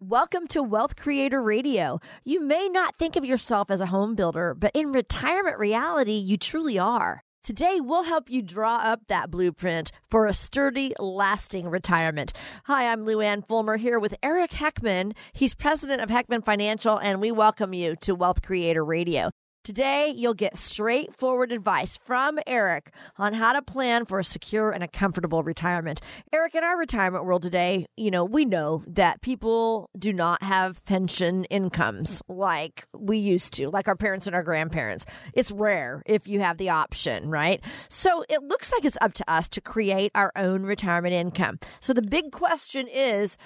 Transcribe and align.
Welcome 0.00 0.46
to 0.50 0.62
Wealth 0.62 0.94
Creator 0.94 1.42
Radio. 1.42 1.98
You 2.22 2.40
may 2.40 2.68
not 2.68 2.96
think 2.98 3.16
of 3.16 3.24
yourself 3.24 3.68
as 3.68 3.80
a 3.80 3.86
home 3.86 4.14
builder, 4.14 4.54
but 4.54 4.70
in 4.72 4.92
retirement 4.92 5.58
reality, 5.58 6.12
you 6.12 6.36
truly 6.36 6.78
are. 6.78 7.24
Today, 7.42 7.80
we'll 7.80 8.04
help 8.04 8.30
you 8.30 8.40
draw 8.40 8.76
up 8.76 9.00
that 9.08 9.28
blueprint 9.28 9.90
for 10.08 10.26
a 10.26 10.32
sturdy, 10.32 10.94
lasting 11.00 11.68
retirement. 11.68 12.32
Hi, 12.66 12.92
I'm 12.92 13.04
Lou 13.04 13.20
Ann 13.20 13.42
Fulmer 13.42 13.76
here 13.76 13.98
with 13.98 14.14
Eric 14.22 14.52
Heckman. 14.52 15.16
He's 15.32 15.52
president 15.52 16.00
of 16.00 16.10
Heckman 16.10 16.44
Financial, 16.44 16.96
and 16.96 17.20
we 17.20 17.32
welcome 17.32 17.74
you 17.74 17.96
to 18.02 18.14
Wealth 18.14 18.40
Creator 18.40 18.84
Radio. 18.84 19.30
Today, 19.64 20.14
you'll 20.16 20.32
get 20.32 20.56
straightforward 20.56 21.52
advice 21.52 21.98
from 21.98 22.38
Eric 22.46 22.90
on 23.18 23.34
how 23.34 23.52
to 23.52 23.60
plan 23.60 24.06
for 24.06 24.18
a 24.18 24.24
secure 24.24 24.70
and 24.70 24.82
a 24.82 24.88
comfortable 24.88 25.42
retirement. 25.42 26.00
Eric, 26.32 26.54
in 26.54 26.64
our 26.64 26.78
retirement 26.78 27.26
world 27.26 27.42
today, 27.42 27.84
you 27.96 28.10
know, 28.10 28.24
we 28.24 28.46
know 28.46 28.82
that 28.86 29.20
people 29.20 29.90
do 29.98 30.12
not 30.12 30.42
have 30.42 30.82
pension 30.84 31.44
incomes 31.46 32.22
like 32.28 32.86
we 32.96 33.18
used 33.18 33.52
to, 33.54 33.68
like 33.68 33.88
our 33.88 33.96
parents 33.96 34.26
and 34.26 34.34
our 34.34 34.42
grandparents. 34.42 35.04
It's 35.34 35.50
rare 35.50 36.02
if 36.06 36.26
you 36.26 36.40
have 36.40 36.56
the 36.56 36.70
option, 36.70 37.28
right? 37.28 37.60
So 37.90 38.24
it 38.30 38.42
looks 38.42 38.72
like 38.72 38.86
it's 38.86 38.98
up 39.02 39.12
to 39.14 39.30
us 39.30 39.48
to 39.50 39.60
create 39.60 40.12
our 40.14 40.32
own 40.34 40.62
retirement 40.62 41.12
income. 41.12 41.58
So 41.80 41.92
the 41.92 42.00
big 42.00 42.32
question 42.32 42.88
is, 42.88 43.36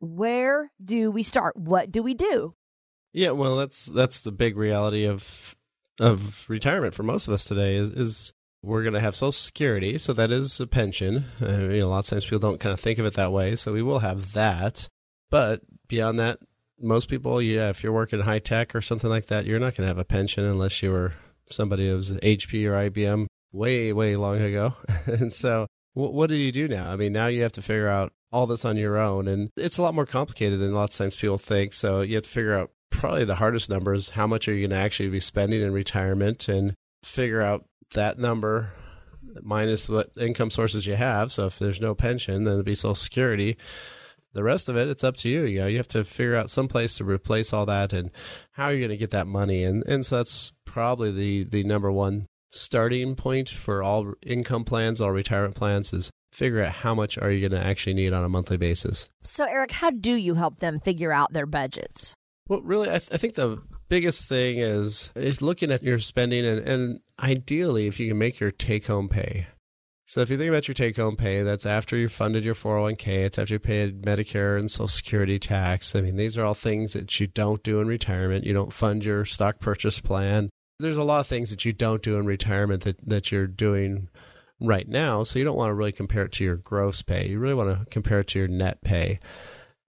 where 0.00 0.70
do 0.84 1.10
we 1.10 1.22
start? 1.22 1.56
What 1.56 1.90
do 1.90 2.02
we 2.02 2.12
do? 2.12 2.54
Yeah, 3.12 3.30
well, 3.30 3.56
that's 3.56 3.86
that's 3.86 4.20
the 4.20 4.30
big 4.30 4.56
reality 4.56 5.04
of 5.04 5.56
of 6.00 6.46
retirement 6.48 6.94
for 6.94 7.02
most 7.02 7.28
of 7.28 7.34
us 7.34 7.44
today 7.44 7.76
is, 7.76 7.90
is 7.90 8.32
we're 8.62 8.82
going 8.82 8.94
to 8.94 9.00
have 9.00 9.14
Social 9.14 9.32
Security, 9.32 9.98
so 9.98 10.12
that 10.12 10.32
is 10.32 10.60
a 10.60 10.66
pension. 10.66 11.26
Uh, 11.40 11.68
you 11.68 11.80
know, 11.80 11.86
a 11.86 11.88
lot 11.88 12.00
of 12.00 12.06
times 12.06 12.24
people 12.24 12.38
don't 12.38 12.60
kind 12.60 12.72
of 12.72 12.80
think 12.80 12.98
of 12.98 13.06
it 13.06 13.14
that 13.14 13.32
way, 13.32 13.54
so 13.56 13.72
we 13.72 13.82
will 13.82 14.00
have 14.00 14.32
that. 14.32 14.88
But 15.30 15.60
beyond 15.88 16.18
that, 16.18 16.38
most 16.80 17.08
people, 17.08 17.40
yeah, 17.40 17.68
if 17.68 17.82
you're 17.82 17.92
working 17.92 18.20
high 18.20 18.38
tech 18.38 18.74
or 18.74 18.80
something 18.80 19.10
like 19.10 19.26
that, 19.26 19.46
you're 19.46 19.60
not 19.60 19.76
going 19.76 19.84
to 19.84 19.88
have 19.88 19.98
a 19.98 20.04
pension 20.04 20.44
unless 20.44 20.82
you 20.82 20.90
were 20.90 21.12
somebody 21.50 21.88
who 21.88 21.96
was 21.96 22.12
HP 22.12 22.64
or 22.64 22.90
IBM 22.90 23.26
way, 23.52 23.92
way 23.92 24.16
long 24.16 24.40
ago. 24.40 24.74
and 25.06 25.32
so, 25.32 25.66
w- 25.94 26.14
what 26.14 26.28
do 26.28 26.36
you 26.36 26.52
do 26.52 26.68
now? 26.68 26.90
I 26.90 26.96
mean, 26.96 27.12
now 27.12 27.26
you 27.26 27.42
have 27.42 27.52
to 27.52 27.62
figure 27.62 27.88
out 27.88 28.12
all 28.32 28.46
this 28.46 28.64
on 28.64 28.76
your 28.76 28.96
own, 28.96 29.28
and 29.28 29.50
it's 29.56 29.78
a 29.78 29.82
lot 29.82 29.94
more 29.94 30.06
complicated 30.06 30.60
than 30.60 30.74
lots 30.74 30.94
of 30.94 30.98
times 30.98 31.16
people 31.16 31.38
think. 31.38 31.72
So 31.72 32.00
you 32.00 32.14
have 32.14 32.24
to 32.24 32.30
figure 32.30 32.54
out 32.54 32.70
probably 32.90 33.24
the 33.24 33.36
hardest 33.36 33.70
number 33.70 33.94
is 33.94 34.10
how 34.10 34.26
much 34.26 34.48
are 34.48 34.54
you 34.54 34.66
going 34.68 34.78
to 34.78 34.84
actually 34.84 35.08
be 35.08 35.20
spending 35.20 35.62
in 35.62 35.72
retirement 35.72 36.48
and 36.48 36.74
figure 37.02 37.40
out 37.40 37.64
that 37.94 38.18
number 38.18 38.72
minus 39.42 39.88
what 39.88 40.10
income 40.18 40.50
sources 40.50 40.86
you 40.86 40.96
have. 40.96 41.30
So 41.32 41.46
if 41.46 41.58
there's 41.58 41.80
no 41.80 41.94
pension, 41.94 42.44
then 42.44 42.54
it'd 42.54 42.66
be 42.66 42.74
Social 42.74 42.94
Security. 42.94 43.56
The 44.32 44.44
rest 44.44 44.68
of 44.68 44.76
it, 44.76 44.88
it's 44.88 45.02
up 45.02 45.16
to 45.18 45.28
you. 45.28 45.42
You 45.42 45.60
know, 45.60 45.66
you 45.66 45.76
have 45.78 45.88
to 45.88 46.04
figure 46.04 46.36
out 46.36 46.50
some 46.50 46.68
place 46.68 46.96
to 46.96 47.04
replace 47.04 47.52
all 47.52 47.66
that 47.66 47.92
and 47.92 48.10
how 48.52 48.66
are 48.66 48.72
you 48.72 48.80
going 48.80 48.90
to 48.90 48.96
get 48.96 49.10
that 49.10 49.26
money. 49.26 49.64
And 49.64 49.84
and 49.86 50.06
so 50.06 50.16
that's 50.16 50.52
probably 50.64 51.10
the 51.10 51.44
the 51.44 51.64
number 51.64 51.90
one 51.90 52.26
starting 52.50 53.16
point 53.16 53.48
for 53.48 53.82
all 53.82 54.14
income 54.22 54.64
plans, 54.64 55.00
all 55.00 55.10
retirement 55.10 55.56
plans 55.56 55.92
is 55.92 56.10
figure 56.32 56.62
out 56.62 56.72
how 56.72 56.94
much 56.94 57.18
are 57.18 57.30
you 57.30 57.48
going 57.48 57.60
to 57.60 57.66
actually 57.66 57.94
need 57.94 58.12
on 58.12 58.22
a 58.22 58.28
monthly 58.28 58.56
basis. 58.56 59.08
So 59.22 59.44
Eric, 59.44 59.72
how 59.72 59.90
do 59.90 60.14
you 60.14 60.34
help 60.34 60.60
them 60.60 60.78
figure 60.78 61.12
out 61.12 61.32
their 61.32 61.46
budgets? 61.46 62.14
Well, 62.50 62.62
really, 62.62 62.88
I, 62.88 62.98
th- 62.98 63.10
I, 63.12 63.16
think 63.16 63.34
the 63.34 63.62
biggest 63.88 64.28
thing 64.28 64.58
is 64.58 65.12
is 65.14 65.40
looking 65.40 65.70
at 65.70 65.84
your 65.84 66.00
spending 66.00 66.44
and, 66.44 66.58
and 66.68 67.00
ideally 67.20 67.86
if 67.86 68.00
you 68.00 68.08
can 68.08 68.18
make 68.18 68.40
your 68.40 68.50
take 68.50 68.88
home 68.88 69.08
pay. 69.08 69.46
So 70.06 70.20
if 70.20 70.30
you 70.30 70.36
think 70.36 70.48
about 70.48 70.66
your 70.66 70.74
take 70.74 70.96
home 70.96 71.14
pay, 71.14 71.44
that's 71.44 71.64
after 71.64 71.96
you 71.96 72.08
funded 72.08 72.44
your 72.44 72.56
401k, 72.56 73.06
it's 73.06 73.38
after 73.38 73.54
you 73.54 73.60
paid 73.60 74.02
Medicare 74.02 74.58
and 74.58 74.68
Social 74.68 74.88
Security 74.88 75.38
tax. 75.38 75.94
I 75.94 76.00
mean, 76.00 76.16
these 76.16 76.36
are 76.36 76.44
all 76.44 76.54
things 76.54 76.94
that 76.94 77.20
you 77.20 77.28
don't 77.28 77.62
do 77.62 77.80
in 77.80 77.86
retirement. 77.86 78.44
You 78.44 78.52
don't 78.52 78.72
fund 78.72 79.04
your 79.04 79.24
stock 79.24 79.60
purchase 79.60 80.00
plan. 80.00 80.50
There's 80.80 80.96
a 80.96 81.04
lot 81.04 81.20
of 81.20 81.28
things 81.28 81.50
that 81.50 81.64
you 81.64 81.72
don't 81.72 82.02
do 82.02 82.18
in 82.18 82.26
retirement 82.26 82.82
that, 82.82 82.96
that 83.08 83.30
you're 83.30 83.46
doing 83.46 84.08
right 84.60 84.88
now. 84.88 85.22
So 85.22 85.38
you 85.38 85.44
don't 85.44 85.56
want 85.56 85.70
to 85.70 85.74
really 85.74 85.92
compare 85.92 86.24
it 86.24 86.32
to 86.32 86.44
your 86.44 86.56
gross 86.56 87.00
pay. 87.00 87.28
You 87.28 87.38
really 87.38 87.54
want 87.54 87.78
to 87.78 87.86
compare 87.90 88.18
it 88.18 88.26
to 88.28 88.40
your 88.40 88.48
net 88.48 88.82
pay. 88.82 89.20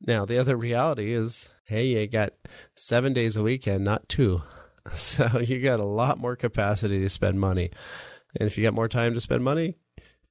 Now, 0.06 0.24
the 0.24 0.38
other 0.38 0.56
reality 0.56 1.12
is 1.12 1.48
hey, 1.72 1.86
you 1.86 2.06
got 2.06 2.34
seven 2.76 3.12
days 3.12 3.36
a 3.36 3.42
weekend, 3.42 3.84
not 3.84 4.08
two. 4.08 4.42
So 4.90 5.38
you 5.38 5.62
got 5.62 5.78
a 5.78 5.84
lot 5.84 6.18
more 6.18 6.34
capacity 6.34 6.98
to 7.02 7.08
spend 7.08 7.38
money. 7.38 7.70
And 8.34 8.48
if 8.48 8.58
you 8.58 8.64
got 8.64 8.74
more 8.74 8.88
time 8.88 9.14
to 9.14 9.20
spend 9.20 9.44
money, 9.44 9.76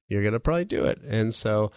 you're 0.08 0.20
going 0.20 0.34
to 0.34 0.40
probably 0.40 0.66
do 0.66 0.84
it. 0.84 1.00
And 1.00 1.34
so 1.34 1.72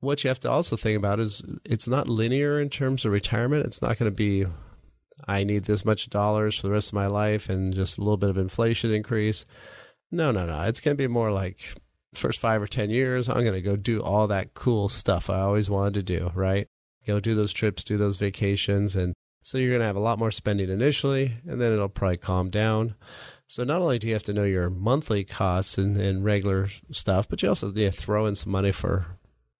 what 0.00 0.22
you 0.22 0.28
have 0.28 0.40
to 0.40 0.50
also 0.50 0.76
think 0.76 0.98
about 0.98 1.20
is 1.20 1.42
it's 1.64 1.88
not 1.88 2.10
linear 2.10 2.60
in 2.60 2.68
terms 2.68 3.06
of 3.06 3.12
retirement. 3.12 3.64
It's 3.64 3.80
not 3.80 3.98
going 3.98 4.10
to 4.10 4.14
be, 4.14 4.44
I 5.26 5.44
need 5.44 5.64
this 5.64 5.86
much 5.86 6.10
dollars 6.10 6.56
for 6.56 6.66
the 6.66 6.72
rest 6.74 6.90
of 6.90 6.94
my 6.96 7.06
life 7.06 7.48
and 7.48 7.74
just 7.74 7.96
a 7.96 8.02
little 8.02 8.18
bit 8.18 8.28
of 8.28 8.36
inflation 8.36 8.92
increase. 8.92 9.46
No, 10.10 10.32
no, 10.32 10.44
no. 10.44 10.64
It's 10.64 10.80
going 10.80 10.94
to 10.94 11.02
be 11.02 11.08
more 11.08 11.32
like 11.32 11.60
first 12.14 12.40
five 12.40 12.60
or 12.60 12.66
10 12.66 12.90
years, 12.90 13.28
I'm 13.28 13.42
going 13.42 13.52
to 13.52 13.62
go 13.62 13.76
do 13.76 14.02
all 14.02 14.26
that 14.28 14.54
cool 14.54 14.88
stuff 14.88 15.30
I 15.30 15.40
always 15.40 15.70
wanted 15.70 15.94
to 15.94 16.02
do, 16.02 16.30
right? 16.34 16.68
Go 17.06 17.20
do 17.20 17.34
those 17.34 17.52
trips, 17.52 17.84
do 17.84 17.96
those 17.96 18.16
vacations. 18.16 18.96
And 18.96 19.14
so 19.42 19.58
you're 19.58 19.70
going 19.70 19.80
to 19.80 19.86
have 19.86 19.96
a 19.96 20.00
lot 20.00 20.18
more 20.18 20.30
spending 20.30 20.70
initially, 20.70 21.34
and 21.46 21.60
then 21.60 21.72
it'll 21.72 21.88
probably 21.88 22.16
calm 22.16 22.50
down. 22.50 22.94
So 23.48 23.64
not 23.64 23.82
only 23.82 23.98
do 23.98 24.06
you 24.06 24.14
have 24.14 24.22
to 24.24 24.32
know 24.32 24.44
your 24.44 24.70
monthly 24.70 25.24
costs 25.24 25.76
and, 25.76 25.96
and 25.96 26.24
regular 26.24 26.68
stuff, 26.90 27.28
but 27.28 27.42
you 27.42 27.48
also 27.48 27.68
need 27.68 27.84
to 27.84 27.92
throw 27.92 28.26
in 28.26 28.34
some 28.34 28.52
money 28.52 28.72
for 28.72 29.18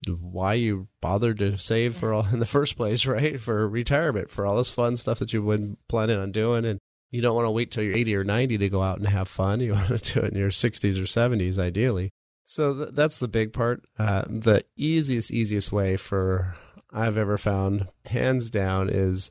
why 0.08 0.54
you 0.54 0.88
bothered 1.00 1.38
to 1.38 1.58
save 1.58 1.96
for 1.96 2.12
all 2.12 2.26
in 2.32 2.38
the 2.38 2.46
first 2.46 2.76
place, 2.76 3.06
right? 3.06 3.40
For 3.40 3.68
retirement, 3.68 4.30
for 4.30 4.46
all 4.46 4.56
this 4.56 4.70
fun 4.70 4.96
stuff 4.96 5.18
that 5.18 5.32
you've 5.32 5.46
been 5.46 5.76
planning 5.88 6.18
on 6.18 6.32
doing. 6.32 6.64
And 6.64 6.78
you 7.10 7.20
don't 7.20 7.36
want 7.36 7.46
to 7.46 7.50
wait 7.50 7.70
till 7.70 7.84
you're 7.84 7.96
80 7.96 8.16
or 8.16 8.24
90 8.24 8.58
to 8.58 8.68
go 8.68 8.82
out 8.82 8.98
and 8.98 9.06
have 9.06 9.28
fun. 9.28 9.60
You 9.60 9.72
want 9.74 9.88
to 9.88 10.14
do 10.14 10.20
it 10.20 10.32
in 10.32 10.38
your 10.38 10.50
60s 10.50 10.98
or 10.98 11.04
70s, 11.04 11.58
ideally. 11.58 12.10
So 12.46 12.74
th- 12.74 12.88
that's 12.92 13.18
the 13.18 13.28
big 13.28 13.52
part. 13.52 13.84
Uh, 13.98 14.24
the 14.28 14.64
easiest, 14.76 15.30
easiest 15.30 15.70
way 15.70 15.96
for 15.96 16.56
I've 16.92 17.16
ever 17.16 17.38
found, 17.38 17.88
hands 18.06 18.50
down, 18.50 18.90
is 18.90 19.30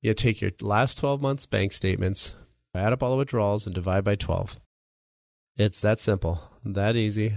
you 0.00 0.14
take 0.14 0.40
your 0.40 0.52
last 0.60 0.98
12 0.98 1.20
months 1.20 1.46
bank 1.46 1.72
statements, 1.72 2.34
add 2.74 2.92
up 2.92 3.02
all 3.02 3.10
the 3.10 3.16
withdrawals, 3.16 3.66
and 3.66 3.74
divide 3.74 4.04
by 4.04 4.14
12. 4.14 4.60
It's 5.56 5.80
that 5.80 5.98
simple, 6.00 6.40
that 6.64 6.96
easy. 6.96 7.34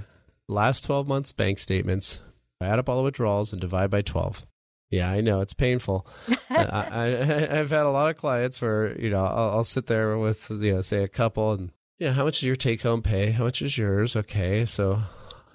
Last 0.47 0.85
12 0.85 1.07
months 1.07 1.33
bank 1.33 1.59
statements, 1.59 2.21
add 2.61 2.79
up 2.79 2.87
all 2.87 2.97
the 2.97 3.03
withdrawals, 3.03 3.51
and 3.51 3.59
divide 3.59 3.89
by 3.89 4.01
12. 4.01 4.45
Yeah, 4.89 5.11
I 5.11 5.21
know 5.21 5.41
it's 5.41 5.53
painful. 5.53 6.07
I, 6.49 6.87
I, 6.91 7.05
have 7.07 7.71
had 7.71 7.85
a 7.85 7.89
lot 7.89 8.09
of 8.09 8.17
clients 8.17 8.61
where 8.61 8.97
you 8.97 9.09
know 9.09 9.23
I'll, 9.25 9.49
I'll, 9.49 9.63
sit 9.65 9.87
there 9.87 10.17
with 10.17 10.49
you 10.49 10.75
know 10.75 10.81
say 10.81 11.03
a 11.03 11.09
couple 11.09 11.51
and 11.51 11.71
you 11.99 12.07
know 12.07 12.13
how 12.13 12.23
much 12.23 12.37
is 12.37 12.43
your 12.43 12.55
take 12.55 12.83
home 12.83 13.01
pay? 13.01 13.31
How 13.31 13.43
much 13.43 13.61
is 13.61 13.77
yours? 13.77 14.15
Okay, 14.15 14.65
so 14.65 15.01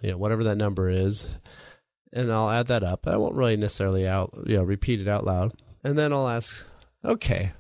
you 0.03 0.11
know 0.11 0.19
whatever 0.19 0.45
that 0.45 0.59
number 0.59 0.91
is, 0.91 1.39
and 2.13 2.33
I'll 2.33 2.51
add 2.51 2.67
that 2.69 2.83
up. 2.83 3.07
I 3.07 3.17
won't 3.17 3.35
really 3.35 3.57
necessarily 3.57 4.07
out 4.07 4.33
you 4.47 4.57
know 4.57 4.63
repeat 4.63 5.01
it 5.01 5.09
out 5.09 5.25
loud, 5.25 5.53
and 5.83 5.99
then 5.99 6.13
I'll 6.13 6.29
ask, 6.29 6.65
okay, 7.05 7.53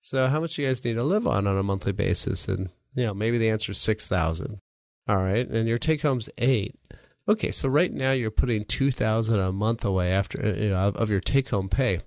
so 0.00 0.26
how 0.28 0.40
much 0.40 0.56
do 0.56 0.62
you 0.62 0.68
guys 0.68 0.84
need 0.84 0.94
to 0.94 1.02
live 1.02 1.26
on 1.26 1.46
on 1.46 1.58
a 1.58 1.62
monthly 1.62 1.92
basis? 1.92 2.48
And 2.48 2.70
you 2.94 3.04
know 3.04 3.14
maybe 3.14 3.38
the 3.38 3.50
answer 3.50 3.72
is 3.72 3.78
six 3.78 4.08
thousand. 4.08 4.60
All 5.08 5.18
right, 5.18 5.48
and 5.48 5.68
your 5.68 5.78
take 5.78 6.02
home's 6.02 6.28
eight. 6.38 6.74
Okay, 7.28 7.50
so 7.50 7.68
right 7.68 7.92
now 7.92 8.12
you're 8.12 8.30
putting 8.30 8.64
two 8.64 8.90
thousand 8.90 9.40
a 9.40 9.52
month 9.52 9.84
away 9.84 10.12
after 10.12 10.44
uh, 10.44 10.54
you 10.54 10.70
know 10.70 10.76
of, 10.76 10.96
of 10.96 11.10
your 11.10 11.20
take 11.20 11.48
home 11.48 11.68
pay. 11.68 12.00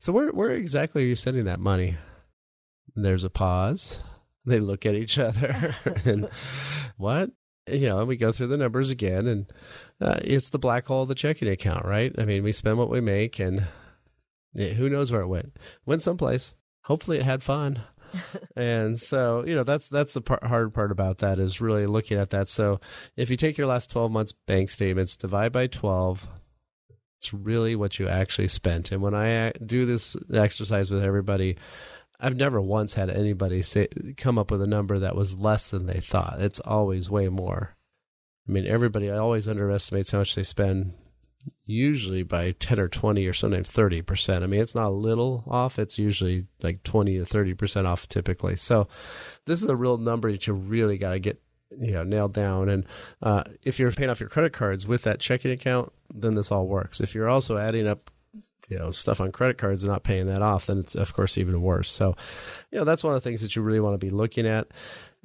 So 0.00 0.12
where 0.12 0.30
where 0.30 0.50
exactly 0.50 1.04
are 1.04 1.06
you 1.06 1.14
sending 1.14 1.44
that 1.44 1.60
money? 1.60 1.96
There's 2.94 3.24
a 3.24 3.30
pause. 3.30 4.00
They 4.44 4.60
look 4.60 4.84
at 4.84 4.94
each 4.94 5.18
other 5.18 5.74
and 6.04 6.28
what? 6.96 7.30
You 7.66 7.88
know, 7.88 8.00
and 8.00 8.08
we 8.08 8.16
go 8.16 8.30
through 8.30 8.48
the 8.48 8.58
numbers 8.58 8.90
again 8.90 9.26
and 9.26 9.46
uh, 10.00 10.20
it's 10.22 10.50
the 10.50 10.58
black 10.58 10.86
hole 10.86 11.02
of 11.02 11.08
the 11.08 11.14
checking 11.14 11.48
account, 11.48 11.86
right? 11.86 12.14
I 12.18 12.24
mean, 12.24 12.42
we 12.42 12.52
spend 12.52 12.76
what 12.76 12.90
we 12.90 13.00
make, 13.00 13.38
and 13.38 13.66
who 14.54 14.88
knows 14.88 15.10
where 15.10 15.22
it 15.22 15.28
went? 15.28 15.56
Went 15.86 16.02
someplace. 16.02 16.54
Hopefully, 16.82 17.18
it 17.18 17.24
had 17.24 17.42
fun. 17.42 17.80
and 18.56 19.00
so, 19.00 19.44
you 19.46 19.54
know, 19.54 19.64
that's 19.64 19.88
that's 19.88 20.12
the 20.12 20.20
part, 20.20 20.44
hard 20.44 20.74
part 20.74 20.92
about 20.92 21.18
that 21.18 21.38
is 21.38 21.60
really 21.60 21.86
looking 21.86 22.18
at 22.18 22.30
that. 22.30 22.48
So, 22.48 22.80
if 23.16 23.30
you 23.30 23.36
take 23.36 23.56
your 23.56 23.66
last 23.66 23.90
twelve 23.90 24.10
months 24.10 24.32
bank 24.46 24.70
statements, 24.70 25.16
divide 25.16 25.52
by 25.52 25.66
twelve, 25.66 26.28
It's 27.18 27.32
really 27.32 27.74
what 27.76 27.98
you 27.98 28.08
actually 28.08 28.48
spent. 28.48 28.92
And 28.92 29.00
when 29.00 29.14
I 29.14 29.52
do 29.52 29.86
this 29.86 30.16
exercise 30.32 30.90
with 30.90 31.02
everybody, 31.02 31.56
I've 32.20 32.36
never 32.36 32.60
once 32.60 32.94
had 32.94 33.10
anybody 33.10 33.62
say 33.62 33.88
come 34.16 34.38
up 34.38 34.50
with 34.50 34.62
a 34.62 34.66
number 34.66 34.98
that 34.98 35.16
was 35.16 35.38
less 35.38 35.70
than 35.70 35.86
they 35.86 36.00
thought. 36.00 36.40
It's 36.40 36.60
always 36.60 37.10
way 37.10 37.28
more. 37.28 37.76
I 38.48 38.52
mean, 38.52 38.66
everybody 38.66 39.10
always 39.10 39.48
underestimates 39.48 40.10
how 40.10 40.18
much 40.18 40.34
they 40.34 40.42
spend, 40.42 40.92
usually 41.64 42.22
by 42.22 42.52
10 42.52 42.78
or 42.78 42.88
20 42.88 43.26
or 43.26 43.32
sometimes 43.32 43.70
30%. 43.70 44.42
I 44.42 44.46
mean, 44.46 44.60
it's 44.60 44.74
not 44.74 44.88
a 44.88 44.90
little 44.90 45.44
off, 45.46 45.78
it's 45.78 45.98
usually 45.98 46.44
like 46.62 46.82
20 46.82 47.18
to 47.18 47.24
30% 47.24 47.86
off 47.86 48.08
typically. 48.08 48.56
So, 48.56 48.86
this 49.46 49.62
is 49.62 49.68
a 49.68 49.76
real 49.76 49.96
number 49.96 50.30
that 50.30 50.46
you 50.46 50.52
really 50.52 50.98
got 50.98 51.12
to 51.12 51.18
get 51.18 51.40
you 51.80 51.92
know 51.92 52.04
nailed 52.04 52.32
down 52.32 52.68
and 52.68 52.84
uh, 53.22 53.42
if 53.62 53.80
you're 53.80 53.90
paying 53.90 54.08
off 54.08 54.20
your 54.20 54.28
credit 54.28 54.52
cards 54.52 54.86
with 54.86 55.02
that 55.02 55.18
checking 55.18 55.50
account 55.50 55.92
then 56.14 56.36
this 56.36 56.52
all 56.52 56.68
works 56.68 57.00
if 57.00 57.16
you're 57.16 57.28
also 57.28 57.56
adding 57.56 57.88
up 57.88 58.12
you 58.68 58.78
know 58.78 58.90
stuff 58.90 59.20
on 59.20 59.32
credit 59.32 59.58
cards 59.58 59.82
and 59.82 59.92
not 59.92 60.04
paying 60.04 60.26
that 60.26 60.42
off 60.42 60.66
then 60.66 60.78
it's 60.78 60.94
of 60.94 61.12
course 61.14 61.38
even 61.38 61.62
worse. 61.62 61.90
So 61.90 62.16
you 62.70 62.78
know 62.78 62.84
that's 62.84 63.04
one 63.04 63.14
of 63.14 63.22
the 63.22 63.28
things 63.28 63.42
that 63.42 63.56
you 63.56 63.62
really 63.62 63.80
want 63.80 63.94
to 63.94 64.04
be 64.04 64.10
looking 64.10 64.46
at 64.46 64.68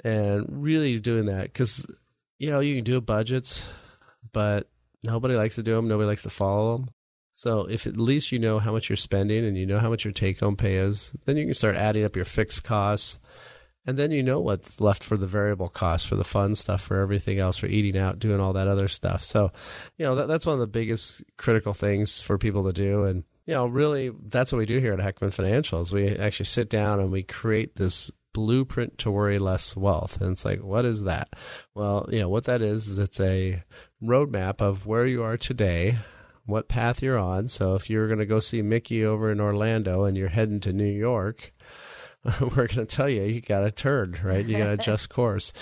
and 0.03 0.45
really 0.49 0.99
doing 0.99 1.25
that 1.25 1.43
because 1.43 1.85
you 2.37 2.49
know 2.49 2.59
you 2.59 2.75
can 2.75 2.83
do 2.83 3.01
budgets 3.01 3.67
but 4.31 4.69
nobody 5.03 5.35
likes 5.35 5.55
to 5.55 5.63
do 5.63 5.75
them 5.75 5.87
nobody 5.87 6.07
likes 6.07 6.23
to 6.23 6.29
follow 6.29 6.77
them 6.77 6.89
so 7.33 7.61
if 7.65 7.87
at 7.87 7.97
least 7.97 8.31
you 8.31 8.39
know 8.39 8.59
how 8.59 8.71
much 8.71 8.89
you're 8.89 8.95
spending 8.95 9.45
and 9.45 9.57
you 9.57 9.65
know 9.65 9.79
how 9.79 9.89
much 9.89 10.03
your 10.05 10.13
take 10.13 10.39
home 10.39 10.55
pay 10.55 10.75
is 10.75 11.15
then 11.25 11.37
you 11.37 11.45
can 11.45 11.53
start 11.53 11.75
adding 11.75 12.03
up 12.03 12.15
your 12.15 12.25
fixed 12.25 12.63
costs 12.63 13.19
and 13.85 13.97
then 13.97 14.11
you 14.11 14.21
know 14.21 14.39
what's 14.39 14.79
left 14.79 15.03
for 15.03 15.17
the 15.17 15.25
variable 15.25 15.67
costs 15.67 16.07
for 16.07 16.15
the 16.15 16.23
fun 16.23 16.53
stuff 16.53 16.81
for 16.81 16.99
everything 16.99 17.39
else 17.39 17.57
for 17.57 17.65
eating 17.65 17.99
out 17.99 18.19
doing 18.19 18.39
all 18.39 18.53
that 18.53 18.67
other 18.67 18.87
stuff. 18.87 19.23
So 19.23 19.51
you 19.97 20.05
know 20.05 20.13
that, 20.15 20.27
that's 20.27 20.45
one 20.45 20.53
of 20.53 20.59
the 20.59 20.67
biggest 20.67 21.23
critical 21.37 21.73
things 21.73 22.21
for 22.21 22.37
people 22.37 22.65
to 22.65 22.73
do 22.73 23.05
and 23.05 23.23
you 23.49 23.55
know 23.55 23.65
really 23.65 24.11
that's 24.25 24.51
what 24.51 24.59
we 24.59 24.67
do 24.67 24.77
here 24.77 24.93
at 24.93 24.99
heckman 24.99 25.33
financials. 25.35 25.91
We 25.91 26.15
actually 26.15 26.45
sit 26.45 26.69
down 26.69 26.99
and 26.99 27.11
we 27.11 27.23
create 27.23 27.75
this 27.75 28.11
blueprint 28.31 28.99
to 28.99 29.09
worry 29.09 29.39
less 29.39 29.75
wealth. 29.75 30.21
And 30.21 30.33
it's 30.33 30.45
like 30.45 30.61
what 30.61 30.85
is 30.85 31.01
that? 31.05 31.29
Well 31.73 32.07
you 32.11 32.19
know 32.19 32.29
what 32.29 32.43
that 32.43 32.61
is 32.61 32.87
is 32.87 32.99
it's 32.99 33.19
a 33.19 33.63
roadmap 34.03 34.61
of 34.61 34.85
where 34.85 35.07
you 35.07 35.23
are 35.23 35.35
today 35.35 35.97
what 36.45 36.67
path 36.67 37.01
you're 37.01 37.17
on. 37.17 37.47
So 37.47 37.73
if 37.73 37.89
you're 37.89 38.05
going 38.05 38.19
to 38.19 38.27
go 38.27 38.39
see 38.39 38.61
mickey 38.61 39.03
over 39.03 39.31
in 39.31 39.41
orlando 39.41 40.03
and 40.03 40.15
you're 40.15 40.29
heading 40.29 40.59
to 40.59 40.71
new 40.71 40.85
york 40.85 41.51
we're 42.41 42.67
going 42.67 42.67
to 42.67 42.85
tell 42.85 43.09
you 43.09 43.23
you 43.23 43.41
got 43.41 43.61
to 43.61 43.71
turn 43.71 44.15
right? 44.23 44.45
You 44.45 44.59
got 44.59 44.65
to 44.65 44.73
adjust 44.73 45.09
course. 45.09 45.53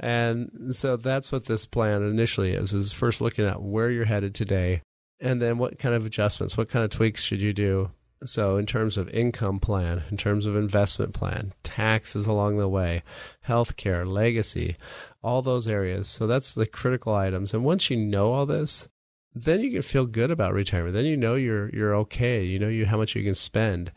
And 0.00 0.74
so 0.74 0.96
that's 0.96 1.30
what 1.30 1.44
this 1.44 1.66
plan 1.66 2.02
initially 2.02 2.50
is 2.50 2.74
is 2.74 2.92
first 2.92 3.20
looking 3.20 3.46
at 3.46 3.62
where 3.62 3.92
you're 3.92 4.06
headed 4.06 4.34
today 4.34 4.82
and 5.20 5.42
then 5.42 5.58
what 5.58 5.78
kind 5.78 5.94
of 5.94 6.06
adjustments 6.06 6.56
what 6.56 6.68
kind 6.68 6.84
of 6.84 6.90
tweaks 6.90 7.22
should 7.22 7.42
you 7.42 7.52
do? 7.52 7.90
So 8.24 8.56
in 8.56 8.66
terms 8.66 8.98
of 8.98 9.08
income 9.10 9.60
plan 9.60 10.02
in 10.10 10.16
terms 10.16 10.46
of 10.46 10.56
investment 10.56 11.14
plan 11.14 11.52
taxes 11.62 12.26
along 12.26 12.58
the 12.58 12.68
way 12.68 13.02
healthcare 13.46 14.06
legacy 14.06 14.76
all 15.22 15.42
those 15.42 15.68
areas. 15.68 16.08
So 16.08 16.26
that's 16.26 16.54
the 16.54 16.66
critical 16.66 17.14
items. 17.14 17.54
And 17.54 17.64
once 17.64 17.90
you 17.90 17.96
know 17.96 18.32
all 18.32 18.46
this 18.46 18.88
then 19.34 19.60
you 19.60 19.70
can 19.70 19.82
feel 19.82 20.06
good 20.06 20.30
about 20.30 20.52
retirement. 20.52 20.94
Then 20.94 21.04
you 21.04 21.16
know 21.16 21.34
you're 21.34 21.68
you're 21.70 21.94
okay. 21.96 22.44
You 22.44 22.58
know 22.58 22.68
you 22.68 22.86
how 22.86 22.96
much 22.96 23.14
you 23.14 23.22
can 23.22 23.34
spend. 23.34 23.92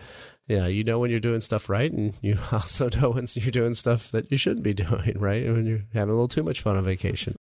Yeah, 0.47 0.67
you 0.67 0.83
know 0.83 1.00
when 1.00 1.12
you're 1.12 1.19
doing 1.19 1.41
stuff 1.41 1.69
right, 1.69 1.91
and 1.91 2.13
you 2.21 2.38
also 2.51 2.89
know 2.89 3.12
when 3.12 3.25
you're 3.33 3.51
doing 3.51 3.74
stuff 3.74 4.12
that 4.12 4.31
you 4.31 4.38
shouldn't 4.38 4.63
be 4.63 4.74
doing, 4.74 5.15
right? 5.17 5.45
When 5.45 5.65
you're 5.65 5.83
having 5.94 6.09
a 6.09 6.13
little 6.13 6.27
too 6.27 6.44
much 6.44 6.62
fun 6.62 6.77
on 6.77 6.83
vacation. 6.83 7.35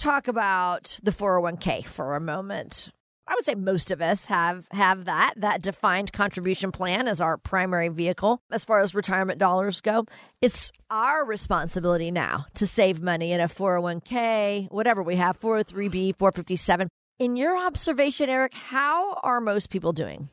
Talk 0.00 0.28
about 0.28 0.98
the 1.02 1.10
401k 1.10 1.84
for 1.84 2.16
a 2.16 2.20
moment. 2.20 2.88
I 3.28 3.34
would 3.34 3.44
say 3.44 3.54
most 3.54 3.90
of 3.90 4.00
us 4.00 4.24
have 4.28 4.66
have 4.72 5.04
that 5.04 5.34
that 5.36 5.60
defined 5.60 6.10
contribution 6.14 6.72
plan 6.72 7.06
as 7.06 7.20
our 7.20 7.36
primary 7.36 7.88
vehicle 7.88 8.40
as 8.50 8.64
far 8.64 8.80
as 8.80 8.94
retirement 8.94 9.38
dollars 9.38 9.82
go. 9.82 10.06
It's 10.40 10.72
our 10.88 11.26
responsibility 11.26 12.10
now 12.10 12.46
to 12.54 12.66
save 12.66 13.02
money 13.02 13.32
in 13.32 13.42
a 13.42 13.46
401k, 13.46 14.70
whatever 14.70 15.02
we 15.02 15.16
have, 15.16 15.38
403b, 15.38 16.16
457. 16.16 16.88
In 17.18 17.36
your 17.36 17.58
observation, 17.58 18.30
Eric, 18.30 18.54
how 18.54 19.20
are 19.22 19.42
most 19.42 19.68
people 19.68 19.92
doing? 19.92 20.30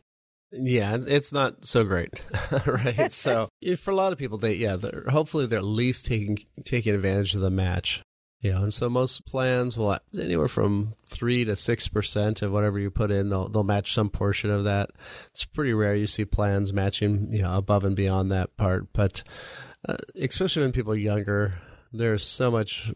Yeah, 0.53 0.97
it's 1.05 1.33
not 1.33 1.65
so 1.65 1.83
great, 1.83 2.21
right? 2.65 3.11
so 3.11 3.49
for 3.77 3.91
a 3.91 3.95
lot 3.95 4.13
of 4.13 4.17
people, 4.17 4.37
they 4.37 4.53
yeah, 4.53 4.77
they're, 4.77 5.03
hopefully 5.09 5.45
they're 5.45 5.59
at 5.59 5.65
least 5.65 6.05
taking 6.05 6.37
taking 6.63 6.95
advantage 6.95 7.35
of 7.35 7.41
the 7.41 7.51
match. 7.51 8.01
You 8.39 8.53
know, 8.53 8.63
and 8.63 8.73
so 8.73 8.87
most 8.87 9.25
plans 9.25 9.77
will 9.77 9.97
anywhere 10.17 10.47
from 10.47 10.93
three 11.07 11.43
to 11.45 11.55
six 11.55 11.87
percent 11.87 12.41
of 12.41 12.51
whatever 12.51 12.77
you 12.77 12.91
put 12.91 13.11
in, 13.11 13.29
they'll 13.29 13.47
they'll 13.47 13.63
match 13.63 13.93
some 13.93 14.09
portion 14.09 14.51
of 14.51 14.65
that. 14.65 14.91
It's 15.31 15.45
pretty 15.45 15.73
rare 15.73 15.95
you 15.95 16.07
see 16.07 16.25
plans 16.25 16.71
matching, 16.71 17.33
you 17.33 17.41
know, 17.41 17.57
above 17.57 17.83
and 17.83 17.95
beyond 17.95 18.31
that 18.31 18.55
part. 18.55 18.93
But 18.93 19.23
uh, 19.87 19.97
especially 20.15 20.63
when 20.63 20.71
people 20.71 20.93
are 20.93 20.97
younger, 20.97 21.55
there's 21.91 22.23
so 22.23 22.51
much 22.51 22.91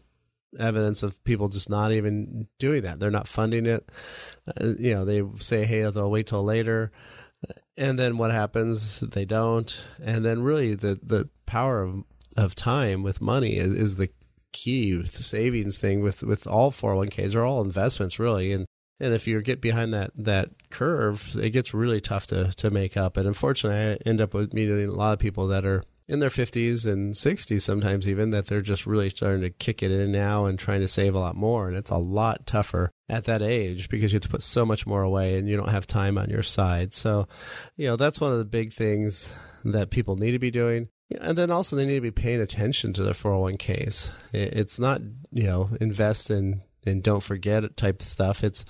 evidence 0.60 1.02
of 1.02 1.22
people 1.24 1.48
just 1.48 1.68
not 1.68 1.92
even 1.92 2.46
doing 2.58 2.82
that. 2.82 3.00
They're 3.00 3.10
not 3.10 3.26
funding 3.26 3.66
it. 3.66 3.88
Uh, 4.46 4.74
you 4.78 4.94
know, 4.94 5.04
they 5.04 5.22
say, 5.38 5.64
hey, 5.64 5.90
they'll 5.90 6.10
wait 6.10 6.28
till 6.28 6.44
later 6.44 6.92
and 7.76 7.98
then 7.98 8.18
what 8.18 8.30
happens? 8.30 9.00
They 9.00 9.24
don't. 9.24 9.84
And 10.02 10.24
then 10.24 10.42
really 10.42 10.74
the 10.74 10.98
the 11.02 11.28
power 11.46 11.82
of 11.82 12.04
of 12.36 12.54
time 12.54 13.02
with 13.02 13.20
money 13.20 13.56
is, 13.56 13.74
is 13.74 13.96
the 13.96 14.08
key 14.52 15.04
savings 15.04 15.78
thing 15.78 16.00
with 16.00 16.22
with 16.22 16.46
all 16.46 16.70
401ks 16.70 17.34
are 17.34 17.44
all 17.44 17.62
investments 17.62 18.18
really. 18.18 18.52
And 18.52 18.66
and 19.00 19.14
if 19.14 19.26
you 19.26 19.40
get 19.42 19.60
behind 19.60 19.92
that 19.94 20.10
that 20.16 20.50
curve 20.70 21.36
it 21.36 21.50
gets 21.50 21.74
really 21.74 22.00
tough 22.00 22.26
to 22.28 22.52
to 22.56 22.70
make 22.70 22.96
up. 22.96 23.16
And 23.16 23.26
unfortunately 23.26 23.92
I 23.92 24.08
end 24.08 24.20
up 24.20 24.34
with 24.34 24.52
meeting 24.52 24.88
a 24.88 24.92
lot 24.92 25.14
of 25.14 25.18
people 25.18 25.48
that 25.48 25.64
are 25.64 25.82
in 26.08 26.18
their 26.18 26.30
50s 26.30 26.84
and 26.84 27.14
60s 27.14 27.62
sometimes 27.62 28.08
even 28.08 28.30
that 28.30 28.46
they're 28.46 28.60
just 28.60 28.86
really 28.86 29.08
starting 29.08 29.42
to 29.42 29.50
kick 29.50 29.82
it 29.82 29.90
in 29.90 30.12
now 30.12 30.44
and 30.46 30.58
trying 30.58 30.80
to 30.80 30.88
save 30.88 31.14
a 31.14 31.18
lot 31.18 31.36
more. 31.36 31.68
And 31.68 31.76
it's 31.76 31.90
a 31.90 31.96
lot 31.96 32.46
tougher 32.46 32.90
at 33.08 33.24
that 33.24 33.40
age 33.40 33.88
because 33.88 34.12
you 34.12 34.16
have 34.16 34.22
to 34.22 34.28
put 34.28 34.42
so 34.42 34.66
much 34.66 34.86
more 34.86 35.02
away 35.02 35.38
and 35.38 35.48
you 35.48 35.56
don't 35.56 35.70
have 35.70 35.86
time 35.86 36.18
on 36.18 36.28
your 36.28 36.42
side. 36.42 36.92
So 36.92 37.26
you 37.76 37.86
know 37.86 37.96
that's 37.96 38.20
one 38.20 38.32
of 38.32 38.38
the 38.38 38.44
big 38.44 38.72
things 38.72 39.32
that 39.64 39.90
people 39.90 40.16
need 40.16 40.32
to 40.32 40.38
be 40.38 40.50
doing 40.50 40.88
and 41.20 41.36
then 41.36 41.50
also 41.50 41.76
they 41.76 41.86
need 41.86 41.96
to 41.96 42.00
be 42.00 42.10
paying 42.10 42.40
attention 42.40 42.92
to 42.92 43.02
their 43.02 43.14
401ks 43.14 44.10
it's 44.32 44.78
not 44.78 45.00
you 45.32 45.44
know 45.44 45.70
invest 45.80 46.30
in 46.30 46.62
and 46.84 47.02
don't 47.02 47.22
forget 47.22 47.76
type 47.76 48.02
stuff 48.02 48.42
it's 48.42 48.64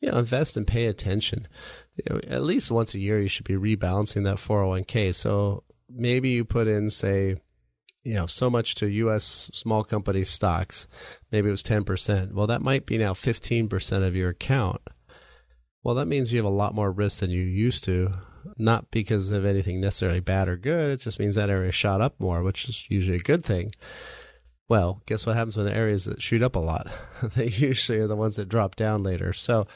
you 0.00 0.10
know 0.10 0.18
invest 0.18 0.56
and 0.56 0.66
pay 0.66 0.86
attention 0.86 1.48
you 1.96 2.04
know, 2.10 2.20
at 2.28 2.42
least 2.42 2.70
once 2.70 2.94
a 2.94 2.98
year 2.98 3.20
you 3.20 3.28
should 3.28 3.46
be 3.46 3.54
rebalancing 3.54 4.24
that 4.24 4.36
401k 4.36 5.14
so 5.14 5.64
maybe 5.88 6.30
you 6.30 6.44
put 6.44 6.68
in, 6.68 6.90
say, 6.90 7.36
you 8.02 8.14
know, 8.14 8.26
so 8.26 8.50
much 8.50 8.74
to 8.76 8.90
U.S. 8.90 9.50
small 9.52 9.84
company 9.84 10.24
stocks. 10.24 10.86
Maybe 11.30 11.48
it 11.48 11.52
was 11.52 11.62
10%. 11.62 12.32
Well, 12.32 12.46
that 12.46 12.62
might 12.62 12.86
be 12.86 12.98
now 12.98 13.14
15% 13.14 14.06
of 14.06 14.14
your 14.14 14.30
account. 14.30 14.82
Well, 15.82 15.94
that 15.96 16.06
means 16.06 16.32
you 16.32 16.38
have 16.38 16.46
a 16.46 16.50
lot 16.50 16.74
more 16.74 16.90
risk 16.90 17.20
than 17.20 17.30
you 17.30 17.42
used 17.42 17.84
to, 17.84 18.12
not 18.58 18.90
because 18.90 19.30
of 19.30 19.44
anything 19.44 19.80
necessarily 19.80 20.20
bad 20.20 20.48
or 20.48 20.56
good. 20.56 20.90
It 20.90 21.00
just 21.00 21.18
means 21.18 21.34
that 21.36 21.50
area 21.50 21.72
shot 21.72 22.00
up 22.00 22.18
more, 22.18 22.42
which 22.42 22.68
is 22.68 22.86
usually 22.88 23.16
a 23.16 23.20
good 23.20 23.44
thing. 23.44 23.72
Well, 24.68 25.02
guess 25.06 25.26
what 25.26 25.36
happens 25.36 25.56
when 25.56 25.66
the 25.66 25.76
areas 25.76 26.06
that 26.06 26.22
shoot 26.22 26.42
up 26.42 26.56
a 26.56 26.60
lot? 26.60 26.88
they 27.36 27.48
usually 27.48 27.98
are 27.98 28.06
the 28.06 28.16
ones 28.16 28.36
that 28.36 28.48
drop 28.48 28.76
down 28.76 29.02
later. 29.02 29.32
So 29.32 29.66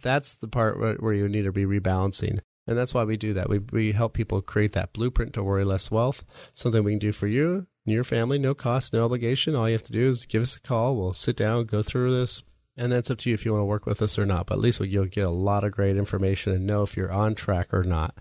that's 0.00 0.36
the 0.36 0.48
part 0.48 0.78
where, 0.78 0.94
where 0.94 1.14
you 1.14 1.28
need 1.28 1.42
to 1.42 1.52
be 1.52 1.64
rebalancing. 1.64 2.40
And 2.66 2.76
that's 2.76 2.94
why 2.94 3.04
we 3.04 3.16
do 3.16 3.32
that. 3.32 3.48
We, 3.48 3.58
we 3.58 3.92
help 3.92 4.12
people 4.12 4.42
create 4.42 4.74
that 4.74 4.92
blueprint 4.92 5.32
to 5.34 5.42
worry 5.42 5.64
less 5.64 5.90
wealth, 5.90 6.24
something 6.52 6.84
we 6.84 6.92
can 6.92 6.98
do 6.98 7.12
for 7.12 7.26
you 7.26 7.66
and 7.88 7.94
your 7.94 8.04
family, 8.04 8.38
no 8.38 8.54
cost, 8.54 8.92
no 8.92 9.06
obligation. 9.06 9.54
All 9.54 9.66
you 9.66 9.72
have 9.72 9.82
to 9.84 9.92
do 9.92 10.10
is 10.10 10.26
give 10.26 10.42
us 10.42 10.56
a 10.56 10.60
call. 10.60 10.94
We'll 10.94 11.14
sit 11.14 11.36
down, 11.36 11.64
go 11.64 11.82
through 11.82 12.14
this, 12.14 12.42
and 12.78 12.92
that's 12.92 13.10
up 13.10 13.18
to 13.18 13.30
you 13.30 13.34
if 13.34 13.44
you 13.44 13.52
want 13.52 13.62
to 13.62 13.66
work 13.66 13.86
with 13.86 14.00
us 14.00 14.18
or 14.18 14.24
not. 14.24 14.46
But 14.46 14.54
at 14.54 14.60
least 14.60 14.80
you'll 14.80 15.06
get 15.06 15.26
a 15.26 15.30
lot 15.30 15.64
of 15.64 15.72
great 15.72 15.96
information 15.96 16.52
and 16.52 16.66
know 16.66 16.82
if 16.82 16.96
you're 16.96 17.12
on 17.12 17.34
track 17.34 17.74
or 17.74 17.82
not. 17.82 18.16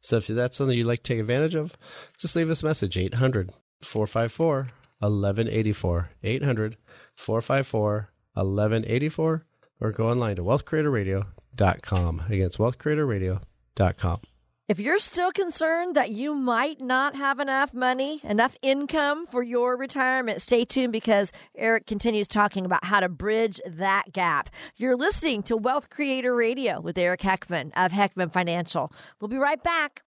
So 0.00 0.16
if 0.16 0.26
that's 0.26 0.56
something 0.56 0.76
you'd 0.76 0.86
like 0.86 1.04
to 1.04 1.14
take 1.14 1.20
advantage 1.20 1.54
of, 1.54 1.76
just 2.18 2.34
leave 2.34 2.50
us 2.50 2.62
a 2.62 2.66
message 2.66 2.96
800 2.96 3.52
454 3.82 4.68
1184. 4.98 6.10
800 6.22 6.76
454 7.14 8.12
1184 8.34 9.46
or 9.80 9.92
go 9.92 10.08
online 10.08 10.36
to 10.36 10.42
wealthcreatorradio.com. 10.42 12.22
Again, 12.28 12.46
it's 12.46 12.56
wealthcreatorradio.com 12.56 14.20
if 14.68 14.78
you're 14.78 14.98
still 14.98 15.32
concerned 15.32 15.96
that 15.96 16.10
you 16.10 16.34
might 16.34 16.80
not 16.80 17.16
have 17.16 17.40
enough 17.40 17.74
money, 17.74 18.20
enough 18.24 18.56
income 18.62 19.26
for 19.26 19.42
your 19.42 19.76
retirement, 19.76 20.40
stay 20.40 20.64
tuned 20.64 20.92
because 20.92 21.32
Eric 21.56 21.86
continues 21.86 22.28
talking 22.28 22.64
about 22.64 22.84
how 22.84 23.00
to 23.00 23.08
bridge 23.08 23.60
that 23.66 24.12
gap. 24.12 24.50
You're 24.76 24.96
listening 24.96 25.42
to 25.44 25.56
Wealth 25.56 25.90
Creator 25.90 26.34
Radio 26.34 26.80
with 26.80 26.96
Eric 26.96 27.20
Heckman 27.20 27.72
of 27.76 27.92
Heckman 27.92 28.32
Financial. 28.32 28.92
We'll 29.20 29.28
be 29.28 29.36
right 29.36 29.62
back. 29.62 30.02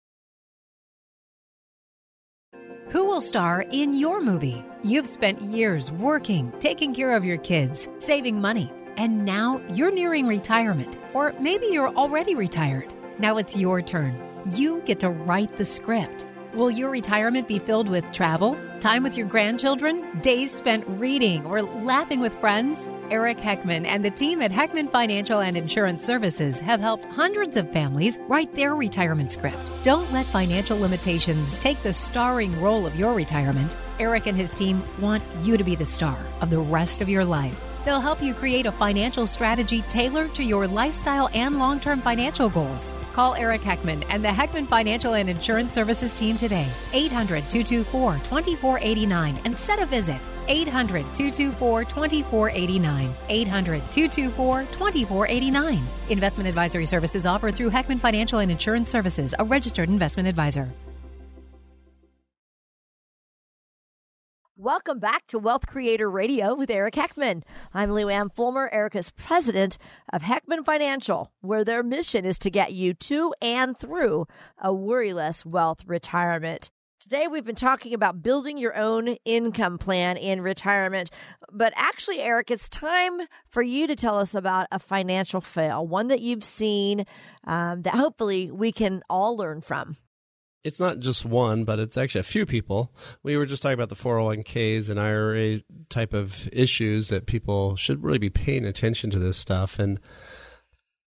Who 2.88 3.06
will 3.06 3.22
star 3.22 3.64
in 3.70 3.94
your 3.94 4.20
movie? 4.20 4.62
You've 4.84 5.08
spent 5.08 5.40
years 5.40 5.90
working, 5.90 6.52
taking 6.58 6.94
care 6.94 7.16
of 7.16 7.24
your 7.24 7.38
kids, 7.38 7.88
saving 8.00 8.40
money 8.40 8.70
And 8.96 9.24
now 9.24 9.60
you're 9.72 9.90
nearing 9.90 10.26
retirement, 10.26 10.96
or 11.14 11.32
maybe 11.40 11.66
you're 11.66 11.94
already 11.94 12.34
retired. 12.34 12.92
Now 13.18 13.38
it's 13.38 13.56
your 13.56 13.80
turn. 13.80 14.31
You 14.44 14.82
get 14.84 14.98
to 15.00 15.10
write 15.10 15.52
the 15.52 15.64
script. 15.64 16.26
Will 16.52 16.70
your 16.70 16.90
retirement 16.90 17.46
be 17.46 17.58
filled 17.58 17.88
with 17.88 18.04
travel, 18.12 18.58
time 18.80 19.04
with 19.04 19.16
your 19.16 19.26
grandchildren, 19.26 20.18
days 20.18 20.50
spent 20.50 20.84
reading, 20.86 21.46
or 21.46 21.62
laughing 21.62 22.20
with 22.20 22.34
friends? 22.40 22.88
Eric 23.10 23.38
Heckman 23.38 23.86
and 23.86 24.04
the 24.04 24.10
team 24.10 24.42
at 24.42 24.50
Heckman 24.50 24.90
Financial 24.90 25.40
and 25.40 25.56
Insurance 25.56 26.04
Services 26.04 26.58
have 26.60 26.80
helped 26.80 27.06
hundreds 27.06 27.56
of 27.56 27.72
families 27.72 28.18
write 28.26 28.52
their 28.52 28.74
retirement 28.74 29.30
script. 29.32 29.72
Don't 29.82 30.12
let 30.12 30.26
financial 30.26 30.78
limitations 30.78 31.56
take 31.56 31.80
the 31.82 31.92
starring 31.92 32.60
role 32.60 32.84
of 32.84 32.96
your 32.96 33.14
retirement. 33.14 33.76
Eric 34.00 34.26
and 34.26 34.36
his 34.36 34.52
team 34.52 34.82
want 35.00 35.22
you 35.42 35.56
to 35.56 35.64
be 35.64 35.76
the 35.76 35.86
star 35.86 36.18
of 36.40 36.50
the 36.50 36.58
rest 36.58 37.00
of 37.00 37.08
your 37.08 37.24
life. 37.24 37.71
They'll 37.84 38.00
help 38.00 38.22
you 38.22 38.34
create 38.34 38.66
a 38.66 38.72
financial 38.72 39.26
strategy 39.26 39.82
tailored 39.82 40.34
to 40.36 40.44
your 40.44 40.66
lifestyle 40.66 41.28
and 41.34 41.58
long 41.58 41.80
term 41.80 42.00
financial 42.00 42.48
goals. 42.48 42.94
Call 43.12 43.34
Eric 43.34 43.62
Heckman 43.62 44.04
and 44.08 44.24
the 44.24 44.28
Heckman 44.28 44.66
Financial 44.66 45.14
and 45.14 45.28
Insurance 45.28 45.74
Services 45.74 46.12
team 46.12 46.36
today, 46.36 46.68
800 46.92 47.48
224 47.50 48.14
2489, 48.14 49.38
and 49.44 49.56
set 49.56 49.80
a 49.80 49.86
visit. 49.86 50.20
800 50.48 51.02
224 51.12 51.84
2489. 51.84 53.14
800 53.28 53.90
224 53.90 54.62
2489. 54.62 55.80
Investment 56.10 56.48
advisory 56.48 56.86
services 56.86 57.26
offered 57.26 57.54
through 57.54 57.70
Heckman 57.70 58.00
Financial 58.00 58.40
and 58.40 58.50
Insurance 58.50 58.90
Services, 58.90 59.34
a 59.38 59.44
registered 59.44 59.88
investment 59.88 60.28
advisor. 60.28 60.72
Welcome 64.62 65.00
back 65.00 65.26
to 65.26 65.40
Wealth 65.40 65.66
Creator 65.66 66.08
Radio 66.08 66.54
with 66.54 66.70
Eric 66.70 66.94
Heckman. 66.94 67.42
I'm 67.74 67.92
Lou 67.92 68.08
Ann 68.08 68.28
Fulmer, 68.28 68.70
Erica's 68.72 69.10
president 69.10 69.76
of 70.12 70.22
Heckman 70.22 70.64
Financial, 70.64 71.32
where 71.40 71.64
their 71.64 71.82
mission 71.82 72.24
is 72.24 72.38
to 72.38 72.48
get 72.48 72.72
you 72.72 72.94
to 72.94 73.34
and 73.42 73.76
through 73.76 74.28
a 74.58 74.68
worryless 74.68 75.44
wealth 75.44 75.80
retirement. 75.84 76.70
Today, 77.00 77.26
we've 77.26 77.44
been 77.44 77.56
talking 77.56 77.92
about 77.92 78.22
building 78.22 78.56
your 78.56 78.76
own 78.76 79.16
income 79.24 79.78
plan 79.78 80.16
in 80.16 80.40
retirement. 80.40 81.10
But 81.50 81.72
actually, 81.74 82.20
Eric, 82.20 82.52
it's 82.52 82.68
time 82.68 83.20
for 83.48 83.64
you 83.64 83.88
to 83.88 83.96
tell 83.96 84.16
us 84.16 84.32
about 84.32 84.68
a 84.70 84.78
financial 84.78 85.40
fail, 85.40 85.84
one 85.84 86.06
that 86.06 86.20
you've 86.20 86.44
seen 86.44 87.04
um, 87.48 87.82
that 87.82 87.96
hopefully 87.96 88.52
we 88.52 88.70
can 88.70 89.02
all 89.10 89.36
learn 89.36 89.60
from 89.60 89.96
it's 90.64 90.78
not 90.78 91.00
just 91.00 91.24
one, 91.24 91.64
but 91.64 91.78
it's 91.78 91.96
actually 91.96 92.20
a 92.20 92.24
few 92.24 92.46
people. 92.46 92.92
We 93.22 93.36
were 93.36 93.46
just 93.46 93.62
talking 93.62 93.74
about 93.74 93.88
the 93.88 93.96
401ks 93.96 94.88
and 94.88 95.00
IRA 95.00 95.60
type 95.88 96.12
of 96.12 96.48
issues 96.52 97.08
that 97.08 97.26
people 97.26 97.74
should 97.76 98.02
really 98.02 98.18
be 98.18 98.30
paying 98.30 98.64
attention 98.64 99.10
to 99.10 99.18
this 99.18 99.36
stuff. 99.36 99.78
And 99.78 99.98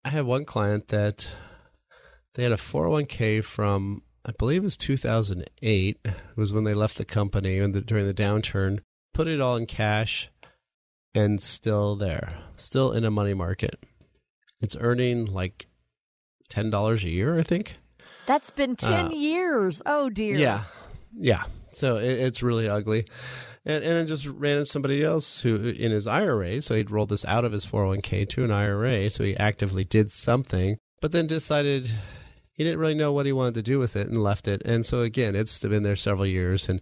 I 0.04 0.10
had 0.10 0.26
one 0.26 0.46
client 0.46 0.90
that 0.90 1.30
they 2.34 2.44
had 2.44 2.52
a 2.52 2.58
401k 2.58 3.44
from, 3.44 4.04
I 4.26 4.34
believe 4.38 4.62
it 4.62 4.66
was 4.66 4.78
2008, 4.78 6.00
it 6.04 6.14
was 6.36 6.54
when 6.54 6.66
they 6.66 6.74
left 6.74 6.98
the 6.98 7.06
company 7.06 7.60
the, 7.60 7.82
during 7.82 8.08
the 8.08 8.14
downturn, 8.14 8.80
put 9.14 9.28
it 9.28 9.40
all 9.40 9.56
in 9.56 9.68
cash 9.68 10.30
and 11.14 11.42
still 11.42 11.96
there, 11.96 12.38
still 12.58 12.92
in 12.92 13.06
a 13.06 13.12
money 13.12 13.34
market. 13.34 13.80
It's 14.60 14.76
earning 14.78 15.26
like 15.26 15.68
$10 16.50 17.04
a 17.04 17.10
year, 17.10 17.40
I 17.40 17.44
think. 17.44 17.78
That's 18.26 18.52
been 18.52 18.76
10 18.76 19.06
uh, 19.06 19.10
years. 19.10 19.82
Oh, 19.86 20.10
dear. 20.10 20.36
Yeah. 20.36 20.64
Yeah. 21.18 21.44
So 21.72 21.98
it, 21.98 22.20
it's 22.20 22.44
really 22.44 22.68
ugly. 22.68 23.06
And, 23.66 23.84
and 23.84 23.98
it 23.98 24.06
just 24.06 24.28
ran 24.28 24.58
into 24.58 24.66
somebody 24.66 25.04
else 25.04 25.42
who, 25.42 25.56
in 25.56 25.92
his 25.92 26.08
IRA, 26.08 26.62
so 26.62 26.76
he'd 26.76 26.92
rolled 26.92 27.10
this 27.10 27.26
out 27.26 27.46
of 27.46 27.52
his 27.52 27.66
401k 27.66 28.30
to 28.30 28.44
an 28.44 28.52
IRA. 28.52 29.10
So 29.10 29.24
he 29.24 29.36
actively 29.38 29.84
did 29.84 30.12
something, 30.12 30.78
but 31.02 31.12
then 31.12 31.28
decided 31.28 31.92
he 32.52 32.64
didn't 32.64 32.80
really 32.80 32.94
know 32.94 33.12
what 33.12 33.26
he 33.26 33.34
wanted 33.34 33.56
to 33.56 33.64
do 33.64 33.80
with 33.80 33.96
it 33.96 34.08
and 34.08 34.22
left 34.22 34.48
it. 34.48 34.62
And 34.64 34.86
so 34.86 35.02
again, 35.02 35.36
it's 35.36 35.60
been 35.60 35.84
there 35.84 35.96
several 35.96 36.26
years. 36.26 36.70
And 36.70 36.80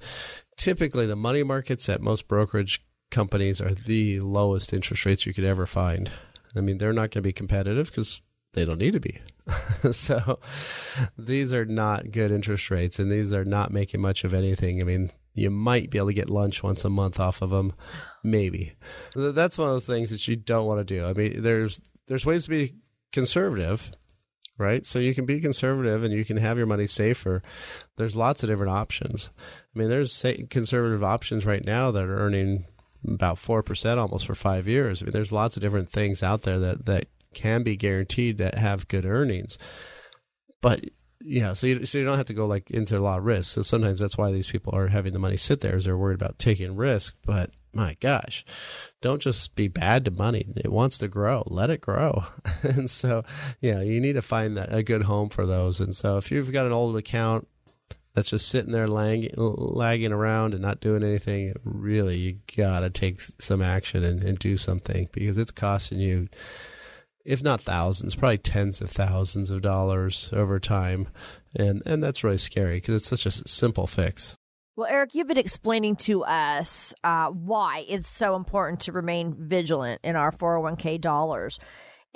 typically, 0.57 1.07
the 1.07 1.15
money 1.15 1.43
markets 1.43 1.87
at 1.89 2.01
most 2.01 2.27
brokerage 2.27 2.83
companies 3.09 3.61
are 3.61 3.73
the 3.73 4.19
lowest 4.19 4.73
interest 4.73 5.05
rates 5.05 5.25
you 5.25 5.33
could 5.33 5.43
ever 5.45 5.65
find. 5.65 6.11
I 6.55 6.61
mean, 6.61 6.77
they're 6.77 6.93
not 6.93 7.11
going 7.11 7.11
to 7.11 7.21
be 7.21 7.33
competitive 7.33 7.87
because 7.87 8.21
they 8.53 8.65
don't 8.65 8.77
need 8.77 8.93
to 8.93 8.99
be. 8.99 9.19
so 9.91 10.39
these 11.17 11.53
are 11.53 11.65
not 11.65 12.11
good 12.11 12.31
interest 12.31 12.71
rates 12.71 12.99
and 12.99 13.11
these 13.11 13.33
are 13.33 13.45
not 13.45 13.71
making 13.71 14.01
much 14.01 14.23
of 14.23 14.33
anything. 14.33 14.81
I 14.81 14.85
mean, 14.85 15.11
you 15.33 15.49
might 15.49 15.89
be 15.89 15.97
able 15.97 16.07
to 16.07 16.13
get 16.13 16.29
lunch 16.29 16.63
once 16.63 16.85
a 16.85 16.89
month 16.89 17.19
off 17.19 17.41
of 17.41 17.49
them, 17.49 17.73
maybe. 18.23 18.73
That's 19.15 19.57
one 19.57 19.69
of 19.69 19.75
the 19.75 19.93
things 19.93 20.11
that 20.11 20.27
you 20.27 20.35
don't 20.35 20.67
want 20.67 20.79
to 20.79 20.95
do. 20.95 21.05
I 21.05 21.13
mean, 21.13 21.41
there's 21.41 21.81
there's 22.07 22.25
ways 22.25 22.43
to 22.45 22.49
be 22.49 22.75
conservative, 23.11 23.91
right? 24.57 24.85
So 24.85 24.99
you 24.99 25.15
can 25.15 25.25
be 25.25 25.39
conservative 25.39 26.03
and 26.03 26.13
you 26.13 26.25
can 26.25 26.37
have 26.37 26.57
your 26.57 26.67
money 26.67 26.87
safer. 26.87 27.41
There's 27.97 28.15
lots 28.15 28.43
of 28.43 28.49
different 28.49 28.71
options. 28.71 29.31
I 29.75 29.79
mean, 29.79 29.89
there's 29.89 30.25
conservative 30.49 31.03
options 31.03 31.45
right 31.45 31.65
now 31.65 31.91
that 31.91 32.03
are 32.03 32.19
earning 32.19 32.65
about 33.07 33.37
4% 33.37 33.97
almost 33.97 34.27
for 34.27 34.35
5 34.35 34.67
years. 34.67 35.01
I 35.01 35.05
mean, 35.05 35.13
there's 35.13 35.33
lots 35.33 35.57
of 35.57 35.61
different 35.61 35.89
things 35.89 36.21
out 36.23 36.43
there 36.43 36.59
that 36.59 36.85
that 36.85 37.05
can 37.33 37.63
be 37.63 37.75
guaranteed 37.75 38.37
that 38.37 38.55
have 38.55 38.87
good 38.87 39.05
earnings. 39.05 39.57
But 40.61 40.85
yeah, 41.25 41.53
so 41.53 41.67
you, 41.67 41.85
so 41.85 41.97
you 41.97 42.05
don't 42.05 42.17
have 42.17 42.27
to 42.27 42.33
go 42.33 42.45
like 42.45 42.69
into 42.69 42.97
a 42.97 43.01
lot 43.01 43.19
of 43.19 43.25
risk. 43.25 43.53
So 43.53 43.61
sometimes 43.61 43.99
that's 43.99 44.17
why 44.17 44.31
these 44.31 44.47
people 44.47 44.75
are 44.75 44.87
having 44.87 45.13
the 45.13 45.19
money 45.19 45.37
sit 45.37 45.61
there 45.61 45.77
is 45.77 45.85
they're 45.85 45.97
worried 45.97 46.21
about 46.21 46.39
taking 46.39 46.75
risk. 46.75 47.15
But 47.25 47.51
my 47.73 47.97
gosh, 47.99 48.45
don't 49.01 49.21
just 49.21 49.55
be 49.55 49.67
bad 49.67 50.05
to 50.05 50.11
money. 50.11 50.45
It 50.57 50.71
wants 50.71 50.97
to 50.99 51.07
grow. 51.07 51.43
Let 51.47 51.69
it 51.69 51.81
grow. 51.81 52.23
and 52.63 52.89
so, 52.89 53.23
yeah, 53.61 53.81
you 53.81 53.99
need 53.99 54.13
to 54.13 54.21
find 54.21 54.57
that, 54.57 54.73
a 54.73 54.83
good 54.83 55.03
home 55.03 55.29
for 55.29 55.45
those. 55.45 55.79
And 55.79 55.95
so 55.95 56.17
if 56.17 56.31
you've 56.31 56.51
got 56.51 56.65
an 56.65 56.71
old 56.71 56.97
account 56.97 57.47
that's 58.13 58.29
just 58.29 58.47
sitting 58.49 58.71
there 58.71 58.87
lagging, 58.87 59.33
lagging 59.35 60.11
around 60.11 60.53
and 60.53 60.61
not 60.61 60.81
doing 60.81 61.03
anything, 61.03 61.53
really, 61.63 62.17
you 62.17 62.37
got 62.55 62.81
to 62.81 62.89
take 62.89 63.21
some 63.39 63.61
action 63.61 64.03
and, 64.03 64.21
and 64.21 64.37
do 64.37 64.55
something 64.55 65.09
because 65.11 65.37
it's 65.37 65.51
costing 65.51 65.99
you 65.99 66.27
if 67.25 67.41
not 67.41 67.61
thousands, 67.61 68.15
probably 68.15 68.37
tens 68.37 68.81
of 68.81 68.89
thousands 68.89 69.49
of 69.51 69.61
dollars 69.61 70.29
over 70.33 70.59
time. 70.59 71.07
And, 71.55 71.81
and 71.85 72.03
that's 72.03 72.23
really 72.23 72.37
scary 72.37 72.77
because 72.77 72.95
it's 72.95 73.07
such 73.07 73.25
a 73.25 73.31
simple 73.31 73.87
fix. 73.87 74.35
Well, 74.75 74.87
Eric, 74.89 75.13
you've 75.13 75.27
been 75.27 75.37
explaining 75.37 75.97
to 75.97 76.23
us 76.23 76.95
uh, 77.03 77.27
why 77.29 77.85
it's 77.87 78.09
so 78.09 78.35
important 78.35 78.81
to 78.81 78.91
remain 78.91 79.35
vigilant 79.37 80.01
in 80.03 80.15
our 80.15 80.31
401k 80.31 80.99
dollars. 80.99 81.59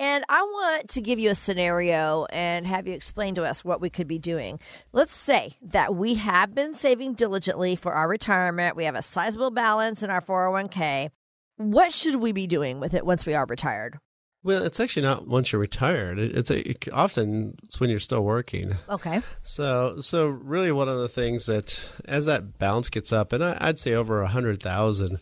And 0.00 0.24
I 0.28 0.42
want 0.42 0.90
to 0.90 1.00
give 1.00 1.18
you 1.18 1.30
a 1.30 1.34
scenario 1.34 2.24
and 2.26 2.66
have 2.66 2.86
you 2.86 2.94
explain 2.94 3.34
to 3.36 3.44
us 3.44 3.64
what 3.64 3.80
we 3.80 3.90
could 3.90 4.06
be 4.06 4.18
doing. 4.18 4.60
Let's 4.92 5.14
say 5.14 5.56
that 5.62 5.94
we 5.94 6.14
have 6.14 6.54
been 6.54 6.74
saving 6.74 7.14
diligently 7.14 7.74
for 7.76 7.92
our 7.92 8.08
retirement. 8.08 8.76
We 8.76 8.84
have 8.84 8.94
a 8.94 9.02
sizable 9.02 9.50
balance 9.50 10.02
in 10.02 10.10
our 10.10 10.20
401k. 10.20 11.10
What 11.56 11.92
should 11.92 12.16
we 12.16 12.30
be 12.30 12.46
doing 12.46 12.78
with 12.78 12.94
it 12.94 13.06
once 13.06 13.26
we 13.26 13.34
are 13.34 13.46
retired? 13.46 13.98
Well, 14.44 14.62
it's 14.62 14.78
actually 14.78 15.02
not 15.02 15.26
once 15.26 15.52
you're 15.52 15.60
retired. 15.60 16.18
It's 16.18 16.50
a, 16.50 16.70
it, 16.70 16.88
often 16.92 17.56
it's 17.64 17.80
when 17.80 17.90
you're 17.90 17.98
still 17.98 18.22
working. 18.22 18.76
Okay. 18.88 19.20
So, 19.42 19.96
so 20.00 20.26
really, 20.28 20.70
one 20.70 20.88
of 20.88 20.98
the 20.98 21.08
things 21.08 21.46
that 21.46 21.88
as 22.04 22.26
that 22.26 22.58
balance 22.58 22.88
gets 22.88 23.12
up, 23.12 23.32
and 23.32 23.42
I, 23.42 23.66
would 23.66 23.78
say 23.78 23.94
over 23.94 24.22
a 24.22 24.28
hundred 24.28 24.62
thousand, 24.62 25.20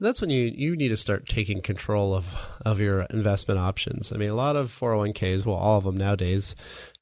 that's 0.00 0.20
when 0.20 0.30
you 0.30 0.50
you 0.52 0.74
need 0.74 0.88
to 0.88 0.96
start 0.96 1.28
taking 1.28 1.60
control 1.60 2.12
of 2.14 2.34
of 2.64 2.80
your 2.80 3.02
investment 3.02 3.60
options. 3.60 4.12
I 4.12 4.16
mean, 4.16 4.30
a 4.30 4.34
lot 4.34 4.56
of 4.56 4.72
401ks, 4.72 5.46
well, 5.46 5.56
all 5.56 5.78
of 5.78 5.84
them 5.84 5.96
nowadays, 5.96 6.56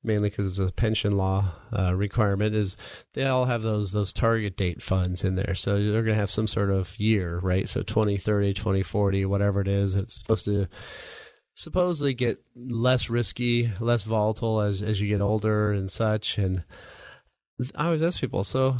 mainly 0.04 0.28
because 0.28 0.58
it's 0.58 0.70
a 0.70 0.72
pension 0.72 1.16
law 1.16 1.52
uh, 1.72 1.94
requirement, 1.94 2.54
is 2.54 2.76
they 3.14 3.24
all 3.24 3.46
have 3.46 3.62
those 3.62 3.92
those 3.92 4.12
target 4.12 4.56
date 4.56 4.82
funds 4.82 5.24
in 5.24 5.36
there. 5.36 5.54
So 5.54 5.82
they're 5.82 6.02
going 6.02 6.14
to 6.14 6.20
have 6.20 6.30
some 6.30 6.46
sort 6.46 6.70
of 6.70 6.98
year, 6.98 7.40
right? 7.42 7.68
So 7.68 7.82
2030, 7.82 8.52
2040, 8.52 9.24
whatever 9.24 9.62
it 9.62 9.68
is, 9.68 9.94
it's 9.94 10.16
supposed 10.16 10.44
to 10.44 10.68
supposedly 11.58 12.14
get 12.14 12.40
less 12.54 13.10
risky, 13.10 13.70
less 13.80 14.04
volatile 14.04 14.60
as 14.60 14.80
as 14.80 15.00
you 15.00 15.08
get 15.08 15.20
older 15.20 15.72
and 15.72 15.90
such. 15.90 16.38
And 16.38 16.62
I 17.74 17.86
always 17.86 18.02
ask 18.02 18.20
people, 18.20 18.44
so 18.44 18.76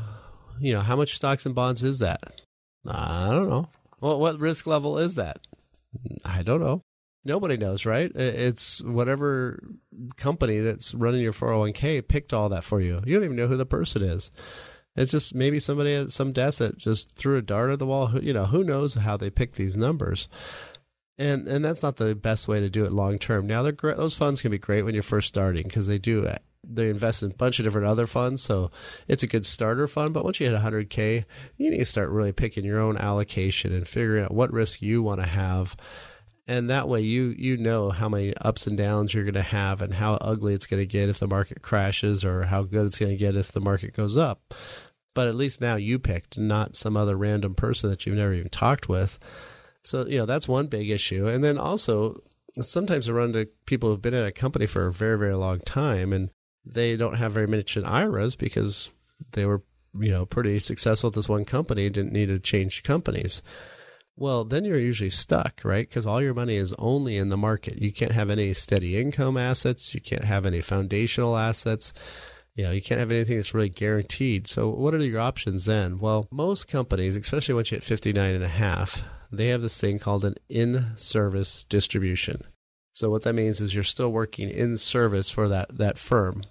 you 0.60 0.72
know, 0.72 0.80
how 0.80 0.96
much 0.96 1.16
stocks 1.16 1.44
and 1.44 1.54
bonds 1.54 1.82
is 1.82 1.98
that? 1.98 2.40
I 2.86 3.30
don't 3.30 3.48
know. 3.48 3.68
Well, 4.00 4.20
what 4.20 4.38
risk 4.38 4.66
level 4.66 4.98
is 4.98 5.16
that? 5.16 5.40
I 6.24 6.42
don't 6.42 6.60
know. 6.60 6.82
Nobody 7.24 7.56
knows, 7.56 7.84
right? 7.84 8.10
It's 8.14 8.82
whatever 8.84 9.60
company 10.16 10.60
that's 10.60 10.94
running 10.94 11.20
your 11.20 11.32
401k 11.32 12.06
picked 12.06 12.32
all 12.32 12.48
that 12.50 12.64
for 12.64 12.80
you. 12.80 13.02
You 13.04 13.16
don't 13.16 13.24
even 13.24 13.36
know 13.36 13.48
who 13.48 13.56
the 13.56 13.66
person 13.66 14.02
is. 14.02 14.30
It's 14.94 15.10
just 15.12 15.34
maybe 15.34 15.58
somebody 15.60 15.94
at 15.94 16.12
some 16.12 16.32
desk 16.32 16.60
that 16.60 16.78
just 16.78 17.16
threw 17.16 17.36
a 17.36 17.42
dart 17.42 17.70
at 17.70 17.80
the 17.80 17.86
wall. 17.86 18.22
You 18.22 18.32
know, 18.32 18.46
who 18.46 18.62
knows 18.62 18.94
how 18.94 19.16
they 19.16 19.30
pick 19.30 19.54
these 19.54 19.76
numbers 19.76 20.28
and 21.18 21.48
and 21.48 21.64
that's 21.64 21.82
not 21.82 21.96
the 21.96 22.14
best 22.14 22.48
way 22.48 22.60
to 22.60 22.70
do 22.70 22.84
it 22.84 22.92
long 22.92 23.18
term. 23.18 23.46
Now, 23.46 23.62
they're 23.62 23.94
those 23.94 24.16
funds 24.16 24.40
can 24.40 24.50
be 24.50 24.58
great 24.58 24.82
when 24.82 24.94
you're 24.94 25.02
first 25.02 25.28
starting 25.28 25.64
because 25.64 25.86
they 25.86 25.98
do 25.98 26.26
uh, 26.26 26.38
they 26.64 26.88
invest 26.90 27.22
in 27.22 27.30
a 27.30 27.34
bunch 27.34 27.58
of 27.58 27.64
different 27.64 27.86
other 27.88 28.06
funds, 28.06 28.42
so 28.42 28.70
it's 29.06 29.22
a 29.22 29.26
good 29.28 29.46
starter 29.46 29.88
fund. 29.88 30.14
But 30.14 30.24
once 30.24 30.38
you 30.40 30.48
hit 30.48 30.58
100k, 30.60 31.24
you 31.56 31.70
need 31.70 31.78
to 31.78 31.84
start 31.84 32.10
really 32.10 32.32
picking 32.32 32.64
your 32.64 32.80
own 32.80 32.96
allocation 32.98 33.72
and 33.72 33.86
figuring 33.88 34.24
out 34.24 34.34
what 34.34 34.52
risk 34.52 34.80
you 34.82 35.02
want 35.02 35.20
to 35.20 35.26
have. 35.26 35.76
and 36.46 36.70
that 36.70 36.88
way 36.88 37.00
you 37.00 37.34
you 37.36 37.56
know 37.56 37.90
how 37.90 38.08
many 38.08 38.34
ups 38.38 38.66
and 38.66 38.78
downs 38.78 39.12
you're 39.12 39.24
going 39.24 39.34
to 39.34 39.42
have 39.42 39.82
and 39.82 39.94
how 39.94 40.14
ugly 40.14 40.54
it's 40.54 40.66
going 40.66 40.80
to 40.80 40.86
get 40.86 41.08
if 41.08 41.18
the 41.18 41.26
market 41.26 41.62
crashes 41.62 42.24
or 42.24 42.44
how 42.44 42.62
good 42.62 42.86
it's 42.86 42.98
going 42.98 43.10
to 43.12 43.16
get 43.18 43.36
if 43.36 43.52
the 43.52 43.60
market 43.60 43.94
goes 43.94 44.16
up 44.16 44.54
but 45.14 45.26
at 45.28 45.34
least 45.34 45.60
now 45.60 45.76
you 45.76 45.98
picked 45.98 46.38
not 46.38 46.74
some 46.76 46.96
other 46.96 47.16
random 47.16 47.54
person 47.54 47.90
that 47.90 48.06
you've 48.06 48.16
never 48.16 48.32
even 48.32 48.48
talked 48.48 48.88
with 48.88 49.18
so 49.82 50.06
you 50.06 50.18
know 50.18 50.26
that's 50.26 50.48
one 50.48 50.66
big 50.66 50.90
issue 50.90 51.26
and 51.26 51.42
then 51.42 51.58
also 51.58 52.20
sometimes 52.60 53.08
i 53.08 53.12
run 53.12 53.28
into 53.28 53.48
people 53.66 53.88
who've 53.88 54.02
been 54.02 54.14
at 54.14 54.26
a 54.26 54.32
company 54.32 54.66
for 54.66 54.86
a 54.86 54.92
very 54.92 55.18
very 55.18 55.34
long 55.34 55.60
time 55.60 56.12
and 56.12 56.30
they 56.64 56.96
don't 56.96 57.16
have 57.16 57.32
very 57.32 57.46
much 57.46 57.76
in 57.76 57.84
iras 57.84 58.36
because 58.36 58.90
they 59.32 59.44
were 59.44 59.62
you 59.98 60.10
know 60.10 60.26
pretty 60.26 60.58
successful 60.58 61.08
at 61.08 61.14
this 61.14 61.28
one 61.28 61.44
company 61.44 61.88
didn't 61.88 62.12
need 62.12 62.26
to 62.26 62.38
change 62.38 62.82
companies 62.82 63.42
well, 64.18 64.44
then 64.44 64.64
you're 64.64 64.78
usually 64.78 65.10
stuck, 65.10 65.60
right? 65.62 65.88
Because 65.88 66.06
all 66.06 66.20
your 66.20 66.34
money 66.34 66.56
is 66.56 66.74
only 66.76 67.16
in 67.16 67.28
the 67.28 67.36
market. 67.36 67.80
You 67.80 67.92
can't 67.92 68.12
have 68.12 68.30
any 68.30 68.52
steady 68.52 68.98
income 68.98 69.36
assets. 69.36 69.94
You 69.94 70.00
can't 70.00 70.24
have 70.24 70.44
any 70.44 70.60
foundational 70.60 71.36
assets. 71.36 71.92
You 72.56 72.64
know, 72.64 72.72
you 72.72 72.82
can't 72.82 72.98
have 72.98 73.12
anything 73.12 73.36
that's 73.36 73.54
really 73.54 73.68
guaranteed. 73.68 74.48
So, 74.48 74.68
what 74.70 74.92
are 74.92 74.98
your 74.98 75.20
options 75.20 75.66
then? 75.66 75.98
Well, 76.00 76.26
most 76.32 76.66
companies, 76.66 77.14
especially 77.14 77.54
once 77.54 77.70
you 77.70 77.76
hit 77.76 77.84
59 77.84 78.34
and 78.34 78.42
a 78.42 78.48
half, 78.48 79.04
they 79.30 79.48
have 79.48 79.62
this 79.62 79.78
thing 79.78 79.98
called 79.98 80.24
an 80.24 80.36
in 80.48 80.96
service 80.96 81.64
distribution. 81.64 82.42
So, 82.92 83.10
what 83.10 83.22
that 83.22 83.34
means 83.34 83.60
is 83.60 83.74
you're 83.74 83.84
still 83.84 84.10
working 84.10 84.50
in 84.50 84.76
service 84.76 85.30
for 85.30 85.48
that, 85.48 85.78
that 85.78 85.98
firm. 85.98 86.44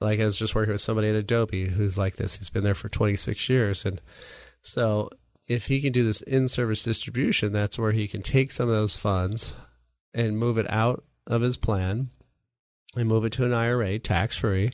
Like 0.00 0.20
I 0.20 0.24
was 0.24 0.36
just 0.36 0.54
working 0.54 0.72
with 0.72 0.80
somebody 0.80 1.08
at 1.08 1.14
Adobe 1.14 1.68
who's 1.68 1.96
like 1.96 2.16
this. 2.16 2.36
He's 2.36 2.50
been 2.50 2.64
there 2.64 2.74
for 2.74 2.88
26 2.88 3.48
years. 3.48 3.84
And 3.84 4.00
so 4.60 5.08
if 5.48 5.66
he 5.68 5.80
can 5.80 5.92
do 5.92 6.04
this 6.04 6.20
in 6.22 6.48
service 6.48 6.82
distribution, 6.82 7.52
that's 7.52 7.78
where 7.78 7.92
he 7.92 8.08
can 8.08 8.22
take 8.22 8.52
some 8.52 8.68
of 8.68 8.74
those 8.74 8.96
funds 8.96 9.54
and 10.12 10.38
move 10.38 10.58
it 10.58 10.70
out 10.70 11.04
of 11.26 11.42
his 11.42 11.56
plan 11.56 12.10
and 12.96 13.08
move 13.08 13.24
it 13.24 13.32
to 13.34 13.44
an 13.44 13.52
IRA 13.52 13.98
tax 13.98 14.36
free. 14.36 14.72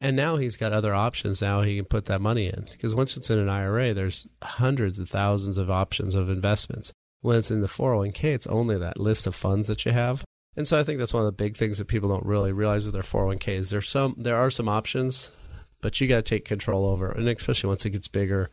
And 0.00 0.16
now 0.16 0.36
he's 0.36 0.56
got 0.56 0.72
other 0.72 0.94
options. 0.94 1.40
Now 1.40 1.62
he 1.62 1.76
can 1.76 1.86
put 1.86 2.04
that 2.06 2.20
money 2.20 2.46
in 2.46 2.68
because 2.70 2.94
once 2.94 3.16
it's 3.16 3.30
in 3.30 3.38
an 3.38 3.48
IRA, 3.48 3.94
there's 3.94 4.26
hundreds 4.42 4.98
of 4.98 5.08
thousands 5.08 5.56
of 5.56 5.70
options 5.70 6.14
of 6.14 6.28
investments. 6.28 6.92
When 7.22 7.38
it's 7.38 7.50
in 7.50 7.62
the 7.62 7.66
401k, 7.66 8.24
it's 8.24 8.46
only 8.46 8.76
that 8.78 9.00
list 9.00 9.26
of 9.26 9.34
funds 9.34 9.68
that 9.68 9.86
you 9.86 9.92
have. 9.92 10.24
And 10.54 10.68
so 10.68 10.78
I 10.78 10.84
think 10.84 10.98
that's 10.98 11.14
one 11.14 11.22
of 11.22 11.26
the 11.26 11.32
big 11.32 11.56
things 11.56 11.78
that 11.78 11.86
people 11.86 12.08
don't 12.08 12.26
really 12.26 12.52
realize 12.52 12.84
with 12.84 12.94
their 12.94 13.02
401ks. 13.02 13.70
There's 13.70 13.88
some, 13.88 14.14
there 14.18 14.36
are 14.36 14.50
some 14.50 14.68
options, 14.68 15.32
but 15.80 16.00
you 16.00 16.08
got 16.08 16.16
to 16.16 16.22
take 16.22 16.44
control 16.44 16.86
over, 16.86 17.10
and 17.10 17.28
especially 17.28 17.68
once 17.68 17.84
it 17.84 17.90
gets 17.90 18.08
bigger 18.08 18.50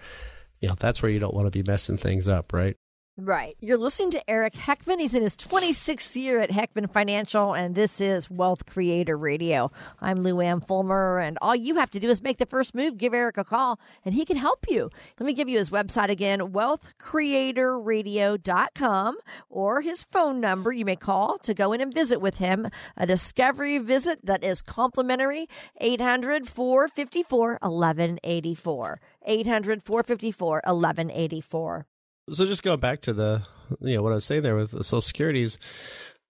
you 0.64 0.70
know, 0.70 0.76
that's 0.80 1.04
where 1.04 1.12
you 1.12 1.20
don't 1.20 1.34
want 1.34 1.46
to 1.46 1.52
be 1.52 1.62
messing 1.62 1.98
things 1.98 2.30
up, 2.30 2.54
right? 2.54 2.78
Right. 3.16 3.56
You're 3.60 3.78
listening 3.78 4.10
to 4.12 4.28
Eric 4.28 4.56
Heckman. 4.56 5.00
He's 5.00 5.14
in 5.14 5.22
his 5.22 5.38
26th 5.38 6.16
year 6.16 6.40
at 6.40 6.50
Heckman 6.50 6.92
Financial, 6.92 7.54
and 7.54 7.76
this 7.76 8.02
is 8.02 8.28
Wealth 8.28 8.66
Creator 8.66 9.16
Radio. 9.16 9.72
I'm 10.02 10.24
Lou 10.24 10.42
Ann 10.42 10.62
Fulmer, 10.62 11.20
and 11.20 11.38
all 11.40 11.56
you 11.56 11.76
have 11.76 11.92
to 11.92 12.00
do 12.00 12.10
is 12.10 12.24
make 12.24 12.40
the 12.40 12.48
first 12.48 12.74
move. 12.74 12.98
Give 12.98 13.14
Eric 13.14 13.38
a 13.38 13.44
call, 13.44 13.80
and 14.04 14.16
he 14.16 14.26
can 14.26 14.36
help 14.36 14.66
you. 14.68 14.90
Let 15.20 15.28
me 15.28 15.34
give 15.34 15.48
you 15.48 15.60
his 15.60 15.70
website 15.70 16.10
again, 16.10 16.40
wealthcreatorradio.com, 16.40 19.18
or 19.48 19.82
his 19.82 20.04
phone 20.04 20.42
number 20.42 20.74
you 20.74 20.84
may 20.84 20.96
call 20.96 21.38
to 21.44 21.54
go 21.54 21.72
in 21.72 21.82
and 21.82 21.94
visit 21.94 22.20
with 22.20 22.40
him. 22.40 22.68
A 22.98 23.06
discovery 23.06 23.78
visit 23.78 24.26
that 24.26 24.44
is 24.44 24.64
complimentary, 24.64 25.48
800 25.80 26.50
454 26.50 27.60
1184. 27.62 29.02
800 29.28 29.84
454 29.84 30.62
1184. 30.66 31.86
So 32.32 32.46
just 32.46 32.64
going 32.64 32.80
back 32.80 33.02
to 33.02 33.14
the, 33.14 33.42
you 33.82 33.96
know, 33.96 34.04
what 34.04 34.12
I 34.12 34.16
was 34.16 34.26
saying 34.26 34.44
there 34.44 34.56
with 34.56 34.72
the 34.72 34.84
Social 34.84 35.02
Securities, 35.02 35.58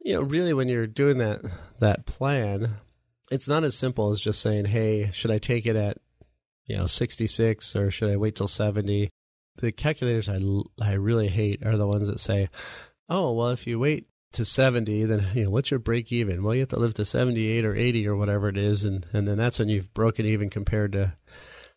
you 0.01 0.13
know, 0.13 0.21
really 0.21 0.53
when 0.53 0.67
you're 0.67 0.87
doing 0.87 1.19
that 1.19 1.41
that 1.79 2.05
plan, 2.05 2.77
it's 3.31 3.47
not 3.47 3.63
as 3.63 3.77
simple 3.77 4.09
as 4.09 4.19
just 4.19 4.41
saying, 4.41 4.65
"Hey, 4.65 5.11
should 5.11 5.31
I 5.31 5.37
take 5.37 5.65
it 5.65 5.75
at, 5.75 5.97
you 6.65 6.75
know, 6.77 6.87
66 6.87 7.75
or 7.75 7.91
should 7.91 8.09
I 8.09 8.17
wait 8.17 8.35
till 8.35 8.47
70?" 8.47 9.09
The 9.57 9.71
calculators 9.71 10.29
I 10.29 10.41
I 10.81 10.93
really 10.93 11.27
hate 11.27 11.63
are 11.65 11.77
the 11.77 11.87
ones 11.87 12.07
that 12.07 12.19
say, 12.19 12.49
"Oh, 13.07 13.31
well, 13.33 13.49
if 13.49 13.67
you 13.67 13.77
wait 13.77 14.07
to 14.33 14.43
70, 14.45 15.05
then 15.05 15.27
you 15.35 15.43
know, 15.45 15.51
what's 15.51 15.69
your 15.69 15.79
break 15.79 16.11
even?" 16.11 16.43
Well, 16.43 16.55
you 16.55 16.61
have 16.61 16.69
to 16.69 16.79
live 16.79 16.95
to 16.95 17.05
78 17.05 17.63
or 17.65 17.75
80 17.75 18.07
or 18.07 18.15
whatever 18.15 18.49
it 18.49 18.57
is, 18.57 18.83
and 18.83 19.05
and 19.13 19.27
then 19.27 19.37
that's 19.37 19.59
when 19.59 19.69
you've 19.69 19.93
broken 19.93 20.25
even 20.25 20.49
compared 20.49 20.93
to 20.93 21.15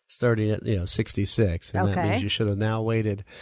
starting 0.07 0.49
at 0.49 0.65
you 0.65 0.77
know 0.77 0.85
66 0.85 1.71
and 1.71 1.83
okay. 1.83 1.95
that 1.95 2.09
means 2.09 2.23
you 2.23 2.29
should 2.29 2.47
have 2.47 2.57
now 2.57 2.81
waited. 2.81 3.23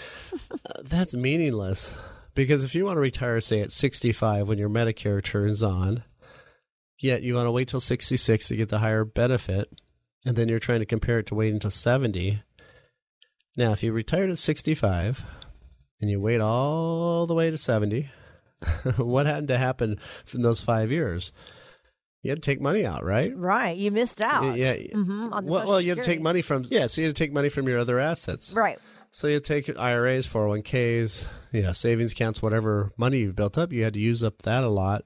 Uh, 0.52 0.82
that's 0.84 1.14
meaningless 1.14 1.94
because 2.34 2.64
if 2.64 2.76
you 2.76 2.86
want 2.86 2.98
to 2.98 3.02
retire 3.02 3.40
say 3.40 3.62
at 3.62 3.72
65 3.72 4.48
when 4.48 4.58
your 4.58 4.70
medicare 4.70 5.24
turns 5.24 5.64
on 5.64 6.04
yet 7.00 7.24
you 7.24 7.36
want 7.36 7.46
to 7.46 7.52
wait 7.52 7.68
till 7.68 7.80
66 7.80 8.48
to 8.48 8.56
get 8.56 8.70
the 8.70 8.80
higher 8.80 9.06
benefit 9.06 9.72
and 10.26 10.36
then 10.36 10.50
you're 10.50 10.60
trying 10.60 10.80
to 10.80 10.86
compare 10.86 11.20
it 11.20 11.28
to 11.28 11.36
waiting 11.36 11.56
until 11.56 11.72
70 11.72 12.42
now 13.56 13.72
if 13.72 13.84
you 13.84 13.94
retired 13.94 14.30
at 14.30 14.38
65 14.38 15.24
and 16.02 16.10
you 16.10 16.20
wait 16.20 16.42
all 16.42 17.26
the 17.28 17.34
way 17.36 17.50
to 17.50 17.58
70 17.58 18.10
what 18.98 19.26
had 19.26 19.48
to 19.48 19.58
happen 19.58 20.00
in 20.34 20.42
those 20.42 20.62
five 20.62 20.92
years 20.92 21.32
you 22.26 22.32
had 22.32 22.42
to 22.42 22.52
take 22.52 22.60
money 22.60 22.88
out, 22.88 23.06
right? 23.06 23.38
Right. 23.38 23.78
You 23.78 23.92
missed 23.92 24.20
out. 24.20 24.58
Yeah. 24.58 24.74
Mm-hmm, 24.74 25.46
well, 25.48 25.68
well, 25.68 25.80
you 25.80 25.90
had 25.90 26.00
to 26.00 26.04
take 26.04 26.22
money 26.22 26.42
from 26.42 26.66
yeah, 26.72 26.88
so 26.88 27.02
you 27.02 27.08
had 27.08 27.16
to 27.16 27.24
take 27.24 27.32
money 27.32 27.50
from 27.50 27.68
your 27.68 27.78
other 27.78 28.00
assets. 28.00 28.52
Right. 28.56 28.80
So 29.12 29.28
you 29.28 29.40
take 29.40 29.70
IRAs, 29.78 30.26
401ks, 30.26 31.24
you 31.52 31.62
know, 31.62 31.72
savings 31.72 32.14
accounts, 32.14 32.42
whatever 32.42 32.92
money 32.98 33.20
you've 33.20 33.36
built 33.36 33.60
up, 33.60 33.72
you 33.72 33.84
had 33.84 33.94
to 33.94 34.00
use 34.00 34.24
up 34.24 34.42
that 34.42 34.64
a 34.64 34.70
lot. 34.70 35.06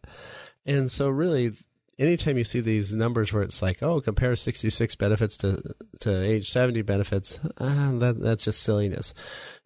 And 0.66 0.90
so 0.90 1.10
really 1.10 1.58
anytime 1.98 2.38
you 2.38 2.46
see 2.46 2.62
these 2.62 2.96
numbers 2.96 3.34
where 3.34 3.44
it's 3.44 3.62
like, 3.62 3.84
oh, 3.84 4.00
compare 4.00 4.34
66 4.34 4.96
benefits 4.96 5.36
to 5.40 5.62
to 6.00 6.24
age 6.24 6.50
70 6.50 6.84
benefits, 6.84 7.38
uh, 7.58 7.92
that 8.00 8.22
that's 8.22 8.46
just 8.46 8.64
silliness. 8.64 9.14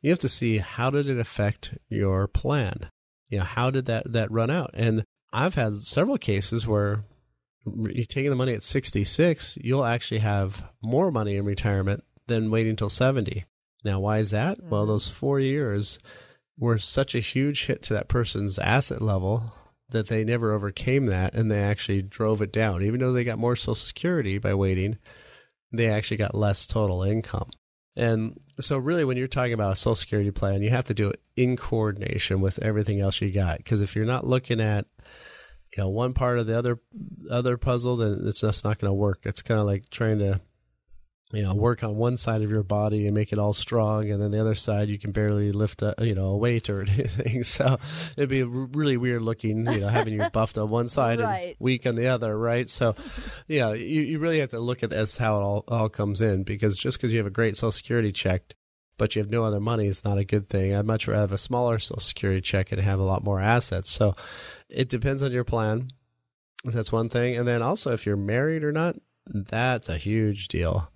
You 0.02 0.10
have 0.10 0.18
to 0.20 0.30
see 0.30 0.58
how 0.58 0.90
did 0.90 1.08
it 1.08 1.20
affect 1.20 1.78
your 1.88 2.28
plan? 2.28 2.90
You 3.30 3.38
know, 3.38 3.46
how 3.46 3.70
did 3.70 3.86
that 3.86 4.12
that 4.12 4.32
run 4.32 4.50
out? 4.50 4.72
And 4.74 5.04
I've 5.32 5.54
had 5.54 5.78
several 5.78 6.18
cases 6.18 6.68
where 6.68 7.04
you're 7.66 8.06
taking 8.06 8.30
the 8.30 8.36
money 8.36 8.54
at 8.54 8.62
66, 8.62 9.58
you'll 9.62 9.86
actually 9.86 10.20
have 10.20 10.64
more 10.82 11.12
money 11.12 11.38
in 11.38 11.46
retirement 11.46 12.04
than 12.28 12.52
waiting 12.52 12.72
until 12.72 12.90
70. 12.90 13.46
Now, 13.84 14.00
why 14.00 14.20
is 14.20 14.32
that? 14.32 14.58
Mm-hmm. 14.58 14.70
Well, 14.70 14.86
those 14.86 15.10
four 15.10 15.40
years 15.40 16.00
were 16.58 16.78
such 16.78 17.16
a 17.16 17.20
huge 17.20 17.66
hit 17.66 17.82
to 17.84 17.94
that 17.94 18.08
person's 18.08 18.60
asset 18.60 19.02
level 19.02 19.54
that 19.90 20.08
they 20.08 20.24
never 20.24 20.52
overcame 20.52 21.06
that 21.08 21.34
and 21.34 21.52
they 21.52 21.62
actually 21.62 22.02
drove 22.02 22.42
it 22.42 22.52
down. 22.52 22.84
Even 22.84 23.00
though 23.00 23.14
they 23.14 23.24
got 23.24 23.40
more 23.40 23.56
Social 23.56 23.76
Security 23.76 24.38
by 24.38 24.54
waiting, 24.54 24.98
they 25.72 25.88
actually 25.88 26.18
got 26.18 26.36
less 26.36 26.66
total 26.66 27.04
income. 27.04 27.50
And 27.96 28.40
so, 28.60 28.78
really, 28.78 29.06
when 29.06 29.18
you're 29.18 29.28
talking 29.28 29.54
about 29.54 29.74
a 29.74 29.76
Social 29.76 29.96
Security 29.96 30.32
plan, 30.32 30.62
you 30.64 30.72
have 30.72 30.86
to 30.86 30.94
do 30.94 31.10
it 31.10 31.22
in 31.36 31.56
coordination 31.56 32.42
with 32.42 32.60
everything 32.60 33.00
else 33.00 33.22
you 33.22 33.32
got. 33.32 33.58
Because 33.58 33.82
if 33.82 33.96
you're 33.96 34.06
not 34.06 34.26
looking 34.26 34.60
at 34.60 34.88
you 35.76 35.84
know 35.84 35.90
one 35.90 36.14
part 36.14 36.40
of 36.40 36.48
the 36.48 36.58
other 36.58 36.80
other 37.30 37.58
puzzle, 37.58 37.98
then 37.98 38.22
it's 38.26 38.42
just 38.42 38.64
not 38.64 38.80
going 38.80 38.90
to 38.90 38.96
work. 38.96 39.22
It's 39.24 39.42
kind 39.42 39.60
of 39.60 39.66
like 39.66 39.90
trying 39.90 40.20
to 40.20 40.40
you 41.32 41.42
know 41.42 41.56
work 41.56 41.84
on 41.84 41.96
one 41.96 42.16
side 42.16 42.44
of 42.44 42.52
your 42.52 42.62
body 42.62 43.08
and 43.08 43.16
make 43.16 43.34
it 43.34 43.40
all 43.40 43.54
strong, 43.54 44.10
and 44.12 44.22
then 44.22 44.32
the 44.32 44.40
other 44.40 44.54
side 44.54 44.88
you 44.88 45.00
can 45.00 45.12
barely 45.12 45.52
lift 45.52 45.82
a 45.82 45.96
you 46.00 46.14
know 46.14 46.28
a 46.28 46.38
weight 46.38 46.70
or 46.70 46.82
anything. 46.88 47.44
So 47.44 47.80
it'd 48.16 48.30
be 48.30 48.44
really 48.44 48.98
weird 48.98 49.24
looking, 49.24 49.66
you 49.72 49.82
know, 49.82 49.88
having 49.88 50.14
you 50.14 50.30
buffed 50.32 50.58
on 50.58 50.70
one 50.70 50.88
side 50.88 51.20
right. 51.20 51.48
and 51.48 51.56
weak 51.60 51.88
on 51.88 51.96
the 51.96 52.08
other, 52.08 52.38
right? 52.38 52.70
So 52.70 52.96
yeah, 53.48 53.74
you, 53.74 54.02
you 54.02 54.20
really 54.20 54.40
have 54.40 54.52
to 54.52 54.60
look 54.60 54.84
at 54.84 54.92
this 54.92 55.18
how 55.18 55.40
it 55.40 55.44
all 55.44 55.64
all 55.68 55.90
comes 55.90 56.22
in 56.22 56.44
because 56.44 56.78
just 56.78 56.98
because 56.98 57.12
you 57.12 57.18
have 57.18 57.28
a 57.28 57.32
great 57.32 57.56
Social 57.56 57.72
Security 57.72 58.12
check 58.12 58.54
but 59.04 59.18
you 59.18 59.22
have 59.22 59.30
no 59.30 59.44
other 59.44 59.60
money, 59.60 59.88
it's 59.88 60.06
not 60.06 60.18
a 60.18 60.24
good 60.24 60.48
thing. 60.48 60.74
I'd 60.74 60.86
much 60.86 61.10
rather 61.10 61.20
have 61.20 61.34
a 61.34 61.38
smaller 61.38 61.78
Social 61.78 62.00
Security 62.00 62.40
check 62.40 62.72
and 62.72 62.80
have 62.80 63.02
a 63.02 63.04
lot 63.04 63.22
more 63.22 63.42
assets. 63.42 63.90
So 63.90 64.16
it 64.70 64.88
depends 64.88 65.22
on 65.22 65.34
your 65.34 65.44
plan. 65.44 65.90
That's 66.64 66.94
one 66.94 67.10
thing. 67.10 67.36
And 67.36 67.46
then 67.46 67.62
also, 67.62 67.92
if 67.92 68.06
you're 68.06 68.16
married 68.16 68.64
or 68.64 68.72
not, 68.72 68.96
that's 69.28 69.90
a 69.90 69.98
huge 69.98 70.48
deal. 70.48 70.90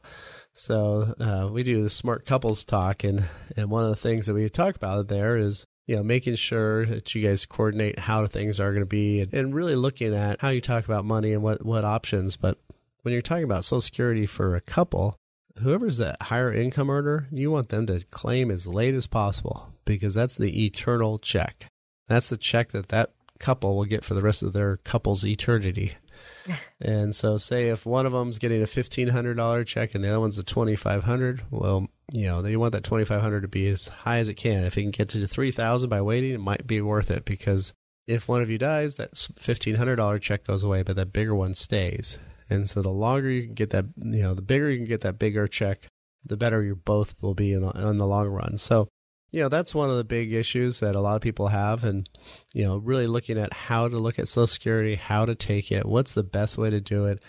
So 0.53 1.15
uh, 1.19 1.49
we 1.51 1.63
do 1.63 1.83
the 1.83 1.89
smart 1.89 2.25
couples 2.25 2.63
talk, 2.63 3.03
and 3.03 3.25
and 3.57 3.69
one 3.69 3.83
of 3.83 3.89
the 3.89 3.97
things 3.97 4.27
that 4.27 4.33
we 4.33 4.47
talk 4.47 4.77
about 4.77 5.09
there 5.09 5.35
is 5.35 5.65
you 5.85 5.97
know 5.97 6.03
making 6.03 6.35
sure 6.35 6.85
that 6.85 7.13
you 7.13 7.27
guys 7.27 7.45
coordinate 7.45 7.99
how 7.99 8.25
things 8.25 8.61
are 8.61 8.71
going 8.71 8.83
to 8.83 8.85
be, 8.85 9.19
and, 9.19 9.33
and 9.33 9.53
really 9.53 9.75
looking 9.75 10.15
at 10.15 10.39
how 10.39 10.47
you 10.47 10.61
talk 10.61 10.85
about 10.85 11.03
money 11.03 11.33
and 11.33 11.43
what 11.43 11.65
what 11.65 11.83
options. 11.83 12.37
But 12.37 12.57
when 13.01 13.11
you're 13.11 13.21
talking 13.21 13.43
about 13.43 13.65
Social 13.65 13.81
Security 13.81 14.25
for 14.25 14.55
a 14.55 14.61
couple, 14.61 15.19
whoever's 15.59 15.97
that 15.97 16.21
higher 16.23 16.53
income 16.53 16.89
earner, 16.89 17.27
you 17.31 17.51
want 17.51 17.69
them 17.69 17.87
to 17.87 18.03
claim 18.11 18.51
as 18.51 18.67
late 18.67 18.95
as 18.95 19.07
possible 19.07 19.73
because 19.85 20.13
that's 20.13 20.37
the 20.37 20.65
eternal 20.65 21.19
check. 21.19 21.67
That's 22.07 22.29
the 22.29 22.37
check 22.37 22.71
that 22.71 22.89
that 22.89 23.11
couple 23.39 23.75
will 23.75 23.85
get 23.85 24.03
for 24.03 24.13
the 24.13 24.21
rest 24.21 24.41
of 24.43 24.53
their 24.53 24.77
couple's 24.77 25.25
eternity. 25.25 25.93
and 26.81 27.15
so, 27.15 27.37
say 27.37 27.69
if 27.69 27.85
one 27.85 28.05
of 28.05 28.13
them's 28.13 28.39
getting 28.39 28.61
a 28.61 28.67
fifteen 28.67 29.09
hundred 29.09 29.37
dollar 29.37 29.63
check 29.63 29.93
and 29.93 30.03
the 30.03 30.09
other 30.09 30.19
one's 30.19 30.39
a 30.39 30.43
twenty 30.43 30.75
five 30.75 31.03
hundred, 31.03 31.43
well, 31.51 31.87
you 32.11 32.25
know 32.25 32.41
they 32.41 32.55
want 32.55 32.71
that 32.71 32.83
twenty 32.83 33.05
five 33.05 33.21
hundred 33.21 33.41
to 33.41 33.47
be 33.47 33.67
as 33.67 33.87
high 33.87 34.17
as 34.17 34.29
it 34.29 34.35
can. 34.35 34.63
If 34.63 34.77
it 34.77 34.81
can 34.81 34.91
get 34.91 35.09
to 35.09 35.27
three 35.27 35.51
thousand 35.51 35.89
by 35.89 36.01
waiting, 36.01 36.33
it 36.33 36.39
might 36.39 36.65
be 36.65 36.81
worth 36.81 37.11
it 37.11 37.25
because 37.25 37.73
if 38.07 38.29
one 38.29 38.41
of 38.41 38.49
you 38.49 38.57
dies, 38.57 38.95
that 38.95 39.13
$1,500 39.13 40.21
check 40.21 40.45
goes 40.45 40.63
away, 40.63 40.81
but 40.81 40.95
that 40.95 41.11
bigger 41.11 41.35
one 41.35 41.53
stays. 41.53 42.17
And 42.49 42.69
so 42.69 42.81
the 42.81 42.89
longer 42.89 43.29
you 43.29 43.43
can 43.43 43.53
get 43.53 43.71
that, 43.71 43.85
you 43.97 44.21
know, 44.21 44.33
the 44.33 44.41
bigger 44.41 44.69
you 44.69 44.77
can 44.77 44.87
get 44.87 45.01
that 45.01 45.19
bigger 45.19 45.47
check, 45.47 45.87
the 46.25 46.37
better 46.37 46.63
you 46.63 46.75
both 46.75 47.15
will 47.21 47.33
be 47.33 47.53
in 47.53 47.61
the, 47.61 47.69
in 47.71 47.97
the 47.97 48.07
long 48.07 48.27
run. 48.27 48.57
So, 48.57 48.87
you 49.31 49.41
know, 49.41 49.49
that's 49.49 49.75
one 49.75 49.89
of 49.89 49.97
the 49.97 50.03
big 50.03 50.33
issues 50.33 50.79
that 50.79 50.95
a 50.95 51.01
lot 51.01 51.15
of 51.15 51.21
people 51.21 51.49
have. 51.49 51.83
And, 51.83 52.09
you 52.53 52.63
know, 52.63 52.77
really 52.77 53.07
looking 53.07 53.37
at 53.37 53.53
how 53.53 53.87
to 53.87 53.97
look 53.97 54.19
at 54.19 54.27
Social 54.27 54.47
Security, 54.47 54.95
how 54.95 55.25
to 55.25 55.35
take 55.35 55.71
it, 55.71 55.85
what's 55.85 56.13
the 56.13 56.23
best 56.23 56.57
way 56.57 56.69
to 56.69 56.79
do 56.79 57.05
it, 57.05 57.21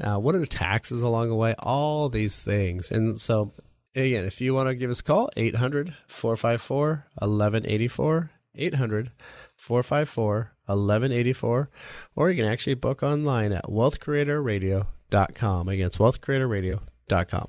uh, 0.00 0.16
what 0.16 0.34
are 0.34 0.40
the 0.40 0.46
taxes 0.46 1.02
along 1.02 1.28
the 1.28 1.34
way, 1.34 1.54
all 1.58 2.08
these 2.08 2.38
things. 2.38 2.90
And 2.90 3.20
so, 3.20 3.52
again, 3.94 4.24
if 4.24 4.40
you 4.40 4.54
want 4.54 4.68
to 4.68 4.74
give 4.74 4.90
us 4.90 5.00
a 5.00 5.04
call, 5.04 5.30
800 5.36 5.94
454 6.06 7.06
1184. 7.18 8.30
800 8.54 9.10
454 9.56 10.52
1184, 10.70 11.70
or 12.16 12.30
you 12.30 12.42
can 12.42 12.50
actually 12.50 12.74
book 12.74 13.02
online 13.02 13.52
at 13.52 13.66
wealthcreatorradio.com. 13.66 15.68
Again, 15.68 15.86
it's 15.86 15.98
wealthcreatorradio.com. 15.98 17.48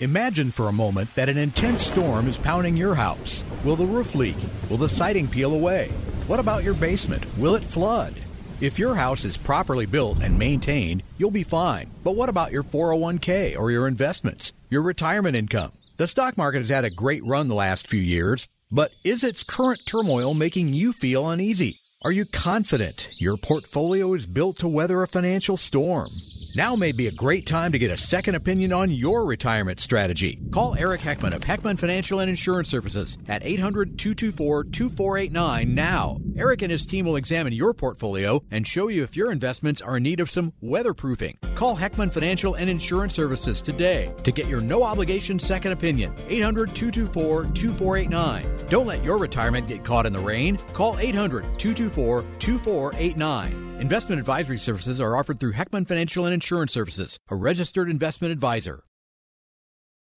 Imagine 0.00 0.50
for 0.50 0.68
a 0.68 0.72
moment 0.72 1.14
that 1.14 1.28
an 1.28 1.36
intense 1.36 1.86
storm 1.86 2.26
is 2.26 2.38
pounding 2.38 2.76
your 2.76 2.94
house. 2.94 3.44
Will 3.64 3.76
the 3.76 3.86
roof 3.86 4.14
leak? 4.14 4.36
Will 4.68 4.78
the 4.78 4.88
siding 4.88 5.28
peel 5.28 5.54
away? 5.54 5.88
What 6.26 6.40
about 6.40 6.64
your 6.64 6.74
basement? 6.74 7.24
Will 7.38 7.54
it 7.54 7.62
flood? 7.62 8.14
If 8.60 8.78
your 8.78 8.94
house 8.94 9.24
is 9.24 9.36
properly 9.36 9.86
built 9.86 10.22
and 10.22 10.38
maintained, 10.38 11.02
you'll 11.18 11.30
be 11.30 11.42
fine. 11.42 11.88
But 12.04 12.16
what 12.16 12.28
about 12.28 12.52
your 12.52 12.62
401k 12.62 13.58
or 13.58 13.70
your 13.70 13.88
investments? 13.88 14.52
Your 14.70 14.82
retirement 14.82 15.36
income? 15.36 15.72
The 15.98 16.08
stock 16.08 16.38
market 16.38 16.60
has 16.60 16.70
had 16.70 16.84
a 16.84 16.90
great 16.90 17.22
run 17.24 17.48
the 17.48 17.54
last 17.54 17.86
few 17.86 18.00
years, 18.00 18.48
but 18.72 18.94
is 19.04 19.22
its 19.22 19.44
current 19.44 19.84
turmoil 19.86 20.32
making 20.32 20.72
you 20.72 20.94
feel 20.94 21.28
uneasy? 21.28 21.80
Are 22.02 22.10
you 22.10 22.24
confident 22.32 23.08
your 23.18 23.36
portfolio 23.36 24.14
is 24.14 24.24
built 24.24 24.58
to 24.60 24.68
weather 24.68 25.02
a 25.02 25.06
financial 25.06 25.58
storm? 25.58 26.08
Now 26.54 26.76
may 26.76 26.92
be 26.92 27.06
a 27.06 27.12
great 27.12 27.46
time 27.46 27.72
to 27.72 27.78
get 27.78 27.90
a 27.90 27.96
second 27.96 28.34
opinion 28.34 28.74
on 28.74 28.90
your 28.90 29.24
retirement 29.24 29.80
strategy. 29.80 30.38
Call 30.50 30.74
Eric 30.76 31.00
Heckman 31.00 31.32
of 31.32 31.40
Heckman 31.40 31.78
Financial 31.78 32.20
and 32.20 32.28
Insurance 32.28 32.68
Services 32.68 33.16
at 33.26 33.42
800 33.42 33.98
224 33.98 34.64
2489 34.64 35.74
now. 35.74 36.18
Eric 36.36 36.60
and 36.60 36.70
his 36.70 36.84
team 36.84 37.06
will 37.06 37.16
examine 37.16 37.54
your 37.54 37.72
portfolio 37.72 38.42
and 38.50 38.66
show 38.66 38.88
you 38.88 39.02
if 39.02 39.16
your 39.16 39.32
investments 39.32 39.80
are 39.80 39.96
in 39.96 40.02
need 40.02 40.20
of 40.20 40.30
some 40.30 40.52
weatherproofing. 40.62 41.36
Call 41.54 41.74
Heckman 41.74 42.12
Financial 42.12 42.54
and 42.54 42.68
Insurance 42.68 43.14
Services 43.14 43.62
today 43.62 44.12
to 44.22 44.30
get 44.30 44.46
your 44.46 44.60
no 44.60 44.82
obligation 44.82 45.38
second 45.38 45.72
opinion. 45.72 46.14
800 46.28 46.74
224 46.74 47.44
2489. 47.44 48.66
Don't 48.68 48.86
let 48.86 49.02
your 49.02 49.16
retirement 49.16 49.68
get 49.68 49.84
caught 49.84 50.04
in 50.04 50.12
the 50.12 50.18
rain. 50.18 50.58
Call 50.74 50.98
800 50.98 51.58
224 51.58 52.24
2489. 52.38 53.71
Investment 53.82 54.20
advisory 54.20 54.58
services 54.58 55.00
are 55.00 55.16
offered 55.16 55.40
through 55.40 55.54
Heckman 55.54 55.88
Financial 55.88 56.24
and 56.24 56.32
Insurance 56.32 56.72
Services, 56.72 57.18
a 57.28 57.34
registered 57.34 57.90
investment 57.90 58.30
advisor. 58.30 58.84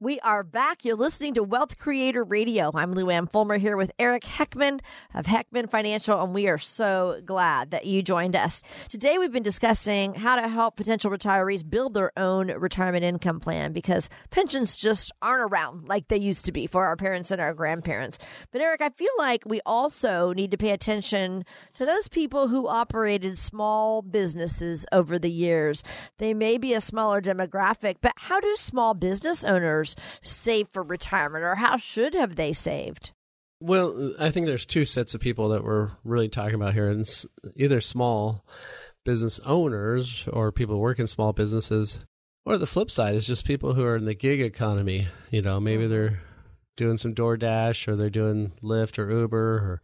We 0.01 0.19
are 0.19 0.43
back. 0.43 0.83
You're 0.83 0.97
listening 0.97 1.35
to 1.35 1.43
Wealth 1.43 1.77
Creator 1.77 2.25
Radio. 2.25 2.69
I'm 2.75 2.91
Lou 2.91 3.09
Ann 3.09 3.27
Fulmer 3.27 3.57
here 3.57 3.77
with 3.77 3.93
Eric 3.97 4.23
Heckman 4.25 4.81
of 5.13 5.25
Heckman 5.25 5.69
Financial, 5.69 6.21
and 6.21 6.33
we 6.33 6.49
are 6.49 6.57
so 6.57 7.21
glad 7.23 7.71
that 7.71 7.85
you 7.85 8.03
joined 8.03 8.35
us. 8.35 8.61
Today, 8.89 9.17
we've 9.17 9.31
been 9.31 9.41
discussing 9.41 10.13
how 10.13 10.35
to 10.35 10.49
help 10.49 10.75
potential 10.75 11.09
retirees 11.11 11.67
build 11.67 11.93
their 11.93 12.11
own 12.17 12.47
retirement 12.47 13.05
income 13.05 13.39
plan 13.39 13.71
because 13.71 14.09
pensions 14.31 14.75
just 14.75 15.13
aren't 15.21 15.49
around 15.49 15.87
like 15.87 16.09
they 16.09 16.17
used 16.17 16.43
to 16.43 16.51
be 16.51 16.67
for 16.67 16.85
our 16.85 16.97
parents 16.97 17.31
and 17.31 17.39
our 17.39 17.53
grandparents. 17.53 18.19
But, 18.51 18.59
Eric, 18.59 18.81
I 18.81 18.89
feel 18.89 19.13
like 19.17 19.43
we 19.45 19.61
also 19.65 20.33
need 20.33 20.51
to 20.51 20.57
pay 20.57 20.71
attention 20.71 21.45
to 21.77 21.85
those 21.85 22.09
people 22.09 22.49
who 22.49 22.67
operated 22.67 23.39
small 23.39 24.01
businesses 24.01 24.85
over 24.91 25.17
the 25.17 25.31
years. 25.31 25.83
They 26.17 26.33
may 26.33 26.57
be 26.57 26.73
a 26.73 26.81
smaller 26.81 27.21
demographic, 27.21 27.95
but 28.01 28.11
how 28.17 28.41
do 28.41 28.57
small 28.57 28.93
business 28.93 29.45
owners? 29.45 29.84
Save 30.21 30.69
for 30.69 30.81
retirement, 30.81 31.43
or 31.43 31.55
how 31.55 31.77
should 31.77 32.15
have 32.15 32.35
they 32.35 32.53
saved? 32.53 33.11
Well, 33.61 34.13
I 34.19 34.31
think 34.31 34.47
there's 34.47 34.65
two 34.65 34.85
sets 34.85 35.13
of 35.13 35.21
people 35.21 35.49
that 35.49 35.63
we're 35.63 35.91
really 36.03 36.29
talking 36.29 36.55
about 36.55 36.73
here, 36.73 36.89
and 36.89 37.05
either 37.55 37.81
small 37.81 38.45
business 39.03 39.39
owners 39.45 40.27
or 40.33 40.51
people 40.51 40.75
who 40.75 40.81
work 40.81 40.99
in 40.99 41.07
small 41.07 41.31
businesses, 41.31 41.99
or 42.45 42.57
the 42.57 42.67
flip 42.67 42.91
side 42.91 43.15
is 43.15 43.25
just 43.25 43.45
people 43.45 43.73
who 43.73 43.83
are 43.83 43.95
in 43.95 44.05
the 44.05 44.13
gig 44.13 44.41
economy. 44.41 45.07
You 45.31 45.41
know, 45.41 45.59
maybe 45.59 45.83
mm-hmm. 45.83 45.91
they're 45.91 46.21
doing 46.75 46.97
some 46.97 47.15
DoorDash 47.15 47.87
or 47.87 47.95
they're 47.95 48.09
doing 48.09 48.51
Lyft 48.61 48.99
or 48.99 49.09
Uber 49.09 49.37
or 49.37 49.81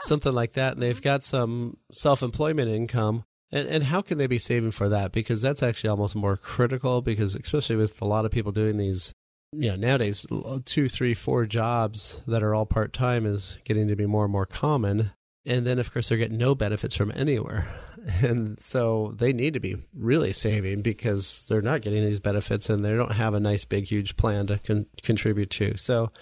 something 0.00 0.32
like 0.32 0.52
that, 0.52 0.74
and 0.74 0.82
they've 0.82 1.00
got 1.00 1.22
some 1.22 1.78
self-employment 1.90 2.68
income. 2.68 3.24
And, 3.52 3.68
and 3.68 3.84
how 3.84 4.02
can 4.02 4.18
they 4.18 4.26
be 4.26 4.40
saving 4.40 4.72
for 4.72 4.88
that? 4.88 5.12
Because 5.12 5.40
that's 5.40 5.62
actually 5.62 5.90
almost 5.90 6.16
more 6.16 6.36
critical. 6.36 7.00
Because 7.00 7.36
especially 7.36 7.76
with 7.76 8.02
a 8.02 8.04
lot 8.04 8.24
of 8.24 8.32
people 8.32 8.52
doing 8.52 8.76
these 8.76 9.14
you 9.52 9.70
know 9.70 9.76
nowadays 9.76 10.26
uh, 10.30 10.58
two 10.64 10.88
three 10.88 11.14
four 11.14 11.46
jobs 11.46 12.22
that 12.26 12.42
are 12.42 12.54
all 12.54 12.66
part-time 12.66 13.26
is 13.26 13.58
getting 13.64 13.88
to 13.88 13.96
be 13.96 14.06
more 14.06 14.24
and 14.24 14.32
more 14.32 14.46
common. 14.46 15.12
And 15.44 15.64
then 15.64 15.78
of 15.78 15.92
course 15.92 16.08
they're 16.08 16.18
getting 16.18 16.38
no 16.38 16.54
benefits 16.54 16.96
from 16.96 17.12
anywhere. 17.14 17.68
And 18.22 18.60
so 18.60 19.14
they 19.16 19.32
need 19.32 19.54
to 19.54 19.60
be 19.60 19.82
really 19.92 20.32
saving 20.32 20.82
because 20.82 21.44
they're 21.48 21.60
not 21.60 21.82
getting 21.82 22.04
these 22.04 22.20
benefits 22.20 22.70
and 22.70 22.84
they 22.84 22.90
don't 22.90 23.10
have 23.10 23.34
a 23.34 23.40
nice 23.40 23.64
big 23.64 23.88
huge 23.88 24.16
plan 24.16 24.46
to 24.46 24.60
con- 24.60 24.86
contribute 25.02 25.50
to. 25.50 25.76
So 25.76 26.12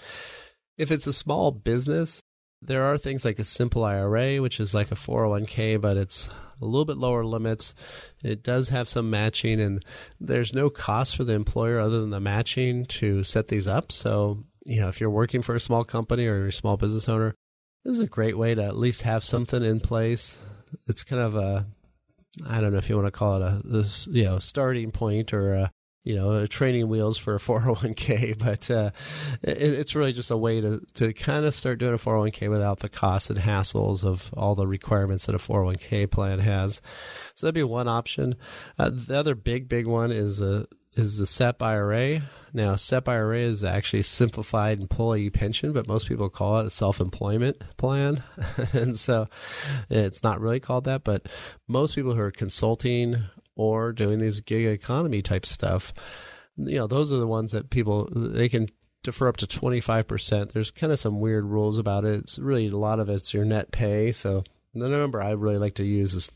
if 0.79 0.91
it's 0.91 1.05
a 1.05 1.13
small 1.13 1.51
business 1.51 2.21
there 2.67 2.83
are 2.83 2.97
things 2.97 3.25
like 3.25 3.39
a 3.39 3.43
simple 3.43 3.83
IRA, 3.83 4.41
which 4.41 4.59
is 4.59 4.73
like 4.73 4.91
a 4.91 4.95
401k, 4.95 5.79
but 5.79 5.97
it's 5.97 6.29
a 6.61 6.65
little 6.65 6.85
bit 6.85 6.97
lower 6.97 7.23
limits. 7.23 7.73
It 8.23 8.43
does 8.43 8.69
have 8.69 8.89
some 8.89 9.09
matching, 9.09 9.59
and 9.59 9.83
there's 10.19 10.53
no 10.53 10.69
cost 10.69 11.15
for 11.15 11.23
the 11.23 11.33
employer 11.33 11.79
other 11.79 12.01
than 12.01 12.09
the 12.09 12.19
matching 12.19 12.85
to 12.87 13.23
set 13.23 13.47
these 13.47 13.67
up. 13.67 13.91
So, 13.91 14.43
you 14.65 14.81
know, 14.81 14.87
if 14.87 14.99
you're 14.99 15.09
working 15.09 15.41
for 15.41 15.55
a 15.55 15.59
small 15.59 15.83
company 15.83 16.25
or 16.27 16.37
you're 16.37 16.47
a 16.47 16.53
small 16.53 16.77
business 16.77 17.09
owner, 17.09 17.35
this 17.83 17.97
is 17.97 18.03
a 18.03 18.07
great 18.07 18.37
way 18.37 18.55
to 18.55 18.63
at 18.63 18.77
least 18.77 19.03
have 19.03 19.23
something 19.23 19.63
in 19.63 19.79
place. 19.79 20.37
It's 20.87 21.03
kind 21.03 21.21
of 21.21 21.35
a, 21.35 21.67
I 22.45 22.61
don't 22.61 22.71
know 22.71 22.79
if 22.79 22.89
you 22.89 22.95
want 22.95 23.07
to 23.07 23.11
call 23.11 23.41
it 23.41 23.41
a, 23.43 23.61
this, 23.63 24.07
you 24.07 24.25
know, 24.25 24.39
starting 24.39 24.91
point 24.91 25.33
or 25.33 25.53
a, 25.53 25.71
you 26.05 26.15
know, 26.15 26.45
training 26.45 26.87
wheels 26.87 27.17
for 27.17 27.35
a 27.35 27.39
401k, 27.39 28.37
but 28.37 28.71
uh, 28.71 28.91
it, 29.41 29.57
it's 29.57 29.95
really 29.95 30.13
just 30.13 30.31
a 30.31 30.37
way 30.37 30.61
to, 30.61 30.79
to 30.93 31.11
kind 31.13 31.45
of 31.45 31.53
start 31.53 31.79
doing 31.79 31.93
a 31.93 31.97
401k 31.97 32.49
without 32.49 32.79
the 32.79 32.87
costs 32.87 33.29
and 33.29 33.39
hassles 33.39 34.05
of 34.05 34.33
all 34.37 34.55
the 34.55 34.67
requirements 34.67 35.25
that 35.25 35.35
a 35.35 35.39
401k 35.39 36.09
plan 36.09 36.39
has. 36.39 36.81
So 37.33 37.47
that'd 37.47 37.55
be 37.55 37.63
one 37.63 37.89
option. 37.89 38.35
Uh, 38.79 38.91
the 38.93 39.17
other 39.17 39.35
big, 39.35 39.67
big 39.67 39.87
one 39.87 40.11
is 40.11 40.39
a 40.39 40.67
is 40.95 41.17
the 41.17 41.25
SEP 41.25 41.61
IRA. 41.61 42.21
Now, 42.53 42.77
SEP 42.77 43.09
IRA 43.09 43.39
is 43.39 43.65
actually 43.65 44.03
simplified 44.03 44.79
employee 44.79 45.29
pension, 45.29 45.73
but 45.73 45.89
most 45.89 46.07
people 46.07 46.29
call 46.29 46.59
it 46.59 46.67
a 46.67 46.69
self 46.69 47.01
employment 47.01 47.61
plan. 47.75 48.23
and 48.73 48.97
so 48.97 49.27
it's 49.89 50.23
not 50.23 50.39
really 50.39 50.61
called 50.61 50.85
that, 50.85 51.03
but 51.03 51.27
most 51.67 51.95
people 51.95 52.13
who 52.13 52.21
are 52.21 52.31
consulting 52.31 53.23
or 53.55 53.91
doing 53.91 54.19
these 54.19 54.41
gig 54.41 54.65
economy 54.65 55.21
type 55.21 55.45
stuff, 55.45 55.93
you 56.57 56.77
know, 56.77 56.87
those 56.87 57.11
are 57.11 57.17
the 57.17 57.27
ones 57.27 57.51
that 57.51 57.69
people 57.69 58.09
they 58.13 58.49
can 58.49 58.67
defer 59.03 59.27
up 59.27 59.37
to 59.37 59.47
25%. 59.47 60.51
There's 60.51 60.71
kind 60.71 60.91
of 60.91 60.99
some 60.99 61.19
weird 61.19 61.45
rules 61.45 61.77
about 61.77 62.05
it. 62.05 62.19
It's 62.21 62.39
really 62.39 62.67
a 62.67 62.77
lot 62.77 62.99
of 62.99 63.09
it's 63.09 63.33
your 63.33 63.45
net 63.45 63.71
pay. 63.71 64.11
So 64.11 64.43
the 64.73 64.89
number 64.89 65.21
I 65.21 65.31
really 65.31 65.57
like 65.57 65.75
to 65.75 65.85
use 65.85 66.13
is 66.13 66.31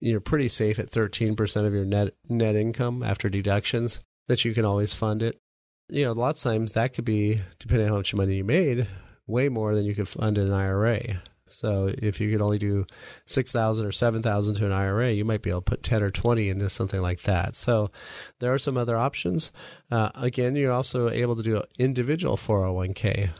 you're 0.00 0.20
pretty 0.20 0.48
safe 0.48 0.78
at 0.78 0.90
13% 0.90 1.66
of 1.66 1.72
your 1.72 1.84
net 1.84 2.14
net 2.28 2.54
income 2.54 3.02
after 3.02 3.28
deductions 3.28 4.00
that 4.26 4.44
you 4.44 4.52
can 4.54 4.64
always 4.64 4.94
fund 4.94 5.22
it. 5.22 5.40
You 5.88 6.04
know, 6.04 6.12
lots 6.12 6.44
of 6.44 6.52
times 6.52 6.74
that 6.74 6.92
could 6.92 7.04
be 7.04 7.40
depending 7.58 7.86
on 7.86 7.92
how 7.92 7.98
much 7.98 8.14
money 8.14 8.36
you 8.36 8.44
made, 8.44 8.86
way 9.26 9.48
more 9.48 9.74
than 9.74 9.84
you 9.84 9.94
could 9.94 10.08
fund 10.08 10.36
in 10.36 10.48
an 10.48 10.52
IRA. 10.52 11.22
So 11.48 11.92
if 11.96 12.20
you 12.20 12.30
could 12.30 12.42
only 12.42 12.58
do 12.58 12.86
six 13.26 13.52
thousand 13.52 13.86
or 13.86 13.92
seven 13.92 14.22
thousand 14.22 14.54
to 14.56 14.66
an 14.66 14.72
IRA, 14.72 15.12
you 15.12 15.24
might 15.24 15.42
be 15.42 15.50
able 15.50 15.62
to 15.62 15.70
put 15.70 15.82
ten 15.82 16.02
or 16.02 16.10
twenty 16.10 16.48
into 16.48 16.68
something 16.70 17.00
like 17.00 17.22
that. 17.22 17.54
So 17.54 17.90
there 18.38 18.52
are 18.52 18.58
some 18.58 18.78
other 18.78 18.96
options. 18.96 19.52
Uh, 19.90 20.10
again, 20.14 20.56
you're 20.56 20.72
also 20.72 21.10
able 21.10 21.36
to 21.36 21.42
do 21.42 21.62
individual 21.78 22.36
401k. 22.36 23.30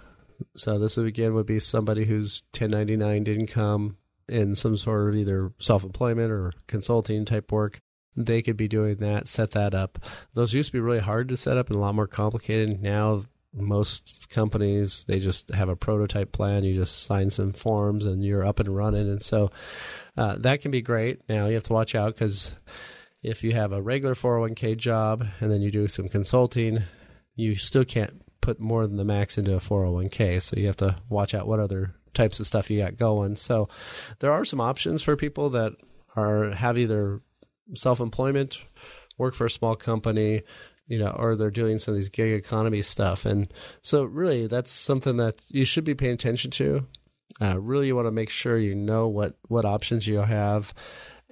So 0.57 0.79
this 0.79 0.97
would 0.97 1.07
again 1.07 1.35
would 1.35 1.47
be 1.47 1.61
somebody 1.61 2.05
who's 2.05 2.42
ten 2.53 2.71
ninety 2.71 2.97
nine 2.97 3.27
income 3.27 3.97
in 4.29 4.55
some 4.55 4.77
sort 4.77 5.09
of 5.09 5.16
either 5.16 5.53
self 5.59 5.85
employment 5.85 6.31
or 6.31 6.53
consulting 6.66 7.25
type 7.25 7.51
work. 7.51 7.81
They 8.16 8.42
could 8.42 8.57
be 8.57 8.68
doing 8.68 8.97
that, 8.97 9.29
set 9.29 9.53
that 9.53 9.75
up. 9.75 9.99
Those 10.35 10.53
used 10.53 10.68
to 10.68 10.73
be 10.73 10.81
really 10.81 10.99
hard 10.99 11.29
to 11.29 11.37
set 11.37 11.57
up 11.57 11.68
and 11.68 11.77
a 11.77 11.81
lot 11.81 11.94
more 11.94 12.09
complicated. 12.09 12.83
Now 12.83 13.25
most 13.61 14.29
companies 14.31 15.05
they 15.07 15.21
just 15.21 15.51
have 15.51 15.68
a 15.68 15.77
prototype 15.77 16.33
plan. 16.33 16.64
You 16.64 16.75
just 16.75 17.05
sign 17.05 17.31
some 17.31 17.53
forms 17.53 18.05
and 18.05 18.25
you're 18.25 18.44
up 18.44 18.61
and 18.61 18.75
running. 18.75 19.09
And 19.09 19.23
so 19.23 19.51
uh, 20.16 20.37
that 20.38 20.62
can 20.62 20.71
be 20.71 20.83
great. 20.83 21.21
Now 21.29 21.47
you 21.47 21.55
have 21.55 21.64
to 21.64 21.73
watch 21.73 21.94
out 21.94 22.14
because 22.14 22.55
if 23.23 23.42
you 23.42 23.53
have 23.53 23.73
a 23.73 23.83
regular 23.83 24.14
401k 24.14 24.77
job 24.77 25.27
and 25.40 25.51
then 25.51 25.61
you 25.61 25.71
do 25.71 25.88
some 25.88 26.09
consulting 26.09 26.83
you 27.38 27.55
still 27.55 27.85
can't 27.85 28.21
put 28.40 28.59
more 28.59 28.87
than 28.87 28.97
the 28.97 29.05
max 29.05 29.38
into 29.38 29.55
a 29.55 29.61
401k 29.61 30.42
so 30.42 30.57
you 30.57 30.66
have 30.66 30.77
to 30.77 30.97
watch 31.09 31.35
out 31.35 31.47
what 31.47 31.61
other 31.61 31.94
types 32.14 32.40
of 32.40 32.47
stuff 32.47 32.68
you 32.68 32.81
got 32.81 32.97
going. 32.97 33.37
So 33.37 33.68
there 34.18 34.33
are 34.33 34.44
some 34.44 34.61
options 34.61 35.03
for 35.03 35.16
people 35.16 35.51
that 35.51 35.73
are 36.16 36.51
have 36.51 36.77
either 36.77 37.23
self 37.75 38.01
employment, 38.01 38.62
work 39.16 39.35
for 39.35 39.47
a 39.47 39.51
small 39.51 39.77
company, 39.77 40.42
you 40.88 40.98
know, 40.98 41.11
or 41.11 41.37
they're 41.37 41.51
doing 41.51 41.79
some 41.79 41.94
of 41.94 41.98
these 41.98 42.09
gig 42.09 42.33
economy 42.33 42.83
stuff. 42.83 43.24
And 43.24 43.53
so 43.83 44.05
really 44.05 44.46
that's 44.46 44.72
something 44.72 45.18
that 45.18 45.40
you 45.48 45.64
should 45.64 45.85
be 45.85 45.94
paying 45.94 46.14
attention 46.14 46.51
to. 46.53 46.87
Uh, 47.40 47.61
really 47.61 47.87
you 47.87 47.94
want 47.94 48.07
to 48.07 48.12
make 48.12 48.31
sure 48.31 48.59
you 48.59 48.74
know 48.74 49.07
what 49.07 49.37
what 49.46 49.64
options 49.64 50.09
you 50.09 50.18
have 50.18 50.74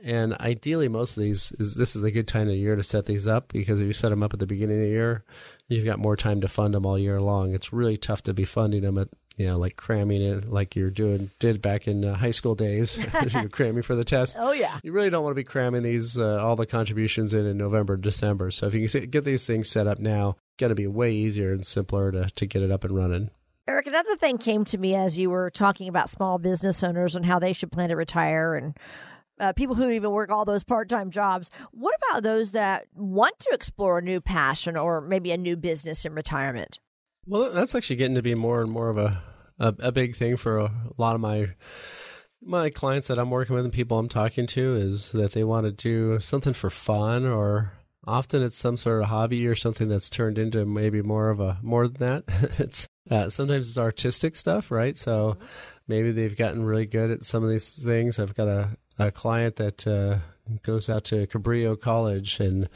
and 0.03 0.35
ideally, 0.35 0.89
most 0.89 1.17
of 1.17 1.23
these 1.23 1.53
is 1.59 1.75
this 1.75 1.97
is 1.97 2.03
a 2.03 2.11
good 2.11 2.29
time 2.29 2.49
of 2.49 2.55
year 2.55 2.77
to 2.77 2.83
set 2.83 3.07
these 3.07 3.27
up 3.27 3.53
because 3.53 3.81
if 3.81 3.87
you 3.87 3.93
set 3.93 4.11
them 4.11 4.23
up 4.23 4.35
at 4.35 4.39
the 4.39 4.47
beginning 4.47 4.77
of 4.77 4.83
the 4.83 4.89
year, 4.89 5.25
you've 5.69 5.87
got 5.87 5.99
more 5.99 6.17
time 6.17 6.41
to 6.43 6.49
fund 6.49 6.75
them 6.75 6.85
all 6.85 6.99
year 6.99 7.21
long. 7.21 7.55
It's 7.55 7.73
really 7.73 7.97
tough 7.97 8.23
to 8.25 8.35
be 8.35 8.45
funding 8.45 8.83
them 8.83 8.99
at 8.99 9.09
you 9.37 9.47
know 9.47 9.59
like 9.59 9.77
cramming 9.77 10.23
it 10.23 10.51
like 10.51 10.75
you're 10.75 10.91
doing 10.91 11.31
did 11.39 11.61
back 11.61 11.87
in 11.87 12.05
uh, 12.05 12.15
high 12.15 12.31
school 12.31 12.55
days. 12.55 12.99
you're 13.33 13.49
cramming 13.49 13.83
for 13.83 13.95
the 13.95 14.05
test. 14.05 14.37
Oh 14.39 14.53
yeah. 14.53 14.79
You 14.83 14.93
really 14.93 15.11
don't 15.11 15.23
want 15.23 15.33
to 15.33 15.41
be 15.41 15.45
cramming 15.45 15.83
these 15.83 16.19
uh, 16.19 16.43
all 16.43 16.57
the 16.57 16.67
contributions 16.67 17.35
in 17.35 17.47
in 17.47 17.57
November, 17.57 17.97
December. 17.97 18.51
So 18.51 18.67
if 18.67 18.75
you 18.75 18.89
can 18.89 19.11
get 19.11 19.25
these 19.25 19.47
things 19.47 19.69
set 19.69 19.87
up 19.87 19.99
now, 19.99 20.37
going 20.59 20.71
to 20.71 20.75
be 20.75 20.87
way 20.87 21.13
easier 21.13 21.53
and 21.53 21.67
simpler 21.67 22.13
to 22.13 22.31
to 22.31 22.47
get 22.47 22.63
it 22.63 22.71
up 22.71 22.85
and 22.85 22.95
running. 22.95 23.31
Eric, 23.69 23.89
another 23.89 24.15
thing 24.17 24.39
came 24.39 24.65
to 24.67 24.79
me 24.79 24.95
as 24.95 25.19
you 25.19 25.29
were 25.29 25.51
talking 25.51 25.89
about 25.89 26.09
small 26.09 26.39
business 26.39 26.85
owners 26.85 27.17
and 27.17 27.27
how 27.27 27.41
they 27.41 27.53
should 27.53 27.73
plan 27.73 27.89
to 27.89 27.97
retire 27.97 28.55
and 28.55 28.79
uh, 29.41 29.53
people 29.53 29.75
who 29.75 29.91
even 29.91 30.13
work 30.13 30.31
all 30.31 30.45
those 30.45 30.65
part 30.65 30.89
time 30.89 31.11
jobs. 31.11 31.51
What 31.73 31.95
about 31.97 32.23
those 32.23 32.53
that 32.53 32.87
want 32.95 33.39
to 33.41 33.51
explore 33.53 33.99
a 33.99 34.03
new 34.03 34.21
passion 34.21 34.77
or 34.77 35.01
maybe 35.01 35.33
a 35.33 35.37
new 35.37 35.57
business 35.57 36.05
in 36.05 36.15
retirement? 36.15 36.79
Well, 37.27 37.51
that's 37.51 37.75
actually 37.75 37.97
getting 37.97 38.15
to 38.15 38.23
be 38.23 38.35
more 38.35 38.63
and 38.63 38.71
more 38.71 38.89
of 38.89 38.99
a, 38.99 39.21
a, 39.59 39.75
a 39.81 39.93
big 39.93 40.15
thing 40.15 40.37
for 40.37 40.59
a 40.59 40.71
lot 40.97 41.15
of 41.15 41.21
my 41.21 41.49
my 42.43 42.71
clients 42.71 43.09
that 43.09 43.19
I'm 43.19 43.31
working 43.31 43.57
with 43.57 43.65
and 43.65 43.75
people 43.75 43.99
I'm 43.99 44.09
talking 44.09 44.47
to 44.49 44.75
is 44.77 45.11
that 45.13 45.33
they 45.33 45.43
want 45.43 45.67
to 45.67 45.73
do 45.73 46.21
something 46.21 46.53
for 46.53 46.71
fun 46.71 47.27
or 47.27 47.73
often 48.07 48.43
it's 48.43 48.57
some 48.57 48.77
sort 48.77 49.03
of 49.03 49.09
hobby 49.09 49.49
or 49.49 49.57
something 49.57 49.89
that's 49.89 50.09
turned 50.09 50.39
into 50.39 50.65
maybe 50.65 51.03
more 51.03 51.31
of 51.31 51.41
a 51.41 51.59
more 51.63 51.89
than 51.89 51.99
that. 52.01 52.25
it's 52.59 52.87
uh, 53.11 53.29
sometimes 53.29 53.69
it's 53.69 53.79
artistic 53.79 54.37
stuff, 54.37 54.71
right? 54.71 54.97
So 54.97 55.39
maybe 55.89 56.13
they've 56.13 56.37
gotten 56.37 56.65
really 56.65 56.87
good 56.87 57.11
at 57.11 57.25
some 57.25 57.43
of 57.43 57.51
these 57.51 57.71
things. 57.71 58.21
I've 58.21 58.35
got 58.35 58.49
a 58.49 58.71
a 58.99 59.11
client 59.11 59.57
that 59.57 59.87
uh, 59.87 60.19
goes 60.63 60.89
out 60.89 61.05
to 61.07 61.27
Cabrillo 61.27 61.79
College 61.79 62.39
and 62.39 62.69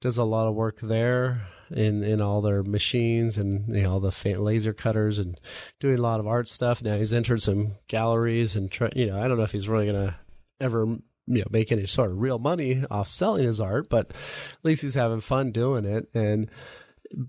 does 0.00 0.18
a 0.18 0.24
lot 0.24 0.48
of 0.48 0.54
work 0.54 0.80
there 0.80 1.46
in 1.72 2.02
in 2.02 2.20
all 2.20 2.40
their 2.40 2.62
machines 2.62 3.38
and 3.38 3.74
you 3.74 3.82
know 3.82 3.92
all 3.92 4.00
the 4.00 4.36
laser 4.38 4.72
cutters 4.72 5.18
and 5.18 5.40
doing 5.80 5.98
a 5.98 6.02
lot 6.02 6.20
of 6.20 6.26
art 6.26 6.48
stuff. 6.48 6.82
Now 6.82 6.96
he's 6.96 7.12
entered 7.12 7.42
some 7.42 7.72
galleries 7.88 8.56
and 8.56 8.70
try, 8.70 8.90
you 8.94 9.06
know 9.06 9.20
I 9.20 9.28
don't 9.28 9.36
know 9.36 9.44
if 9.44 9.52
he's 9.52 9.68
really 9.68 9.86
gonna 9.86 10.16
ever 10.60 10.84
you 11.26 11.38
know 11.38 11.46
make 11.50 11.72
any 11.72 11.86
sort 11.86 12.10
of 12.10 12.20
real 12.20 12.38
money 12.38 12.84
off 12.90 13.08
selling 13.08 13.46
his 13.46 13.60
art, 13.60 13.88
but 13.88 14.10
at 14.10 14.64
least 14.64 14.82
he's 14.82 14.94
having 14.94 15.20
fun 15.20 15.52
doing 15.52 15.84
it 15.84 16.08
and 16.14 16.50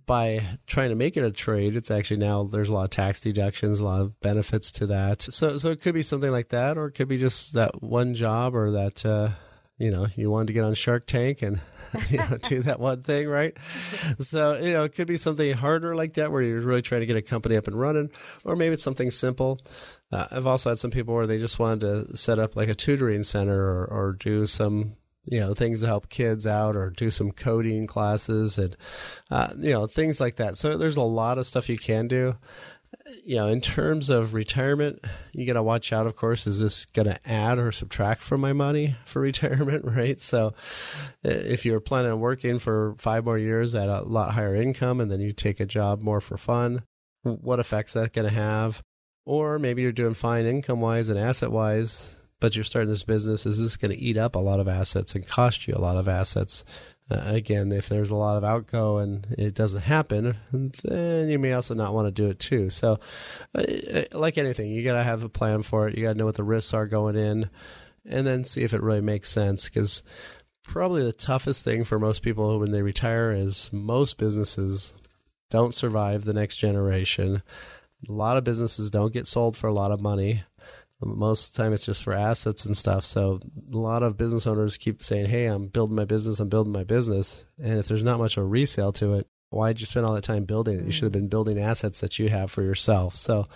by 0.06 0.42
trying 0.66 0.90
to 0.90 0.96
make 0.96 1.18
it 1.18 1.24
a 1.24 1.32
trade, 1.32 1.76
it's 1.76 1.92
actually 1.92 2.18
now 2.18 2.44
there's 2.44 2.70
a 2.70 2.74
lot 2.74 2.86
of 2.86 2.90
tax 2.90 3.20
deductions, 3.20 3.80
a 3.80 3.86
lot 3.86 4.02
of 4.02 4.20
benefits 4.22 4.72
to 4.74 4.88
that. 4.88 5.22
So 5.22 5.58
so 5.58 5.72
it 5.72 5.82
could 5.82 5.94
be 5.94 6.04
something 6.04 6.32
like 6.32 6.50
that, 6.50 6.78
or 6.78 6.88
it 6.88 6.94
could 6.94 7.08
be 7.08 7.18
just 7.18 7.54
that 7.54 7.82
one 7.82 8.14
job, 8.14 8.56
or 8.56 8.72
that 8.72 9.06
uh, 9.06 9.30
you 9.78 9.92
know 9.92 10.08
you 10.16 10.30
wanted 10.30 10.48
to 10.48 10.54
get 10.54 10.64
on 10.64 10.74
Shark 10.74 11.08
Tank 11.08 11.42
and 11.42 11.60
you 12.10 12.18
know 12.18 12.38
do 12.42 12.62
that 12.62 12.80
one 12.80 13.04
thing, 13.04 13.28
right? 13.28 13.56
So 14.20 14.58
you 14.58 14.74
know 14.74 14.84
it 14.84 14.96
could 14.96 15.08
be 15.08 15.18
something 15.18 15.54
harder 15.54 15.96
like 15.96 16.14
that, 16.16 16.32
where 16.32 16.42
you're 16.42 16.62
really 16.62 16.82
trying 16.82 17.02
to 17.02 17.08
get 17.08 17.18
a 17.18 17.22
company 17.22 17.56
up 17.56 17.68
and 17.68 17.80
running, 17.80 18.12
or 18.44 18.56
maybe 18.56 18.74
it's 18.74 18.84
something 18.84 19.12
simple. 19.12 19.60
Uh, 20.12 20.28
I've 20.32 20.48
also 20.48 20.70
had 20.70 20.80
some 20.80 20.92
people 20.92 21.16
where 21.16 21.28
they 21.28 21.40
just 21.40 21.60
wanted 21.60 21.82
to 22.10 22.18
set 22.18 22.40
up 22.40 22.56
like 22.56 22.70
a 22.70 22.76
tutoring 22.76 23.24
center 23.24 23.60
or, 23.60 23.86
or 23.86 24.14
do 24.14 24.46
some 24.46 24.96
you 25.26 25.40
know 25.40 25.54
things 25.54 25.82
to 25.82 25.88
help 25.88 26.10
kids 26.10 26.46
out 26.46 26.76
or 26.76 26.90
do 26.90 27.10
some 27.10 27.32
coding 27.32 27.88
classes 27.88 28.58
and 28.58 28.76
uh, 29.32 29.54
you 29.58 29.72
know 29.72 29.88
things 29.88 30.20
like 30.20 30.36
that 30.36 30.58
so 30.58 30.78
there's 30.78 30.98
a 30.98 31.02
lot 31.02 31.38
of 31.38 31.46
stuff 31.46 31.70
you 31.70 31.78
can 31.78 32.08
do 32.08 32.36
you 33.24 33.36
know 33.36 33.48
in 33.48 33.62
terms 33.62 34.10
of 34.10 34.34
retirement 34.34 35.04
you 35.32 35.46
got 35.46 35.54
to 35.54 35.64
watch 35.64 35.94
out 35.94 36.08
of 36.08 36.16
course. 36.16 36.48
Is 36.48 36.60
this 36.60 36.86
going 36.86 37.08
to 37.08 37.30
add 37.30 37.60
or 37.60 37.72
subtract 37.72 38.22
from 38.22 38.42
my 38.42 38.54
money 38.54 38.96
for 39.06 39.22
retirement 39.22 39.86
right? 39.86 40.20
So 40.20 40.54
if 41.24 41.66
you're 41.66 41.80
planning 41.80 42.12
on 42.12 42.20
working 42.20 42.60
for 42.60 42.96
five 42.98 43.26
more 43.26 43.38
years 43.38 43.76
at 43.76 43.90
a 43.90 44.02
lot 44.02 44.34
higher 44.34 44.56
income 44.56 45.00
and 45.00 45.12
then 45.12 45.20
you 45.20 45.32
take 45.32 45.60
a 45.60 45.66
job 45.66 46.02
more 46.02 46.22
for 46.22 46.38
fun 46.38 46.84
what 47.24 47.60
effects 47.60 47.94
that 47.94 48.12
going 48.12 48.28
to 48.28 48.34
have? 48.34 48.82
Or 49.26 49.58
maybe 49.58 49.82
you're 49.82 49.94
doing 49.94 50.14
fine 50.14 50.46
income 50.46 50.82
wise 50.82 51.08
and 51.08 51.18
asset 51.18 51.52
wise 51.52 52.18
but 52.44 52.58
you're 52.58 52.66
starting 52.66 52.90
this 52.90 53.04
business, 53.04 53.46
is 53.46 53.58
this 53.58 53.78
going 53.78 53.92
to 53.92 53.98
eat 53.98 54.18
up 54.18 54.36
a 54.36 54.40
lot 54.40 54.60
of 54.60 54.68
assets 54.68 55.16
and 55.16 55.26
cost 55.26 55.66
you 55.66 55.74
a 55.74 55.80
lot 55.80 55.96
of 55.96 56.10
assets? 56.10 56.66
Uh, 57.12 57.22
again, 57.26 57.72
if 57.72 57.89
there's 57.89 58.12
a 58.12 58.16
lot 58.16 58.38
of 58.38 58.44
outgo 58.44 58.98
and 58.98 59.28
it 59.38 59.54
doesn't 59.54 59.82
happen, 59.82 60.38
then 60.84 61.30
you 61.30 61.38
may 61.38 61.52
also 61.52 61.74
not 61.74 61.94
want 61.94 62.08
to 62.08 62.12
do 62.12 62.30
it 62.30 62.39
too. 62.39 62.70
So, 62.70 63.00
uh, 63.54 63.63
uh 63.94 64.04
like 64.13 64.38
anything, 64.38 64.72
you 64.72 64.84
got 64.84 64.94
to 64.94 65.04
have 65.04 65.24
a 65.24 65.30
plan 65.30 65.63
for 65.63 65.88
it. 65.88 65.98
You 65.98 66.04
got 66.04 66.13
to 66.13 66.18
know 66.18 66.26
what 66.26 66.36
the 66.36 66.44
risks 66.44 66.74
are 66.74 66.88
going 66.88 67.16
in, 67.16 67.50
and 68.06 68.26
then 68.26 68.44
see 68.44 68.63
if 68.63 68.74
it 68.74 68.82
really 68.82 69.02
makes 69.02 69.30
sense. 69.30 69.66
Because 69.66 70.02
probably 70.63 71.04
the 71.04 71.12
toughest 71.12 71.66
thing 71.66 71.84
for 71.84 72.00
most 72.00 72.22
people 72.22 72.60
when 72.60 72.72
they 72.72 72.82
retire 72.82 73.32
is 73.32 73.70
most 73.74 74.18
businesses 74.18 74.94
don't 75.50 75.74
survive 75.74 76.24
the 76.24 76.34
next 76.34 76.58
generation. 76.58 77.44
A 78.08 78.12
lot 78.12 78.38
of 78.38 78.44
businesses 78.44 78.89
don't 78.89 79.13
get 79.13 79.28
sold 79.28 79.56
for 79.56 79.68
a 79.68 79.74
lot 79.74 79.92
of 79.92 80.02
money. 80.02 80.44
Most 81.06 81.50
of 81.50 81.54
the 81.56 81.63
time, 81.63 81.74
it's 81.74 81.86
just 81.86 82.04
for 82.04 82.13
assets 82.13 82.66
and 82.66 82.76
stuff. 82.76 83.06
So 83.06 83.39
a 83.72 83.78
lot 83.78 84.04
of 84.04 84.18
business 84.18 84.48
owners 84.48 84.78
keep 84.78 85.04
saying, 85.04 85.28
"Hey, 85.28 85.46
I'm 85.46 85.68
building 85.68 85.96
my 85.96 86.06
business. 86.06 86.39
I'm 86.39 86.50
building 86.50 86.74
my 86.74 86.84
business." 86.84 87.46
And 87.62 87.80
if 87.80 87.88
there's 87.88 88.04
not 88.04 88.20
much 88.20 88.38
of 88.38 88.44
a 88.44 88.48
resale 88.48 88.92
to 88.94 89.13
it, 89.13 89.28
why'd 89.50 89.80
you 89.80 89.86
spend 89.86 90.06
all 90.06 90.16
that 90.16 90.24
time 90.24 90.46
building 90.46 90.80
it? 90.80 90.86
You 90.86 90.92
should 90.92 91.04
have 91.04 91.12
been 91.12 91.28
building 91.28 91.60
assets 91.60 92.02
that 92.02 92.18
you 92.18 92.30
have 92.30 92.52
for 92.52 92.63
yourself. 92.63 93.16
So, 93.16 93.48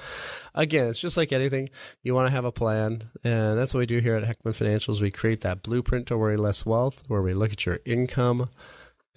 again, 0.54 0.90
it's 0.90 1.00
just 1.00 1.18
like 1.18 1.32
anything. 1.32 1.70
You 2.04 2.14
want 2.14 2.28
to 2.28 2.32
have 2.32 2.46
a 2.46 2.52
plan, 2.52 3.10
and 3.24 3.58
that's 3.58 3.74
what 3.74 3.80
we 3.80 3.88
do 3.88 4.00
here 4.00 4.16
at 4.16 4.24
Heckman 4.24 4.54
Financials. 4.54 5.02
We 5.02 5.12
create 5.12 5.42
that 5.42 5.64
blueprint 5.64 6.08
to 6.08 6.18
worry 6.18 6.38
less 6.38 6.66
wealth, 6.66 7.04
where 7.08 7.22
we 7.22 7.34
look 7.34 7.52
at 7.52 7.66
your 7.66 7.80
income, 7.84 8.48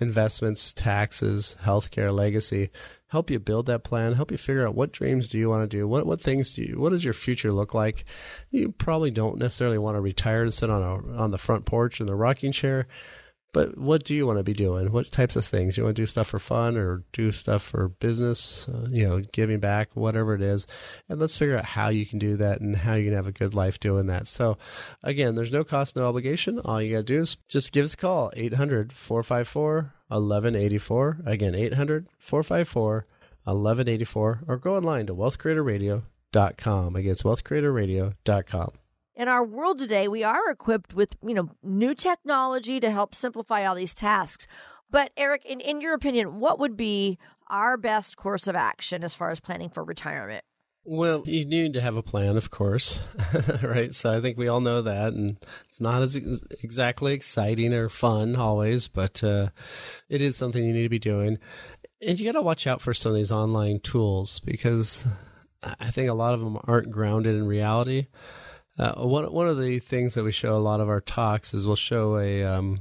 investments, 0.01 0.73
taxes, 0.73 1.57
healthcare, 1.63 2.13
legacy, 2.13 2.71
help 3.09 3.31
you 3.31 3.39
build 3.39 3.67
that 3.67 3.85
plan, 3.85 4.15
help 4.15 4.31
you 4.31 4.39
figure 4.39 4.67
out 4.67 4.75
what 4.75 4.93
dreams 4.93 5.29
do 5.29 5.39
you 5.39 5.49
want 5.49 5.69
to 5.69 5.77
do, 5.77 5.87
what 5.87 6.07
what 6.07 6.21
things 6.21 6.55
do 6.55 6.63
you, 6.63 6.79
what 6.79 6.91
does 6.91 7.05
your 7.05 7.15
future 7.15 7.53
look 7.53 7.75
like. 7.75 8.05
You 8.51 8.73
probably 8.73 9.11
don't 9.11 9.39
necessarily 9.39 9.79
want 9.79 9.97
to 9.97 10.01
retire 10.01 10.43
and 10.43 10.55
sit 10.55 10.71
on 10.71 10.83
a 10.83 11.19
on 11.19 11.31
the 11.31 11.39
front 11.39 11.65
porch 11.65 12.01
in 12.01 12.07
the 12.07 12.15
rocking 12.15 12.53
chair, 12.53 12.87
but 13.53 13.77
what 13.77 14.05
do 14.05 14.15
you 14.15 14.27
want 14.27 14.39
to 14.39 14.43
be 14.43 14.53
doing? 14.53 14.93
What 14.93 15.11
types 15.11 15.37
of 15.37 15.45
things 15.45 15.77
you 15.77 15.85
want 15.85 15.97
to 15.97 16.03
do 16.03 16.07
stuff 16.07 16.29
for 16.29 16.39
fun 16.39 16.77
or 16.77 17.05
do 17.13 17.33
stuff 17.33 17.63
for 17.63 17.89
business? 17.89 18.69
Uh, 18.69 18.87
you 18.91 19.07
know, 19.07 19.21
giving 19.33 19.59
back, 19.59 19.91
whatever 19.95 20.35
it 20.35 20.43
is, 20.43 20.67
and 21.09 21.19
let's 21.19 21.37
figure 21.37 21.57
out 21.57 21.65
how 21.65 21.89
you 21.89 22.07
can 22.07 22.19
do 22.19 22.37
that 22.37 22.61
and 22.61 22.77
how 22.77 22.95
you 22.95 23.05
can 23.05 23.15
have 23.15 23.27
a 23.27 23.33
good 23.33 23.55
life 23.55 23.81
doing 23.81 24.07
that. 24.07 24.27
So, 24.27 24.59
again, 25.03 25.35
there's 25.35 25.53
no 25.53 25.65
cost, 25.65 25.97
no 25.97 26.07
obligation. 26.07 26.59
All 26.61 26.81
you 26.81 26.93
got 26.93 26.99
to 26.99 27.03
do 27.05 27.21
is 27.23 27.37
just 27.49 27.73
give 27.73 27.85
us 27.85 27.95
a 27.95 27.97
call 27.97 28.33
800 28.37 28.93
454 28.93 29.95
1184. 30.09 31.19
Again, 31.27 31.55
800 31.55 32.07
454 32.19 33.07
1184, 33.45 34.41
or 34.47 34.57
go 34.59 34.77
online 34.77 35.07
to 35.07 35.15
wealthcreatorradio.com. 35.15 36.97
Again, 36.97 37.13
it's 37.13 37.23
wealthcreatorradio.com. 37.23 38.71
In 39.16 39.29
our 39.29 39.44
world 39.44 39.79
today, 39.79 40.09
we 40.09 40.23
are 40.23 40.51
equipped 40.51 40.94
with, 40.94 41.16
you 41.23 41.35
know, 41.35 41.51
new 41.62 41.94
technology 41.94 42.81
to 42.81 42.90
help 42.90 43.14
simplify 43.14 43.64
all 43.64 43.75
these 43.75 43.94
tasks. 43.94 44.46
But 44.90 45.12
Eric, 45.16 45.44
in, 45.44 45.61
in 45.61 45.81
your 45.81 45.94
opinion, 45.94 46.40
what 46.40 46.59
would 46.59 46.77
be 46.77 47.18
our 47.49 47.77
best 47.77 48.16
course 48.16 48.46
of 48.46 48.57
action 48.57 49.05
as 49.05 49.14
far 49.14 49.31
as 49.31 49.40
planning 49.40 49.70
for 49.70 49.85
retirement? 49.85 50.44
Well, 50.85 51.25
you 51.27 51.44
need 51.44 51.75
to 51.75 51.81
have 51.81 51.96
a 51.96 52.03
plan, 52.03 52.37
of 52.37 52.51
course, 52.51 53.01
right? 53.62 53.94
So 53.94 54.11
I 54.11 54.20
think 54.20 54.38
we 54.38 54.49
all 54.49 54.61
know 54.61 54.81
that, 54.81 55.12
and 55.12 55.37
it's 55.68 55.81
not 55.81 56.03
as 56.03 56.16
ex- 56.16 56.40
exactly 56.62 57.12
exciting 57.12 57.75
or 57.75 57.88
fun 57.88 58.35
always, 58.35 58.88
but 58.88 59.23
uh, 59.23 59.51
it 60.09 60.23
is 60.23 60.37
something 60.37 60.64
you 60.64 60.73
need 60.73 60.85
to 60.85 60.88
be 60.88 60.99
doing. 60.99 61.38
And 62.01 62.18
you 62.18 62.25
got 62.25 62.38
to 62.38 62.42
watch 62.42 62.66
out 62.66 62.81
for 62.81 62.94
some 62.94 63.12
of 63.12 63.18
these 63.18 63.31
online 63.31 63.81
tools 63.81 64.40
because 64.40 65.05
I 65.79 65.90
think 65.90 66.09
a 66.09 66.14
lot 66.14 66.33
of 66.33 66.40
them 66.40 66.59
aren't 66.64 66.90
grounded 66.90 67.37
in 67.37 67.46
reality. 67.46 68.07
Uh, 68.79 68.95
one 69.07 69.33
one 69.33 69.49
of 69.49 69.59
the 69.59 69.79
things 69.79 70.15
that 70.15 70.25
we 70.25 70.33
show 70.33 70.57
a 70.57 70.59
lot 70.59 70.81
of 70.81 70.89
our 70.89 71.01
talks 71.01 71.53
is 71.53 71.67
we'll 71.67 71.77
show 71.77 72.17
a 72.17 72.45
um, 72.45 72.81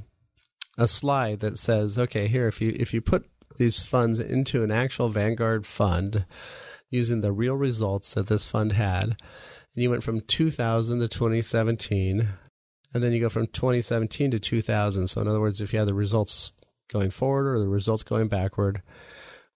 a 0.78 0.88
slide 0.88 1.40
that 1.40 1.58
says, 1.58 1.98
okay, 1.98 2.26
here 2.26 2.48
if 2.48 2.60
you 2.60 2.74
if 2.78 2.94
you 2.94 3.00
put 3.00 3.26
these 3.56 3.80
funds 3.80 4.18
into 4.18 4.62
an 4.62 4.70
actual 4.70 5.08
Vanguard 5.08 5.66
fund 5.66 6.24
using 6.88 7.20
the 7.20 7.32
real 7.32 7.54
results 7.54 8.14
that 8.14 8.26
this 8.26 8.46
fund 8.46 8.72
had. 8.72 9.04
And 9.74 9.82
you 9.82 9.90
went 9.90 10.02
from 10.02 10.22
2000 10.22 10.98
to 10.98 11.08
2017, 11.08 12.28
and 12.92 13.02
then 13.02 13.12
you 13.12 13.20
go 13.20 13.28
from 13.28 13.46
2017 13.46 14.32
to 14.32 14.40
2000. 14.40 15.08
So, 15.08 15.20
in 15.20 15.28
other 15.28 15.40
words, 15.40 15.60
if 15.60 15.72
you 15.72 15.78
have 15.78 15.86
the 15.86 15.94
results 15.94 16.52
going 16.90 17.10
forward 17.10 17.46
or 17.46 17.58
the 17.58 17.68
results 17.68 18.02
going 18.02 18.28
backward, 18.28 18.82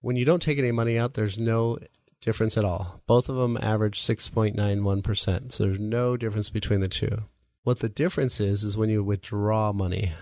when 0.01 0.17
you 0.17 0.25
don't 0.25 0.43
take 0.43 0.59
any 0.59 0.71
money 0.71 0.99
out, 0.99 1.15
there's 1.15 1.39
no 1.39 1.79
difference 2.25 2.57
at 2.57 2.65
all. 2.65 3.03
Both 3.07 3.29
of 3.29 3.37
them 3.37 3.59
average 3.61 4.03
6.91%. 4.03 5.53
So 5.53 5.65
there's 5.65 5.79
no 5.79 6.17
difference 6.17 6.51
between 6.51 6.81
the 6.81 6.89
two. 6.89 7.25
What 7.63 7.81
the 7.81 7.89
difference 7.89 8.41
is, 8.41 8.65
is 8.65 8.77
when 8.77 8.91
you 8.91 9.03
withdraw 9.03 9.73
money. 9.73 10.13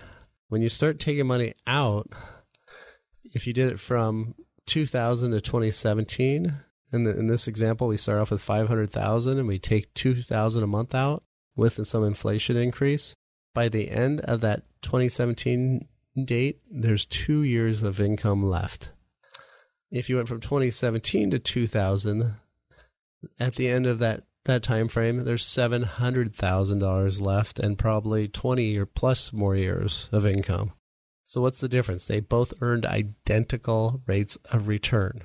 When 0.49 0.61
you 0.61 0.69
start 0.69 0.99
taking 0.99 1.27
money 1.27 1.53
out, 1.65 2.09
if 3.23 3.47
you 3.47 3.53
did 3.53 3.71
it 3.71 3.79
from 3.79 4.35
2000 4.65 5.31
to 5.31 5.41
2017, 5.41 6.55
in, 6.93 7.03
the, 7.03 7.17
in 7.17 7.27
this 7.27 7.47
example, 7.47 7.87
we 7.87 7.97
start 7.97 8.19
off 8.19 8.31
with 8.31 8.41
500,000 8.41 9.39
and 9.39 9.47
we 9.47 9.59
take 9.59 9.93
2,000 9.95 10.63
a 10.63 10.67
month 10.67 10.93
out 10.93 11.23
with 11.55 11.85
some 11.85 12.03
inflation 12.03 12.55
increase. 12.55 13.15
By 13.53 13.67
the 13.69 13.89
end 13.89 14.21
of 14.21 14.41
that 14.41 14.63
2017 14.83 15.87
date, 16.23 16.59
there's 16.69 17.05
two 17.05 17.41
years 17.41 17.83
of 17.83 17.99
income 17.99 18.43
left. 18.43 18.92
If 19.93 20.09
you 20.09 20.15
went 20.15 20.27
from 20.27 20.39
2017 20.39 21.29
to 21.29 21.39
2000, 21.39 22.33
at 23.39 23.55
the 23.55 23.69
end 23.69 23.85
of 23.85 23.99
that 23.99 24.23
that 24.45 24.63
time 24.63 24.87
frame, 24.87 25.23
there's 25.23 25.45
seven 25.45 25.83
hundred 25.83 26.35
thousand 26.35 26.79
dollars 26.79 27.21
left, 27.21 27.59
and 27.59 27.77
probably 27.77 28.27
20 28.27 28.75
or 28.77 28.87
plus 28.87 29.31
more 29.31 29.55
years 29.55 30.09
of 30.11 30.25
income. 30.25 30.73
So 31.23 31.41
what's 31.41 31.61
the 31.61 31.69
difference? 31.69 32.07
They 32.07 32.19
both 32.19 32.55
earned 32.59 32.87
identical 32.87 34.01
rates 34.07 34.35
of 34.51 34.67
return. 34.67 35.21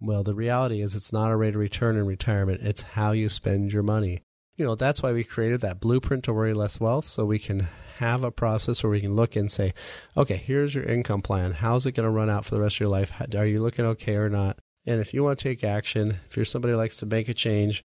Well, 0.00 0.24
the 0.24 0.34
reality 0.34 0.80
is 0.80 0.96
it's 0.96 1.12
not 1.12 1.30
a 1.30 1.36
rate 1.36 1.54
of 1.54 1.60
return 1.60 1.96
in 1.96 2.06
retirement, 2.06 2.62
it's 2.62 2.82
how 2.82 3.12
you 3.12 3.28
spend 3.28 3.70
your 3.70 3.82
money. 3.82 4.22
You 4.56 4.64
know, 4.64 4.76
that's 4.76 5.02
why 5.02 5.12
we 5.12 5.24
created 5.24 5.60
that 5.60 5.78
blueprint 5.78 6.24
to 6.24 6.32
worry 6.32 6.54
less 6.54 6.80
wealth 6.80 7.06
so 7.06 7.26
we 7.26 7.38
can 7.38 7.68
have 8.00 8.24
a 8.24 8.30
process 8.30 8.82
where 8.82 8.90
we 8.90 9.02
can 9.02 9.14
look 9.14 9.36
and 9.36 9.52
say, 9.52 9.74
okay, 10.16 10.36
here's 10.36 10.74
your 10.74 10.84
income 10.84 11.20
plan. 11.20 11.52
How's 11.52 11.84
it 11.84 11.92
going 11.92 12.06
to 12.06 12.10
run 12.10 12.30
out 12.30 12.46
for 12.46 12.54
the 12.54 12.62
rest 12.62 12.76
of 12.76 12.80
your 12.80 12.88
life? 12.88 13.12
Are 13.36 13.46
you 13.46 13.60
looking 13.60 13.84
okay 13.84 14.16
or 14.16 14.30
not? 14.30 14.58
And 14.86 15.00
if 15.00 15.12
you 15.12 15.22
want 15.22 15.38
to 15.38 15.42
take 15.42 15.62
action, 15.62 16.16
if 16.28 16.34
you're 16.34 16.46
somebody 16.46 16.72
who 16.72 16.78
likes 16.78 16.96
to 16.96 17.06
make 17.06 17.28
a 17.28 17.34
change, 17.34 17.84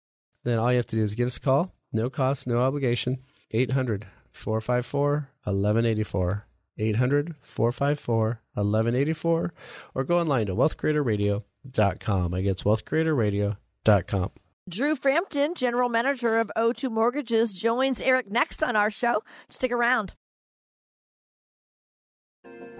then 0.43 0.57
all 0.57 0.71
you 0.71 0.77
have 0.77 0.87
to 0.87 0.95
do 0.95 1.03
is 1.03 1.13
give 1.13 1.27
us 1.27 1.37
a 1.37 1.41
call. 1.41 1.75
No 1.93 2.09
cost, 2.09 2.47
no 2.47 2.57
obligation. 2.57 3.19
800 3.51 4.07
454 4.31 5.29
1184. 5.43 6.45
800 6.79 7.35
454 7.41 8.41
1184. 8.53 9.53
Or 9.93 10.03
go 10.03 10.17
online 10.17 10.47
to 10.47 10.55
wealthcreatorradio.com. 10.55 12.33
I 12.33 12.41
guess 12.41 12.63
wealthcreatorradio.com. 12.63 14.31
Drew 14.67 14.95
Frampton, 14.95 15.55
General 15.55 15.89
Manager 15.89 16.37
of 16.37 16.51
O2 16.55 16.91
Mortgages, 16.91 17.53
joins 17.53 18.01
Eric 18.01 18.29
next 18.29 18.63
on 18.63 18.75
our 18.75 18.91
show. 18.91 19.23
Stick 19.49 19.71
around. 19.71 20.13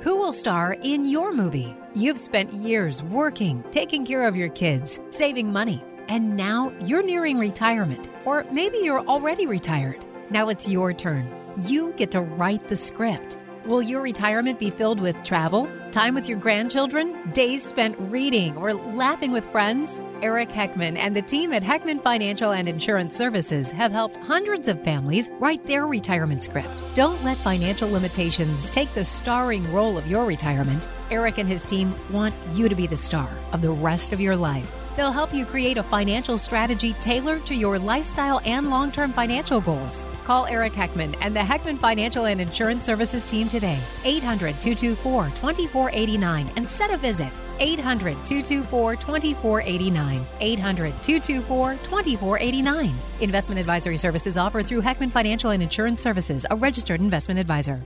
Who 0.01 0.15
will 0.17 0.31
star 0.31 0.77
in 0.81 1.05
your 1.05 1.33
movie? 1.33 1.75
You've 1.93 2.19
spent 2.19 2.53
years 2.53 3.03
working, 3.03 3.63
taking 3.71 4.05
care 4.05 4.27
of 4.27 4.35
your 4.35 4.49
kids, 4.49 4.99
saving 5.09 5.51
money, 5.51 5.83
and 6.07 6.37
now 6.37 6.71
you're 6.79 7.03
nearing 7.03 7.37
retirement. 7.37 8.07
Or 8.23 8.45
maybe 8.51 8.77
you're 8.77 9.05
already 9.05 9.45
retired. 9.45 10.05
Now 10.29 10.49
it's 10.49 10.69
your 10.69 10.93
turn. 10.93 11.27
You 11.65 11.91
get 11.97 12.11
to 12.11 12.21
write 12.21 12.67
the 12.67 12.75
script. 12.75 13.37
Will 13.65 13.81
your 13.81 14.01
retirement 14.01 14.57
be 14.57 14.69
filled 14.69 15.01
with 15.01 15.21
travel, 15.23 15.69
time 15.91 16.15
with 16.15 16.29
your 16.29 16.39
grandchildren, 16.39 17.29
days 17.31 17.63
spent 17.63 17.95
reading, 17.99 18.55
or 18.57 18.73
laughing 18.73 19.31
with 19.31 19.45
friends? 19.51 19.99
Eric 20.21 20.49
Heckman 20.49 20.97
and 20.97 21.15
the 21.15 21.21
team 21.21 21.51
at 21.51 21.61
Heckman 21.61 22.01
Financial 22.01 22.51
and 22.51 22.69
Insurance 22.69 23.15
Services 23.15 23.69
have 23.71 23.91
helped 23.91 24.17
hundreds 24.17 24.69
of 24.69 24.81
families 24.83 25.29
write 25.39 25.65
their 25.65 25.87
retirement 25.87 26.41
script. 26.41 26.83
Don't 26.93 27.21
let 27.23 27.37
financial 27.37 27.91
limitations 27.91 28.69
take 28.69 28.91
the 28.93 29.05
starring 29.05 29.71
role 29.73 29.97
of 29.97 30.07
your 30.07 30.25
retirement. 30.25 30.87
Eric 31.11 31.37
and 31.37 31.49
his 31.49 31.63
team 31.63 31.93
want 32.11 32.33
you 32.53 32.69
to 32.69 32.75
be 32.75 32.87
the 32.87 32.97
star 32.97 33.29
of 33.51 33.61
the 33.61 33.71
rest 33.71 34.13
of 34.13 34.21
your 34.21 34.37
life. 34.37 34.88
They'll 34.99 35.13
help 35.13 35.33
you 35.33 35.45
create 35.45 35.77
a 35.77 35.83
financial 35.83 36.37
strategy 36.37 36.91
tailored 36.99 37.45
to 37.45 37.55
your 37.55 37.79
lifestyle 37.79 38.41
and 38.43 38.69
long 38.69 38.91
term 38.91 39.13
financial 39.13 39.61
goals. 39.61 40.05
Call 40.25 40.45
Eric 40.47 40.73
Heckman 40.73 41.15
and 41.21 41.33
the 41.33 41.39
Heckman 41.39 41.77
Financial 41.77 42.25
and 42.25 42.41
Insurance 42.41 42.83
Services 42.83 43.23
team 43.23 43.47
today, 43.47 43.79
800 44.03 44.59
224 44.59 45.27
2489, 45.27 46.51
and 46.57 46.67
set 46.67 46.91
a 46.91 46.97
visit. 46.97 47.31
800 47.61 48.11
224 48.25 48.97
2489. 48.97 50.25
800 50.41 51.01
224 51.01 51.75
2489. 51.75 52.93
Investment 53.21 53.57
advisory 53.57 53.95
services 53.95 54.37
offered 54.37 54.67
through 54.67 54.81
Heckman 54.81 55.13
Financial 55.13 55.51
and 55.51 55.63
Insurance 55.63 56.01
Services, 56.01 56.45
a 56.51 56.57
registered 56.57 56.99
investment 56.99 57.39
advisor. 57.39 57.81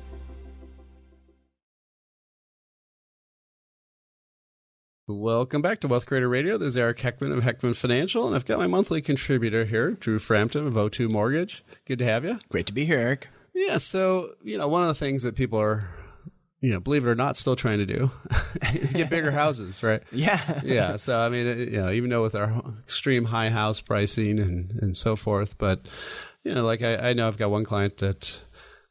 Welcome 5.24 5.62
back 5.62 5.80
to 5.80 5.88
Wealth 5.88 6.06
Creator 6.06 6.28
Radio. 6.28 6.58
This 6.58 6.68
is 6.68 6.78
Eric 6.78 6.98
Heckman 6.98 7.32
of 7.32 7.46
Heckman 7.46 7.78
Financial, 7.78 8.28
and 8.28 8.36
I've 8.36 8.44
got 8.44 8.60
my 8.60 8.68
monthly 8.68 9.02
contributor 9.02 9.64
here, 9.64 9.92
Drew 9.92 10.20
Frampton 10.20 10.68
of 10.68 10.74
O2 10.74 11.10
Mortgage. 11.10 11.64
Good 11.86 12.00
to 12.00 12.06
have 12.06 12.26
you. 12.26 12.42
Great 12.50 12.66
to 12.66 12.74
be 12.74 12.84
here, 12.84 13.00
Eric. 13.00 13.30
Yeah, 13.56 13.78
so, 13.78 14.34
you 14.44 14.58
know, 14.58 14.68
one 14.68 14.82
of 14.82 14.90
the 14.90 14.96
things 14.96 15.24
that 15.24 15.38
people 15.38 15.62
are, 15.62 15.88
you 16.60 16.72
know, 16.72 16.82
believe 16.82 17.06
it 17.06 17.10
or 17.10 17.16
not, 17.16 17.38
still 17.38 17.56
trying 17.56 17.78
to 17.78 17.86
do 17.86 18.12
is 18.74 18.92
get 18.92 19.10
bigger 19.10 19.32
houses, 19.42 19.82
right? 19.82 20.04
Yeah. 20.12 20.60
yeah. 20.62 20.98
So, 20.98 21.18
I 21.18 21.30
mean, 21.30 21.58
you 21.58 21.78
know, 21.78 21.90
even 21.90 22.10
though 22.10 22.22
with 22.22 22.36
our 22.36 22.62
extreme 22.84 23.24
high 23.24 23.50
house 23.50 23.80
pricing 23.80 24.40
and, 24.40 24.78
and 24.82 24.98
so 24.98 25.16
forth, 25.16 25.58
but, 25.58 25.88
you 26.44 26.54
know, 26.54 26.66
like 26.66 26.82
I, 26.82 26.98
I 26.98 27.14
know 27.14 27.30
I've 27.30 27.38
got 27.38 27.50
one 27.50 27.64
client 27.64 27.96
that, 28.00 28.42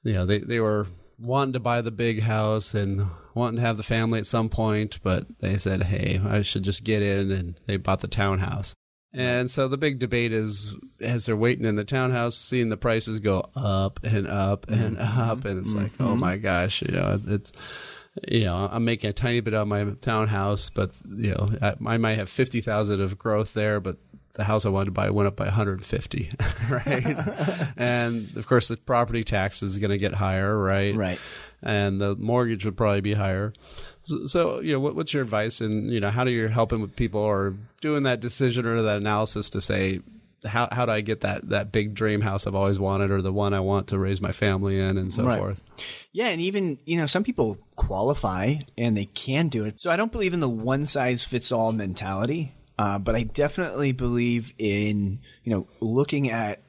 you 0.03 0.14
know, 0.14 0.25
they, 0.25 0.38
they 0.38 0.61
were 0.61 0.87
wanting 1.18 1.53
to 1.53 1.61
buy 1.61 1.83
the 1.83 1.90
big 1.90 2.23
house 2.23 2.73
and 2.73 3.07
wanting 3.35 3.57
to 3.57 3.66
have 3.66 3.77
the 3.77 3.83
family 3.83 4.18
at 4.18 4.27
some 4.27 4.49
point, 4.49 5.01
but 5.03 5.27
they 5.40 5.57
said, 5.57 5.85
hey, 5.85 6.21
I 6.25 6.42
should 6.42 6.62
just 6.62 6.85
get 6.85 7.03
in, 7.03 7.31
and 7.31 7.61
they 7.66 7.77
bought 7.77 8.01
the 8.01 8.09
townhouse. 8.09 8.75
And 9.14 9.51
so 9.51 9.68
the 9.68 9.77
big 9.77 9.99
debate 9.99 10.33
is 10.33 10.75
as 11.01 11.27
they're 11.27 11.37
waiting 11.37 11.66
in 11.66 11.77
the 11.77 11.85
townhouse, 11.85 12.37
seeing 12.37 12.71
the 12.71 12.79
prices 12.79 13.18
go 13.21 13.51
up 13.55 14.01
and 14.03 14.27
up 14.27 14.68
and 14.68 14.97
mm-hmm. 14.97 15.21
up, 15.21 15.45
and 15.45 15.61
it's 15.61 15.75
mm-hmm. 15.75 15.83
like, 15.83 15.92
oh 16.01 16.16
my 16.16 16.38
gosh, 16.38 16.83
you 16.83 16.92
know, 16.92 17.21
it's 17.27 17.53
you 18.29 18.45
know, 18.45 18.68
I'm 18.71 18.85
making 18.85 19.11
a 19.11 19.12
tiny 19.12 19.40
bit 19.40 19.55
of 19.55 19.66
my 19.68 19.85
townhouse, 20.01 20.71
but 20.71 20.92
you 21.09 21.31
know, 21.31 21.53
I, 21.61 21.97
might 21.99 22.18
have 22.18 22.31
fifty 22.31 22.61
thousand 22.61 23.01
of 23.01 23.18
growth 23.18 23.53
there, 23.53 23.81
but 23.81 23.99
the 24.35 24.45
house 24.45 24.64
I 24.64 24.71
wanted 24.71 24.87
to 24.87 24.90
buy 24.92 25.11
went 25.11 25.27
up 25.27 25.37
by 25.37 25.45
150, 25.45 26.33
right? 26.71 27.68
and 27.77 28.35
of 28.37 28.47
course, 28.47 28.68
the 28.68 28.77
property 28.77 29.25
tax 29.25 29.62
is 29.62 29.79
going 29.79 29.90
to 29.90 29.99
get 29.99 30.14
higher, 30.14 30.57
right? 30.57 30.95
Right. 30.95 31.18
And 31.62 32.01
the 32.01 32.16
mortgage 32.16 32.64
would 32.64 32.77
probably 32.77 33.01
be 33.01 33.14
higher. 33.14 33.53
So, 34.03 34.27
so 34.27 34.61
you 34.61 34.72
know, 34.72 34.81
what, 34.81 34.96
what's 34.96 35.14
your 35.14 35.22
advice? 35.22 35.61
And 35.61 35.90
you 35.90 36.01
know, 36.01 36.11
how 36.11 36.25
do 36.25 36.31
you 36.31 36.48
helping 36.48 36.81
with 36.81 36.96
people 36.96 37.20
or 37.20 37.55
doing 37.81 38.03
that 38.03 38.20
decision 38.20 38.66
or 38.66 38.83
that 38.83 38.96
analysis 38.96 39.51
to 39.51 39.61
say, 39.61 40.01
how 40.44 40.68
how 40.72 40.87
do 40.87 40.92
I 40.92 41.01
get 41.01 41.20
that 41.20 41.48
that 41.51 41.70
big 41.72 41.94
dream 41.94 42.20
house 42.20 42.46
I've 42.46 42.55
always 42.55 42.81
wanted, 42.81 43.11
or 43.11 43.22
the 43.22 43.33
one 43.33 43.55
I 43.55 43.61
want 43.61 43.88
to 43.88 43.98
raise 43.98 44.20
my 44.20 44.33
family 44.33 44.79
in, 44.79 44.98
and 44.98 45.12
so 45.12 45.25
right. 45.25 45.38
forth? 45.38 45.62
Yeah, 46.12 46.29
and 46.29 46.40
even 46.40 46.79
you 46.85 46.96
know, 46.96 47.07
some 47.07 47.25
people 47.25 47.59
qualify 47.77 48.57
and 48.77 48.96
they 48.96 49.05
can 49.07 49.48
do 49.48 49.64
it. 49.64 49.81
So 49.81 49.90
I 49.90 49.96
don't 49.96 50.12
believe 50.12 50.35
in 50.35 50.40
the 50.40 50.48
one 50.48 50.85
size 50.85 51.25
fits 51.25 51.53
all 51.53 51.72
mentality. 51.72 52.55
Uh, 52.79 52.98
but 52.98 53.14
I 53.14 53.22
definitely 53.22 53.92
believe 53.92 54.53
in 54.59 55.20
you 55.44 55.53
know 55.53 55.68
looking 55.81 56.31
at 56.31 56.61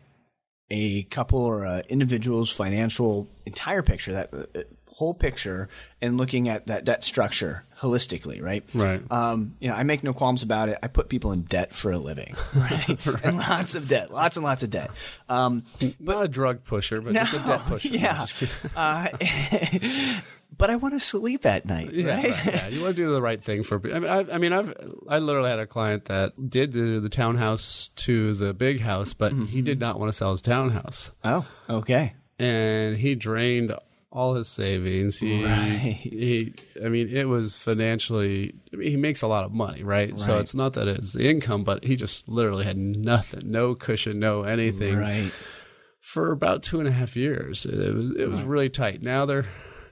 a 0.70 1.04
couple 1.04 1.40
or 1.40 1.64
a 1.64 1.84
individual's 1.90 2.52
financial 2.52 3.28
entire 3.46 3.82
picture, 3.82 4.14
that 4.14 4.34
uh, 4.34 4.62
whole 5.04 5.14
picture, 5.14 5.68
and 6.02 6.16
looking 6.16 6.48
at 6.48 6.68
that 6.68 6.86
debt 6.86 7.04
structure 7.04 7.66
holistically, 7.78 8.42
right? 8.42 8.64
Right. 8.74 9.02
Um, 9.12 9.56
you 9.60 9.68
know, 9.68 9.76
I 9.76 9.84
make 9.84 10.02
no 10.02 10.14
qualms 10.14 10.42
about 10.42 10.70
it. 10.70 10.78
I 10.82 10.88
put 10.88 11.10
people 11.10 11.34
in 11.34 11.42
debt 11.42 11.76
for 11.76 11.92
a 11.92 11.98
living, 11.98 12.36
right? 12.56 12.88
right. 13.06 13.24
And 13.26 13.38
lots 13.38 13.76
of 13.76 13.90
debt, 13.90 14.12
lots 14.12 14.38
and 14.38 14.46
lots 14.46 14.64
of 14.64 14.70
debt. 14.70 14.92
Um, 15.28 15.66
but, 16.00 16.16
Not 16.16 16.26
a 16.26 16.28
drug 16.30 16.64
pusher, 16.64 17.02
but 17.02 17.12
no, 17.14 17.20
just 17.20 17.34
a 17.34 17.40
debt 17.40 17.60
pusher. 17.66 17.90
Yeah. 17.90 18.26
Uh, 18.78 19.10
but 20.58 20.70
I 20.70 20.78
want 20.78 20.94
to 20.94 21.00
sleep 21.02 21.46
at 21.46 21.66
night. 21.66 21.92
Yeah, 21.92 22.16
right? 22.16 22.32
right, 22.32 22.46
yeah. 22.46 22.68
You 22.70 22.82
want 22.82 22.96
to 22.96 23.04
do 23.04 23.10
the 23.10 23.22
right 23.22 23.44
thing 23.44 23.64
for. 23.64 23.82
I 23.94 24.00
mean, 24.00 24.10
I, 24.10 24.20
I, 24.34 24.38
mean, 24.38 24.54
I've 24.54 24.74
I 25.10 25.20
literally 25.20 25.50
had 25.50 25.60
a 25.60 25.68
client 25.68 26.06
that 26.06 26.50
did 26.50 26.72
do 26.72 27.02
the 27.02 27.10
townhouse 27.10 27.90
to 27.98 28.34
the 28.36 28.54
big 28.54 28.80
house, 28.80 29.14
but 29.14 29.34
mm-hmm. 29.34 29.46
he 29.46 29.62
did 29.62 29.82
not 29.82 30.00
want 30.00 30.10
to 30.10 30.18
sell 30.18 30.32
his 30.32 30.42
townhouse. 30.42 31.12
Oh, 31.26 31.46
okay. 31.70 32.14
And 32.40 32.96
he 32.96 33.16
drained 33.16 33.74
all 34.14 34.36
his 34.36 34.48
savings. 34.48 35.20
He, 35.20 35.44
right. 35.44 35.94
he, 35.96 36.54
I 36.84 36.88
mean, 36.88 37.10
it 37.10 37.28
was 37.28 37.58
financially. 37.58 38.54
I 38.72 38.76
mean, 38.78 38.92
he 38.92 38.96
makes 38.96 39.24
a 39.24 39.28
lot 39.28 39.44
of 39.44 39.52
money, 39.52 39.84
right? 39.84 40.12
right? 40.12 40.20
So 40.20 40.40
it's 40.40 40.56
not 40.56 40.74
that 40.74 40.88
it's 40.88 41.14
the 41.14 41.28
income, 41.28 41.64
but 41.64 41.84
he 41.84 41.96
just 41.96 42.30
literally 42.30 42.64
had 42.64 42.78
nothing, 42.78 43.52
no 43.52 43.76
cushion, 43.76 44.20
no 44.20 44.44
anything, 44.44 44.96
right? 44.96 45.32
For 46.00 46.32
about 46.32 46.64
two 46.64 46.80
and 46.80 46.88
a 46.88 46.92
half 46.92 47.16
years, 47.16 47.66
it 47.66 47.94
was 47.94 48.16
it 48.16 48.30
was 48.30 48.42
right. 48.42 48.50
really 48.50 48.70
tight. 48.70 49.02
Now 49.02 49.26
they're 49.26 49.48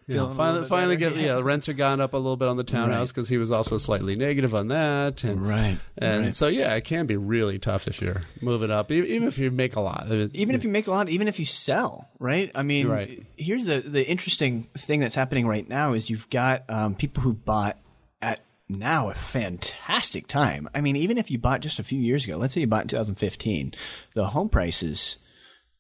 you 0.08 0.16
know, 0.16 0.34
finally, 0.34 0.68
finally 0.68 0.97
get 0.97 1.16
yeah, 1.16 1.36
the 1.36 1.43
rents 1.43 1.70
are 1.70 1.74
gone 1.74 2.02
up 2.02 2.14
a 2.14 2.18
little 2.18 2.38
bit 2.38 2.47
on 2.47 2.58
the 2.58 2.64
townhouse 2.64 3.12
because 3.12 3.30
right. 3.30 3.36
he 3.36 3.38
was 3.38 3.52
also 3.52 3.78
slightly 3.78 4.16
negative 4.16 4.54
on 4.54 4.68
that, 4.70 5.24
and 5.24 5.47
right, 5.47 5.78
and 5.97 6.26
right. 6.26 6.36
so 6.36 6.47
yeah, 6.47 6.74
it 6.74 6.84
can 6.84 7.06
be 7.06 7.16
really 7.16 7.60
tough 7.60 7.88
if 7.88 8.02
you're 8.02 8.24
moving 8.41 8.72
up, 8.72 8.91
even 8.91 9.28
if 9.28 9.38
you 9.38 9.52
make 9.52 9.76
a 9.76 9.82
lot. 9.82 10.12
even 10.12 10.56
if 10.56 10.64
you 10.64 10.70
make 10.70 10.88
a 10.88 10.91
lot, 10.91 11.10
even 11.10 11.28
if 11.28 11.39
you 11.39 11.45
sell, 11.45 12.10
right? 12.20 12.52
I 12.56 12.64
mean, 12.64 12.88
right. 12.88 13.26
here's 13.38 13.66
the 13.66 13.80
the 13.82 14.08
interesting 14.08 14.68
thing 14.78 14.99
that's 14.99 15.16
happening 15.16 15.47
right 15.47 15.68
now 15.68 15.93
is 15.93 16.10
you've 16.10 16.30
got 16.30 16.64
um, 16.70 16.95
people 16.95 17.24
who 17.24 17.34
bought 17.34 17.78
at 18.22 18.41
now 18.68 19.10
a 19.10 19.14
fantastic 19.14 20.28
time. 20.28 20.68
I 20.74 20.82
mean, 20.82 20.95
even 20.95 21.18
if 21.18 21.30
you 21.30 21.38
bought 21.38 21.62
just 21.62 21.80
a 21.80 21.84
few 21.84 21.99
years 21.99 22.26
ago, 22.26 22.38
let's 22.38 22.54
say 22.54 22.62
you 22.62 22.68
bought 22.68 22.84
in 22.84 22.88
2015, 22.88 23.74
the 24.16 24.28
home 24.28 24.49
prices 24.49 25.18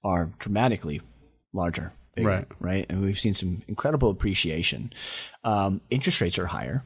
are 0.03 0.31
dramatically 0.39 1.01
larger. 1.53 1.93
Bigger, 2.23 2.29
Right. 2.29 2.47
Right. 2.59 2.85
And 2.89 3.01
we've 3.01 3.19
seen 3.19 3.33
some 3.33 3.61
incredible 3.67 4.09
appreciation. 4.09 4.93
Um, 5.43 5.81
interest 5.89 6.21
rates 6.21 6.37
are 6.39 6.45
higher. 6.47 6.83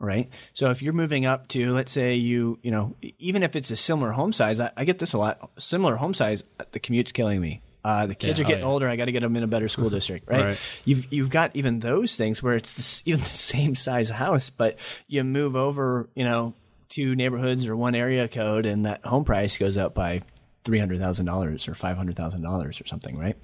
Right. 0.00 0.28
So 0.52 0.70
if 0.70 0.80
you're 0.80 0.92
moving 0.92 1.26
up 1.26 1.48
to, 1.48 1.72
let's 1.72 1.90
say 1.90 2.14
you, 2.14 2.58
you 2.62 2.70
know, 2.70 2.94
even 3.18 3.42
if 3.42 3.56
it's 3.56 3.70
a 3.72 3.76
similar 3.76 4.12
home 4.12 4.32
size, 4.32 4.60
I, 4.60 4.70
I 4.76 4.84
get 4.84 5.00
this 5.00 5.12
a 5.12 5.18
lot. 5.18 5.50
Similar 5.58 5.96
home 5.96 6.14
size, 6.14 6.44
the 6.70 6.78
commute's 6.78 7.10
killing 7.10 7.40
me. 7.40 7.62
Uh, 7.84 8.06
the 8.06 8.14
kids 8.14 8.38
Yeah, 8.38 8.44
are 8.44 8.46
oh, 8.46 8.48
getting 8.48 8.64
yeah. 8.64 8.70
older. 8.70 8.88
I 8.88 8.96
got 8.96 9.06
to 9.06 9.12
get 9.12 9.20
them 9.20 9.34
in 9.36 9.42
a 9.42 9.46
better 9.48 9.68
school 9.68 9.90
district, 9.98 10.28
right? 10.28 10.44
Right. 10.44 10.58
You've 10.84 11.12
you've 11.12 11.30
got 11.30 11.56
even 11.56 11.80
those 11.80 12.14
things 12.16 12.42
where 12.42 12.54
it's 12.54 12.74
the, 13.02 13.10
even 13.10 13.20
the 13.24 13.26
same 13.26 13.74
size 13.74 14.08
house, 14.08 14.50
but 14.50 14.78
you 15.08 15.24
move 15.24 15.56
over, 15.56 16.08
you 16.14 16.24
know, 16.24 16.54
two 16.88 17.14
neighborhoods 17.16 17.66
or 17.66 17.76
one 17.76 17.94
area 17.94 18.28
code, 18.28 18.66
and 18.66 18.84
that 18.84 19.04
home 19.04 19.24
price 19.24 19.56
goes 19.56 19.76
up 19.78 19.94
by 19.94 20.22
three 20.64 20.78
hundred 20.78 20.98
thousand 20.98 21.26
dollars 21.26 21.68
or 21.68 21.74
five 21.74 21.96
hundred 21.96 22.16
thousand 22.16 22.42
dollars 22.42 22.80
or 22.80 22.86
something, 22.86 23.18
right? 23.18 23.36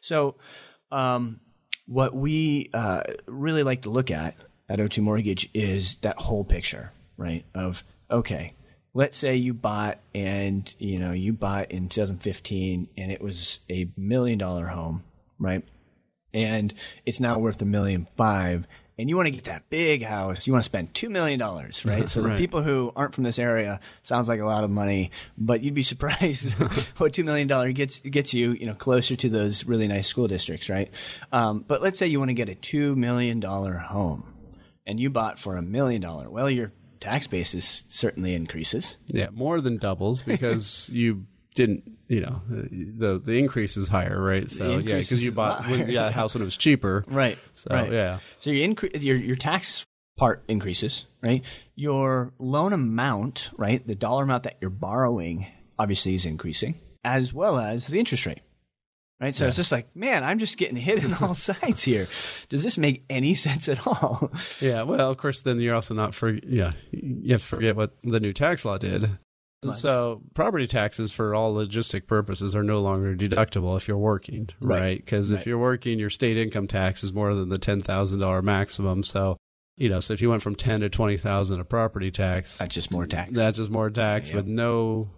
So, 0.00 0.36
um, 0.90 1.40
what 1.86 2.14
we 2.14 2.70
uh, 2.72 3.02
really 3.26 3.62
like 3.62 3.82
to 3.82 3.90
look 3.90 4.10
at 4.10 4.36
at 4.68 4.78
O2 4.78 5.02
Mortgage 5.02 5.48
is 5.52 5.96
that 5.96 6.18
whole 6.18 6.44
picture, 6.44 6.92
right? 7.16 7.44
Of 7.54 7.84
okay, 8.10 8.54
let's 8.94 9.18
say 9.18 9.36
you 9.36 9.54
bought 9.54 9.98
and 10.14 10.74
you 10.78 10.98
know 10.98 11.12
you 11.12 11.32
bought 11.32 11.70
in 11.70 11.88
2015 11.88 12.88
and 12.96 13.12
it 13.12 13.20
was 13.20 13.60
a 13.70 13.88
million 13.96 14.38
dollar 14.38 14.66
home, 14.66 15.04
right? 15.38 15.64
And 16.34 16.72
it's 17.04 17.20
now 17.20 17.38
worth 17.38 17.60
a 17.60 17.66
million 17.66 18.08
five. 18.16 18.66
And 18.98 19.08
you 19.08 19.16
want 19.16 19.26
to 19.26 19.30
get 19.30 19.44
that 19.44 19.70
big 19.70 20.02
house. 20.02 20.46
You 20.46 20.52
want 20.52 20.62
to 20.62 20.66
spend 20.66 20.92
two 20.94 21.08
million 21.08 21.38
dollars, 21.38 21.84
right? 21.84 22.08
So 22.08 22.22
the 22.22 22.36
people 22.36 22.62
who 22.62 22.92
aren't 22.94 23.14
from 23.14 23.24
this 23.24 23.38
area 23.38 23.80
sounds 24.02 24.28
like 24.28 24.40
a 24.40 24.44
lot 24.44 24.64
of 24.64 24.70
money, 24.70 25.10
but 25.38 25.62
you'd 25.62 25.74
be 25.74 25.82
surprised 25.92 26.50
what 26.98 27.14
two 27.14 27.24
million 27.24 27.48
dollar 27.48 27.72
gets 27.72 27.98
gets 28.00 28.34
you, 28.34 28.52
you 28.52 28.66
know, 28.66 28.74
closer 28.74 29.16
to 29.16 29.28
those 29.28 29.64
really 29.64 29.88
nice 29.88 30.06
school 30.06 30.28
districts, 30.28 30.68
right? 30.68 30.90
Um, 31.32 31.64
but 31.66 31.80
let's 31.80 31.98
say 31.98 32.06
you 32.06 32.18
want 32.18 32.30
to 32.30 32.34
get 32.34 32.48
a 32.48 32.54
two 32.54 32.94
million 32.94 33.40
dollar 33.40 33.74
home, 33.74 34.24
and 34.86 35.00
you 35.00 35.10
bought 35.10 35.38
for 35.38 35.56
a 35.56 35.62
million 35.62 36.02
dollar. 36.02 36.28
Well, 36.28 36.50
your 36.50 36.72
tax 37.00 37.26
basis 37.26 37.84
certainly 37.88 38.34
increases. 38.34 38.96
Yeah, 39.08 39.28
more 39.32 39.60
than 39.60 39.78
doubles 39.78 40.22
because 40.22 40.88
you 40.92 41.26
didn't, 41.54 41.84
you 42.08 42.20
know, 42.20 42.40
the 42.48 43.20
the 43.24 43.38
increase 43.38 43.76
is 43.76 43.88
higher, 43.88 44.20
right? 44.22 44.50
So 44.50 44.78
yeah, 44.78 44.96
because 44.98 45.24
you 45.24 45.32
bought 45.32 45.68
when, 45.68 45.88
yeah, 45.88 46.08
a 46.08 46.10
house 46.10 46.34
when 46.34 46.42
it 46.42 46.46
was 46.46 46.56
cheaper, 46.56 47.04
Right. 47.08 47.38
So 47.54 47.70
right. 47.70 47.92
yeah, 47.92 48.18
So 48.38 48.50
your 48.50 48.68
incre- 48.68 49.02
your 49.02 49.16
your 49.16 49.36
tax 49.36 49.84
part 50.18 50.42
increases, 50.48 51.06
right? 51.22 51.42
Your 51.74 52.32
loan 52.38 52.72
amount, 52.72 53.50
right? 53.56 53.86
The 53.86 53.94
dollar 53.94 54.24
amount 54.24 54.44
that 54.44 54.56
you're 54.60 54.70
borrowing 54.70 55.46
obviously 55.78 56.14
is 56.14 56.24
increasing, 56.26 56.80
as 57.04 57.32
well 57.32 57.58
as 57.58 57.86
the 57.86 57.98
interest 57.98 58.26
rate. 58.26 58.40
Right? 59.20 59.36
So 59.36 59.46
it's 59.46 59.54
just 59.56 59.70
like, 59.70 59.94
man, 59.94 60.24
I'm 60.24 60.40
just 60.40 60.58
getting 60.58 60.74
hit 60.76 61.04
on 61.04 61.14
all 61.14 61.34
sides 61.36 61.84
here. 61.84 62.08
Does 62.48 62.64
this 62.64 62.76
make 62.76 63.04
any 63.08 63.34
sense 63.46 63.68
at 63.68 63.86
all? 63.86 64.32
yeah. 64.60 64.82
Well, 64.82 65.10
of 65.10 65.16
course, 65.16 65.42
then 65.42 65.60
you're 65.60 65.76
also 65.76 65.94
not 65.94 66.12
for 66.12 66.30
yeah, 66.30 66.72
you 66.90 67.32
have 67.32 67.40
to 67.42 67.46
forget 67.46 67.76
what 67.76 67.92
the 68.02 68.18
new 68.18 68.32
tax 68.32 68.64
law 68.64 68.78
did. 68.78 69.18
So 69.72 70.22
property 70.34 70.66
taxes 70.66 71.12
for 71.12 71.34
all 71.34 71.54
logistic 71.54 72.06
purposes 72.08 72.56
are 72.56 72.64
no 72.64 72.80
longer 72.80 73.14
deductible 73.14 73.76
if 73.76 73.86
you're 73.86 73.96
working, 73.96 74.48
Right. 74.60 74.80
right? 74.80 75.04
Because 75.04 75.30
if 75.30 75.46
you're 75.46 75.58
working, 75.58 75.98
your 76.00 76.10
state 76.10 76.36
income 76.36 76.66
tax 76.66 77.04
is 77.04 77.12
more 77.12 77.32
than 77.34 77.48
the 77.48 77.58
ten 77.58 77.80
thousand 77.80 78.18
dollar 78.18 78.42
maximum. 78.42 79.02
So 79.04 79.36
you 79.76 79.88
know, 79.88 80.00
so 80.00 80.12
if 80.12 80.20
you 80.20 80.28
went 80.30 80.42
from 80.42 80.54
ten 80.56 80.80
to 80.80 80.88
twenty 80.90 81.16
thousand 81.16 81.60
a 81.60 81.64
property 81.64 82.10
tax, 82.10 82.58
That's 82.58 82.74
just 82.74 82.90
more 82.92 83.06
tax. 83.06 83.30
That's 83.32 83.56
just 83.58 83.70
more 83.70 83.88
tax 83.90 84.30
Yeah. 84.30 84.36
with 84.36 84.46
no 84.46 85.08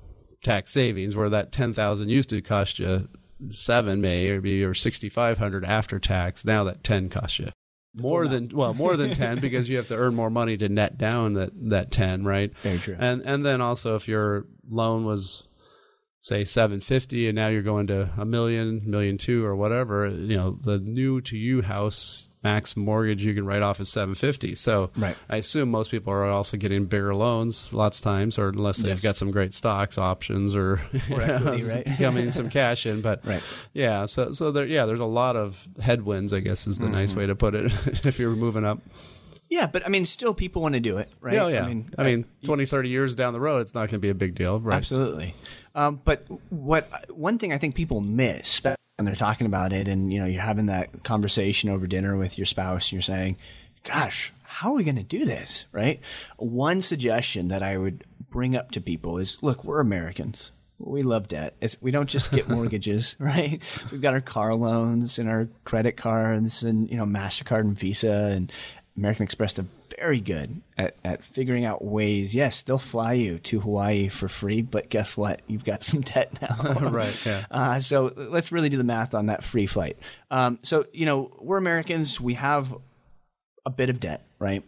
tax 0.43 0.71
savings. 0.73 1.17
Where 1.17 1.31
that 1.31 1.51
ten 1.51 1.73
thousand 1.73 2.11
used 2.11 2.29
to 2.29 2.43
cost 2.43 2.79
you 2.79 3.09
seven, 3.51 4.01
may 4.01 4.29
or 4.29 4.41
be 4.41 4.63
or 4.63 4.75
sixty 4.75 5.09
five 5.09 5.39
hundred 5.39 5.65
after 5.65 5.99
tax. 5.99 6.45
Now 6.45 6.65
that 6.65 6.85
ten 6.85 7.09
costs 7.09 7.39
you 7.39 7.49
more 7.95 8.27
than 8.27 8.51
well 8.53 8.75
more 8.75 8.97
than 8.97 9.13
ten 9.15 9.41
because 9.41 9.69
you 9.69 9.77
have 9.77 9.89
to 9.89 9.97
earn 9.97 10.15
more 10.15 10.31
money 10.31 10.57
to 10.57 10.69
net 10.69 10.99
down 10.99 11.35
that 11.35 11.51
that 11.71 11.91
ten, 11.91 12.25
right? 12.25 12.53
Very 12.63 12.79
true. 12.79 12.97
And 12.99 13.23
and 13.23 13.45
then 13.45 13.61
also 13.61 13.97
if 13.97 14.09
your 14.09 14.47
loan 14.69 15.05
was 15.05 15.45
say 16.21 16.43
750 16.43 17.29
and 17.29 17.37
now 17.37 17.49
you're 17.49 17.61
going 17.61 17.87
to 17.89 18.11
a 18.17 18.25
million 18.25 18.83
million 18.87 19.19
two 19.19 19.45
or 19.45 19.55
whatever 19.55 20.09
you 20.09 20.35
know 20.35 20.59
the 20.63 20.79
new 20.79 21.21
to 21.21 21.37
you 21.37 21.61
house 21.61 22.31
max 22.45 22.77
mortgage 22.77 23.25
you 23.25 23.35
can 23.35 23.47
write 23.47 23.63
off 23.63 23.81
is 23.81 23.89
750 23.89 24.55
so 24.55 24.91
Right. 24.97 25.17
i 25.31 25.37
assume 25.39 25.71
most 25.71 25.91
people 25.91 26.13
are 26.13 26.25
also 26.27 26.57
getting 26.57 26.85
bigger 26.85 27.15
loans 27.15 27.73
lots 27.73 27.99
of 27.99 28.05
times 28.05 28.39
or 28.39 28.51
unless 28.51 28.77
they've 28.79 28.91
Yes. 28.91 29.03
got 29.03 29.17
some 29.17 29.31
great 29.31 29.55
stocks 29.55 29.97
options 29.99 30.55
or, 30.55 30.81
Or 31.11 31.23
equity, 31.23 31.65
right? 31.65 31.87
coming 31.99 32.31
some 32.31 32.51
cash 32.51 32.85
in 32.87 33.01
but 33.01 33.25
Right. 33.25 33.43
yeah 33.73 34.05
so 34.07 34.33
so 34.33 34.51
there 34.53 34.67
yeah 34.67 34.85
there's 34.87 35.01
a 35.01 35.05
lot 35.07 35.35
of 35.37 35.67
headwinds 35.81 36.33
i 36.33 36.41
guess 36.41 36.67
is 36.67 36.79
the 36.79 36.85
Mm-hmm. 36.85 36.95
nice 36.95 37.17
way 37.17 37.27
to 37.27 37.35
put 37.35 37.55
it 37.55 37.73
if 38.07 38.19
you're 38.19 38.37
moving 38.37 38.65
up 38.65 38.79
yeah, 39.51 39.67
but 39.67 39.85
I 39.87 39.89
mean, 39.91 40.05
still 40.07 40.35
people 40.35 40.63
want 40.63 40.73
to 40.75 40.81
do 40.81 40.97
it, 40.97 41.09
right? 41.21 41.35
yeah, 41.35 41.47
yeah. 41.49 41.63
I 41.65 41.69
mean, 41.69 41.89
I 41.99 42.03
mean, 42.03 42.25
20, 42.45 42.65
30 42.67 42.89
years 42.89 43.15
down 43.15 43.35
the 43.35 43.41
road, 43.41 43.61
it's 43.61 43.75
not 43.75 43.81
going 43.83 43.91
to 43.91 43.99
be 43.99 44.09
a 44.09 44.15
big 44.15 44.35
deal, 44.35 44.59
right? 44.59 44.77
Absolutely. 44.79 45.35
Um, 45.75 46.01
but 46.03 46.25
what 46.49 46.89
one 47.15 47.39
thing 47.39 47.53
I 47.53 47.59
think 47.59 47.75
people 47.77 48.01
miss 48.01 48.61
when 48.97 49.07
they're 49.07 49.15
talking 49.15 49.47
about 49.47 49.73
it, 49.73 49.89
and 49.89 50.13
you 50.13 50.21
know, 50.21 50.27
you're 50.27 50.43
having 50.43 50.67
that 50.67 51.03
conversation 51.03 51.71
over 51.71 51.87
dinner 51.87 52.17
with 52.17 52.39
your 52.39 52.47
spouse, 52.47 52.87
and 52.87 52.93
you're 52.93 53.03
saying, 53.03 53.37
"Gosh, 53.83 54.33
how 54.43 54.71
are 54.71 54.77
we 54.77 54.85
going 54.85 54.97
to 54.97 55.03
do 55.03 55.25
this?" 55.25 55.67
Right? 55.73 56.01
One 56.37 56.81
suggestion 56.81 57.49
that 57.49 57.63
I 57.63 57.77
would 57.77 58.05
bring 58.31 58.55
up 58.57 58.71
to 58.73 58.81
people 58.81 59.19
is, 59.19 59.39
"Look, 59.43 59.65
we're 59.65 59.81
Americans." 59.81 60.53
We 60.79 61.03
love 61.03 61.29
debt. 61.29 61.55
It's, 61.61 61.77
we 61.81 61.93
don't 61.93 62.09
just 62.09 62.33
get 62.33 62.49
mortgages, 62.51 63.15
right? 63.19 63.63
We've 63.91 64.01
got 64.03 64.13
our 64.13 64.21
car 64.21 64.55
loans 64.55 65.19
and 65.21 65.29
our 65.31 65.49
credit 65.65 65.97
cards 65.97 66.65
and, 66.65 66.91
you 66.91 66.97
know, 66.97 67.07
MasterCard 67.07 67.61
and 67.61 67.79
Visa 67.79 68.31
and 68.33 68.53
American 68.97 69.25
Express. 69.25 69.55
They're 69.55 69.67
very 69.99 70.21
good 70.21 70.61
at, 70.79 70.97
at 71.05 71.25
figuring 71.25 71.65
out 71.65 71.85
ways. 71.85 72.35
Yes, 72.35 72.63
they'll 72.63 72.79
fly 72.79 73.15
you 73.15 73.39
to 73.41 73.61
Hawaii 73.61 74.09
for 74.09 74.29
free, 74.29 74.63
but 74.63 74.89
guess 74.89 75.17
what? 75.17 75.41
You've 75.47 75.65
got 75.65 75.83
some 75.83 76.01
debt 76.01 76.41
now. 76.41 76.91
Right, 76.95 77.27
yeah. 77.27 77.45
Uh, 77.51 77.81
so 77.81 78.13
let's 78.17 78.53
really 78.53 78.69
do 78.69 78.77
the 78.77 78.85
math 78.85 79.15
on 79.15 79.27
that 79.27 79.43
free 79.43 79.67
flight. 79.67 79.99
Um, 80.31 80.59
so, 80.63 80.87
you 80.93 81.07
know, 81.07 81.37
we're 81.41 81.59
Americans. 81.59 82.21
We 82.21 82.35
have 82.35 82.73
a 83.67 83.71
bit 83.71 83.91
of 83.91 84.01
debt, 84.01 84.25
right? 84.39 84.63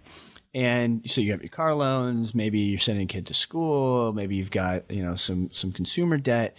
And 0.54 1.02
so 1.08 1.20
you 1.20 1.32
have 1.32 1.42
your 1.42 1.50
car 1.50 1.74
loans, 1.74 2.34
maybe 2.34 2.60
you're 2.60 2.78
sending 2.78 3.04
a 3.04 3.08
kid 3.08 3.26
to 3.26 3.34
school, 3.34 4.12
maybe 4.12 4.36
you've 4.36 4.50
got, 4.50 4.90
you 4.90 5.02
know, 5.02 5.14
some 5.14 5.50
some 5.52 5.70
consumer 5.70 6.16
debt. 6.16 6.56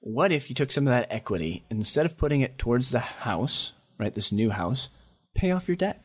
What 0.00 0.32
if 0.32 0.50
you 0.50 0.54
took 0.54 0.70
some 0.70 0.86
of 0.86 0.92
that 0.92 1.06
equity 1.10 1.64
instead 1.70 2.04
of 2.04 2.18
putting 2.18 2.42
it 2.42 2.58
towards 2.58 2.90
the 2.90 2.98
house, 2.98 3.72
right? 3.98 4.14
This 4.14 4.32
new 4.32 4.50
house, 4.50 4.90
pay 5.34 5.50
off 5.50 5.66
your 5.66 5.76
debt, 5.76 6.04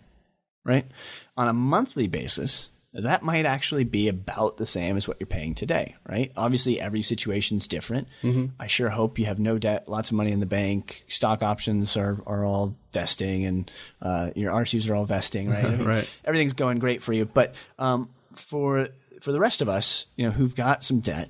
right? 0.64 0.86
On 1.38 1.48
a 1.48 1.54
monthly 1.54 2.08
basis, 2.08 2.70
that 2.94 3.24
might 3.24 3.46
actually 3.46 3.86
be 3.86 4.08
about 4.08 4.58
the 4.58 4.66
same 4.68 4.98
as 4.98 5.08
what 5.08 5.18
you're 5.20 5.26
paying 5.28 5.56
today, 5.56 5.96
right? 6.08 6.32
Obviously, 6.38 6.80
every 6.80 7.02
situation's 7.02 7.68
different. 7.68 8.08
I 8.60 8.68
sure 8.68 8.90
hope 8.90 9.18
you 9.18 9.26
have 9.26 9.40
no 9.40 9.58
debt, 9.58 9.90
lots 9.90 10.12
of 10.12 10.16
money 10.16 10.32
in 10.32 10.40
the 10.40 10.46
bank, 10.46 11.04
stock 11.08 11.42
options 11.42 11.98
are, 11.98 12.22
are 12.28 12.46
all 12.46 12.76
vesting, 12.92 13.46
and 13.46 13.72
uh, 14.02 14.30
your 14.36 14.52
RSUs 14.54 14.88
are 14.90 14.96
all 14.96 15.06
vesting, 15.06 15.50
right? 15.50 15.66
I 15.66 15.70
mean, 15.70 15.88
Right. 15.88 16.10
Everything's 16.24 16.54
going 16.54 16.78
great 16.80 17.02
for 17.02 17.14
you, 17.14 17.26
but 17.26 17.56
um, 17.80 18.10
for 18.36 18.90
for 19.22 19.32
the 19.32 19.40
rest 19.40 19.62
of 19.62 19.70
us, 19.70 20.06
you 20.16 20.26
know, 20.26 20.32
who've 20.32 20.54
got 20.54 20.84
some 20.84 21.00
debt, 21.00 21.30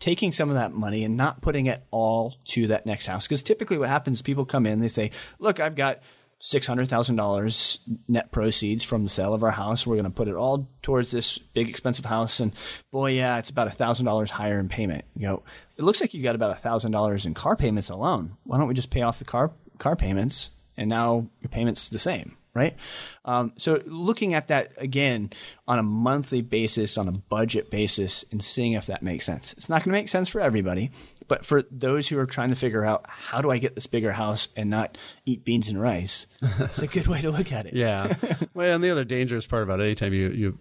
taking 0.00 0.32
some 0.32 0.48
of 0.48 0.54
that 0.56 0.72
money 0.72 1.04
and 1.04 1.16
not 1.16 1.42
putting 1.42 1.66
it 1.66 1.82
all 1.90 2.36
to 2.46 2.68
that 2.68 2.86
next 2.86 3.06
house. 3.06 3.26
Because 3.26 3.42
typically 3.42 3.76
what 3.76 3.88
happens, 3.88 4.22
people 4.22 4.46
come 4.46 4.66
in, 4.66 4.80
they 4.80 4.88
say, 4.88 5.10
look, 5.38 5.60
I've 5.60 5.74
got 5.76 6.00
$600,000 6.42 7.78
net 8.06 8.30
proceeds 8.30 8.84
from 8.84 9.02
the 9.02 9.10
sale 9.10 9.34
of 9.34 9.42
our 9.42 9.50
house. 9.50 9.86
We're 9.86 9.96
going 9.96 10.04
to 10.04 10.10
put 10.10 10.28
it 10.28 10.34
all 10.34 10.68
towards 10.82 11.10
this 11.10 11.38
big 11.38 11.68
expensive 11.68 12.04
house. 12.04 12.38
And 12.38 12.52
boy, 12.92 13.12
yeah, 13.12 13.38
it's 13.38 13.50
about 13.50 13.76
$1,000 13.76 14.30
higher 14.30 14.60
in 14.60 14.68
payment. 14.68 15.04
You 15.16 15.26
know, 15.26 15.42
it 15.76 15.82
looks 15.82 16.00
like 16.00 16.14
you 16.14 16.22
got 16.22 16.36
about 16.36 16.62
$1,000 16.62 17.26
in 17.26 17.34
car 17.34 17.56
payments 17.56 17.90
alone. 17.90 18.36
Why 18.44 18.58
don't 18.58 18.68
we 18.68 18.74
just 18.74 18.90
pay 18.90 19.02
off 19.02 19.18
the 19.18 19.24
car, 19.24 19.50
car 19.78 19.96
payments 19.96 20.50
and 20.76 20.88
now 20.88 21.26
your 21.40 21.50
payment's 21.50 21.88
the 21.88 21.98
same? 21.98 22.36
Right? 22.58 22.76
Um, 23.24 23.52
so 23.56 23.80
looking 23.86 24.34
at 24.34 24.48
that 24.48 24.72
again 24.76 25.30
on 25.66 25.78
a 25.78 25.82
monthly 25.82 26.40
basis, 26.42 26.98
on 26.98 27.08
a 27.08 27.12
budget 27.12 27.70
basis, 27.70 28.24
and 28.32 28.42
seeing 28.42 28.72
if 28.72 28.86
that 28.86 29.02
makes 29.02 29.24
sense. 29.24 29.52
It's 29.54 29.68
not 29.68 29.84
going 29.84 29.92
to 29.92 29.98
make 30.00 30.08
sense 30.08 30.28
for 30.28 30.40
everybody, 30.40 30.90
but 31.28 31.44
for 31.44 31.62
those 31.70 32.08
who 32.08 32.18
are 32.18 32.26
trying 32.26 32.48
to 32.48 32.54
figure 32.56 32.84
out 32.84 33.04
how 33.08 33.40
do 33.40 33.50
I 33.50 33.58
get 33.58 33.74
this 33.74 33.86
bigger 33.86 34.12
house 34.12 34.48
and 34.56 34.70
not 34.70 34.98
eat 35.26 35.44
beans 35.44 35.68
and 35.68 35.80
rice, 35.80 36.26
it's 36.42 36.80
a 36.80 36.86
good 36.86 37.06
way 37.06 37.20
to 37.22 37.30
look 37.30 37.52
at 37.52 37.66
it. 37.66 37.74
Yeah. 37.78 38.14
well, 38.54 38.74
and 38.74 38.82
the 38.82 38.90
other 38.90 39.04
dangerous 39.04 39.46
part 39.46 39.62
about 39.62 39.80
it, 39.80 39.84
anytime 39.84 40.12
you 40.12 40.30
you 40.30 40.58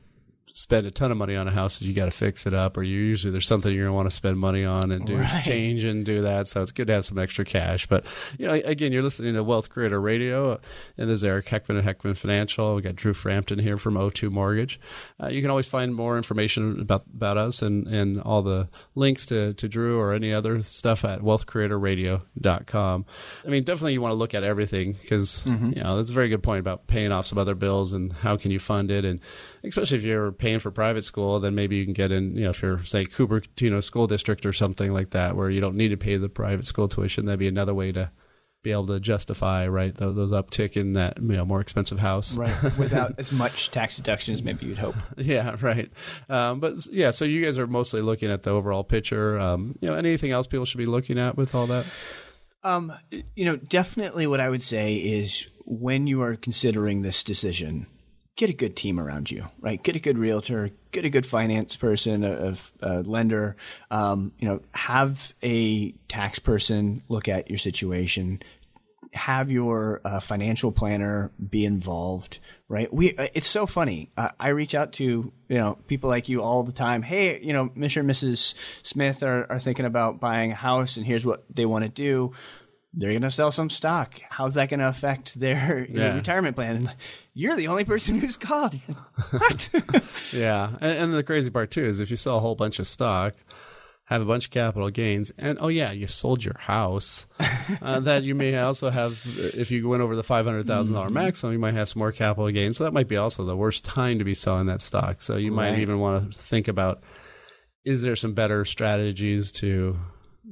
spend 0.53 0.87
a 0.87 0.91
ton 0.91 1.11
of 1.11 1.17
money 1.17 1.35
on 1.35 1.47
a 1.47 1.51
house 1.51 1.77
that 1.77 1.85
you 1.85 1.93
got 1.93 2.05
to 2.05 2.11
fix 2.11 2.45
it 2.47 2.53
up 2.53 2.77
or 2.77 2.83
you 2.83 2.97
usually 2.99 3.31
there's 3.31 3.45
something 3.45 3.71
you're 3.73 3.83
going 3.85 3.91
to 3.91 3.95
want 3.95 4.09
to 4.09 4.15
spend 4.15 4.39
money 4.39 4.63
on 4.65 4.91
and 4.91 5.05
do 5.05 5.17
Right. 5.17 5.43
change 5.43 5.83
and 5.83 6.03
do 6.05 6.21
that 6.23 6.47
so 6.47 6.61
it's 6.63 6.71
good 6.71 6.87
to 6.87 6.93
have 6.93 7.05
some 7.05 7.19
extra 7.19 7.45
cash 7.45 7.85
but 7.85 8.05
you 8.39 8.47
know 8.47 8.53
again 8.53 8.91
you're 8.91 9.03
listening 9.03 9.35
to 9.35 9.43
wealth 9.43 9.69
creator 9.69 10.01
radio 10.01 10.59
and 10.97 11.09
this 11.09 11.15
is 11.17 11.23
eric 11.23 11.45
heckman 11.47 11.77
of 11.77 11.85
heckman 11.85 12.17
financial 12.17 12.75
we 12.75 12.81
got 12.81 12.95
drew 12.95 13.13
frampton 13.13 13.59
here 13.59 13.77
from 13.77 13.93
o2 13.95 14.31
mortgage 14.31 14.79
uh, 15.21 15.27
you 15.27 15.41
can 15.41 15.51
always 15.51 15.67
find 15.67 15.93
more 15.93 16.17
information 16.17 16.79
about 16.79 17.03
about 17.13 17.37
us 17.37 17.61
and 17.61 17.85
and 17.87 18.19
all 18.21 18.41
the 18.41 18.67
links 18.95 19.25
to 19.27 19.53
to 19.55 19.67
drew 19.67 19.99
or 19.99 20.13
any 20.13 20.33
other 20.33 20.61
stuff 20.63 21.05
at 21.05 21.21
wealthcreatorradio.com 21.21 23.05
i 23.45 23.49
mean 23.49 23.63
definitely 23.63 23.93
you 23.93 24.01
want 24.01 24.11
to 24.11 24.15
look 24.17 24.33
at 24.33 24.43
everything 24.43 24.93
because 25.01 25.43
Mm-hmm. 25.47 25.73
you 25.73 25.83
know 25.83 25.97
that's 25.97 26.09
a 26.09 26.13
very 26.13 26.29
good 26.29 26.41
point 26.43 26.59
about 26.59 26.87
paying 26.87 27.11
off 27.11 27.25
some 27.25 27.37
other 27.37 27.55
bills 27.55 27.93
and 27.93 28.11
how 28.11 28.37
can 28.37 28.49
you 28.51 28.59
fund 28.59 28.91
it 28.91 29.05
and 29.05 29.19
especially 29.69 29.97
if 29.97 30.03
you're 30.03 30.31
paying 30.31 30.59
for 30.59 30.71
private 30.71 31.03
school 31.03 31.39
then 31.39 31.53
maybe 31.55 31.75
you 31.75 31.83
can 31.85 31.93
get 31.93 32.11
in 32.11 32.35
you 32.35 32.43
know 32.43 32.49
if 32.51 32.61
you're 32.61 32.83
say 32.85 33.03
cupertino 33.05 33.83
school 33.83 34.07
district 34.07 34.45
or 34.45 34.53
something 34.53 34.91
like 34.93 35.11
that 35.11 35.35
where 35.35 35.49
you 35.49 35.59
don't 35.61 35.75
need 35.75 35.89
to 35.89 35.97
pay 35.97 36.17
the 36.17 36.29
private 36.29 36.65
school 36.65 36.87
tuition 36.87 37.25
that'd 37.25 37.39
be 37.39 37.47
another 37.47 37.73
way 37.73 37.91
to 37.91 38.09
be 38.63 38.71
able 38.71 38.87
to 38.87 38.99
justify 38.99 39.67
right 39.67 39.95
those, 39.95 40.31
uptick 40.31 40.75
in 40.75 40.93
that 40.93 41.17
you 41.21 41.35
know 41.37 41.45
more 41.45 41.61
expensive 41.61 41.99
house 41.99 42.35
Right. 42.35 42.77
Without 42.77 43.13
as 43.19 43.31
much 43.31 43.71
tax 43.71 43.95
deduction 43.95 44.33
as 44.33 44.41
maybe 44.43 44.65
you'd 44.65 44.79
hope. 44.79 44.95
yeah 45.15 45.55
right 45.61 45.89
um, 46.27 46.59
but 46.59 46.73
yeah 46.91 47.11
so 47.11 47.23
you 47.23 47.43
guys 47.45 47.57
are 47.59 47.67
mostly 47.67 48.01
looking 48.01 48.29
at 48.31 48.43
the 48.43 48.49
overall 48.49 48.83
picture 48.83 49.39
um, 49.39 49.77
you 49.79 49.87
know 49.87 49.95
anything 49.95 50.31
else 50.31 50.47
people 50.47 50.65
should 50.65 50.79
be 50.79 50.85
looking 50.87 51.17
at 51.19 51.37
with 51.37 51.53
all 51.55 51.67
that 51.67 51.85
Um, 52.63 52.91
you 53.35 53.45
know, 53.45 53.55
definitely 53.55 54.27
what 54.27 54.41
I 54.41 54.49
would 54.49 54.63
say 54.63 54.95
is 54.95 55.47
when 55.63 56.05
you 56.07 56.21
are 56.21 56.35
considering 56.35 57.01
this 57.01 57.23
decision, 57.23 57.85
get 58.37 58.51
a 58.51 58.53
good 58.53 58.75
team 58.75 58.99
around 58.99 59.29
you, 59.29 59.49
right? 59.59 59.81
Get 59.81 59.95
a 59.95 59.99
good 59.99 60.17
realtor, 60.17 60.69
get 60.91 61.03
a 61.03 61.09
good 61.09 61.25
finance 61.25 61.75
person, 61.75 62.23
a, 62.23 62.55
a, 62.81 63.01
lender. 63.01 63.57
Um, 63.91 64.31
you 64.39 64.47
know, 64.47 64.61
have 64.73 65.33
a 65.43 65.91
tax 66.07 66.39
person 66.39 67.03
look 67.09 67.27
at 67.27 67.49
your 67.49 67.57
situation. 67.57 68.41
Have 69.13 69.49
your 69.49 70.01
uh, 70.05 70.19
financial 70.19 70.71
planner 70.71 71.31
be 71.49 71.65
involved, 71.65 72.37
right? 72.69 72.93
We 72.93 73.17
uh, 73.17 73.29
it's 73.33 73.47
so 73.47 73.65
funny. 73.65 74.11
Uh, 74.15 74.29
I 74.39 74.49
reach 74.49 74.75
out 74.75 74.93
to 74.93 75.03
you 75.03 75.57
know 75.57 75.79
people 75.87 76.09
like 76.09 76.29
you 76.29 76.43
all 76.43 76.61
the 76.61 76.71
time. 76.71 77.01
Hey, 77.01 77.39
you 77.41 77.53
know, 77.53 77.69
Mr. 77.69 78.01
and 78.01 78.09
Mrs. 78.09 78.53
Smith 78.83 79.23
are, 79.23 79.51
are 79.51 79.59
thinking 79.59 79.85
about 79.85 80.19
buying 80.19 80.51
a 80.51 80.55
house, 80.55 80.97
and 80.97 81.05
here's 81.05 81.25
what 81.25 81.43
they 81.49 81.65
want 81.65 81.83
to 81.85 81.89
do 81.89 82.33
they're 82.93 83.11
going 83.11 83.21
to 83.21 83.31
sell 83.31 83.51
some 83.51 83.69
stock. 83.69 84.19
How's 84.29 84.55
that 84.55 84.69
going 84.69 84.79
to 84.79 84.87
affect 84.87 85.39
their 85.39 85.85
know, 85.89 86.01
Yeah. 86.05 86.15
retirement 86.15 86.55
plan? 86.55 86.75
And 86.77 86.95
you're 87.33 87.55
the 87.55 87.67
only 87.67 87.83
person 87.85 88.19
who's 88.19 88.37
called. 88.37 88.73
what? 89.31 89.69
Yeah, 90.33 90.71
and, 90.81 90.97
and 90.97 91.13
the 91.13 91.23
crazy 91.23 91.49
part 91.49 91.71
too 91.71 91.83
is 91.85 91.99
if 91.99 92.09
you 92.09 92.15
sell 92.17 92.37
a 92.37 92.41
whole 92.41 92.55
bunch 92.55 92.79
of 92.79 92.87
stock, 92.87 93.33
have 94.05 94.21
a 94.21 94.25
bunch 94.25 94.45
of 94.45 94.51
capital 94.51 94.89
gains, 94.89 95.31
and 95.37 95.57
oh 95.61 95.67
yeah, 95.67 95.91
you 95.91 96.07
sold 96.07 96.43
your 96.43 96.57
house, 96.59 97.25
uh, 97.81 97.99
that 97.99 98.23
you 98.23 98.35
may 98.35 98.57
also 98.57 98.89
have 98.89 99.21
if 99.53 99.69
you 99.69 99.87
went 99.87 100.01
over 100.01 100.15
the 100.15 100.23
five 100.23 100.45
hundred 100.45 100.65
thousand 100.67 100.95
dollar 100.95 101.09
maximum, 101.09 101.51
you 101.53 101.59
might 101.59 101.73
have 101.75 101.89
some 101.89 101.99
more 101.99 102.11
capital 102.13 102.49
gains. 102.51 102.77
So 102.77 102.83
that 102.85 102.93
might 102.93 103.07
be 103.09 103.17
also 103.17 103.43
the 103.45 103.55
worst 103.55 103.83
time 103.85 104.17
to 104.19 104.23
be 104.25 104.33
selling 104.33 104.65
that 104.67 104.81
stock. 104.81 105.21
So 105.21 105.35
you 105.37 105.51
might 105.51 105.77
even 105.79 105.99
want 105.99 106.31
to 106.33 106.39
think 106.39 106.67
about: 106.69 107.03
is 107.85 108.01
there 108.01 108.15
some 108.15 108.33
better 108.33 108.63
strategies 108.65 109.51
to 109.53 109.97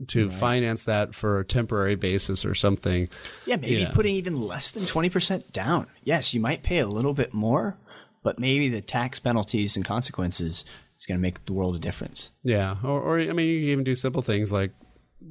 to 0.07 0.29
finance 0.29 0.85
that 0.85 1.15
for 1.15 1.39
a 1.39 1.45
temporary 1.45 1.95
basis 1.95 2.45
or 2.45 2.55
something? 2.55 3.09
yeah, 3.45 3.55
maybe 3.55 3.87
putting 3.93 4.15
even 4.15 4.41
less 4.41 4.71
than 4.71 4.83
20% 4.83 5.51
down. 5.51 5.87
Yes, 6.03 6.33
you 6.33 6.39
might 6.39 6.63
pay 6.63 6.79
a 6.79 6.87
little 6.87 7.13
bit 7.13 7.33
more, 7.33 7.77
but 8.23 8.39
maybe 8.39 8.69
the 8.69 8.81
tax 8.81 9.19
penalties 9.19 9.75
and 9.75 9.85
consequences 9.85 10.65
is 10.99 11.05
going 11.05 11.17
to 11.17 11.21
make 11.21 11.45
the 11.45 11.53
world 11.53 11.75
a 11.75 11.79
difference. 11.79 12.31
Yeah, 12.43 12.75
or, 12.83 13.01
or 13.01 13.19
I 13.19 13.33
mean, 13.33 13.49
you 13.49 13.59
can 13.61 13.69
even 13.69 13.83
do 13.83 13.95
simple 13.95 14.21
things 14.21 14.51
like, 14.51 14.71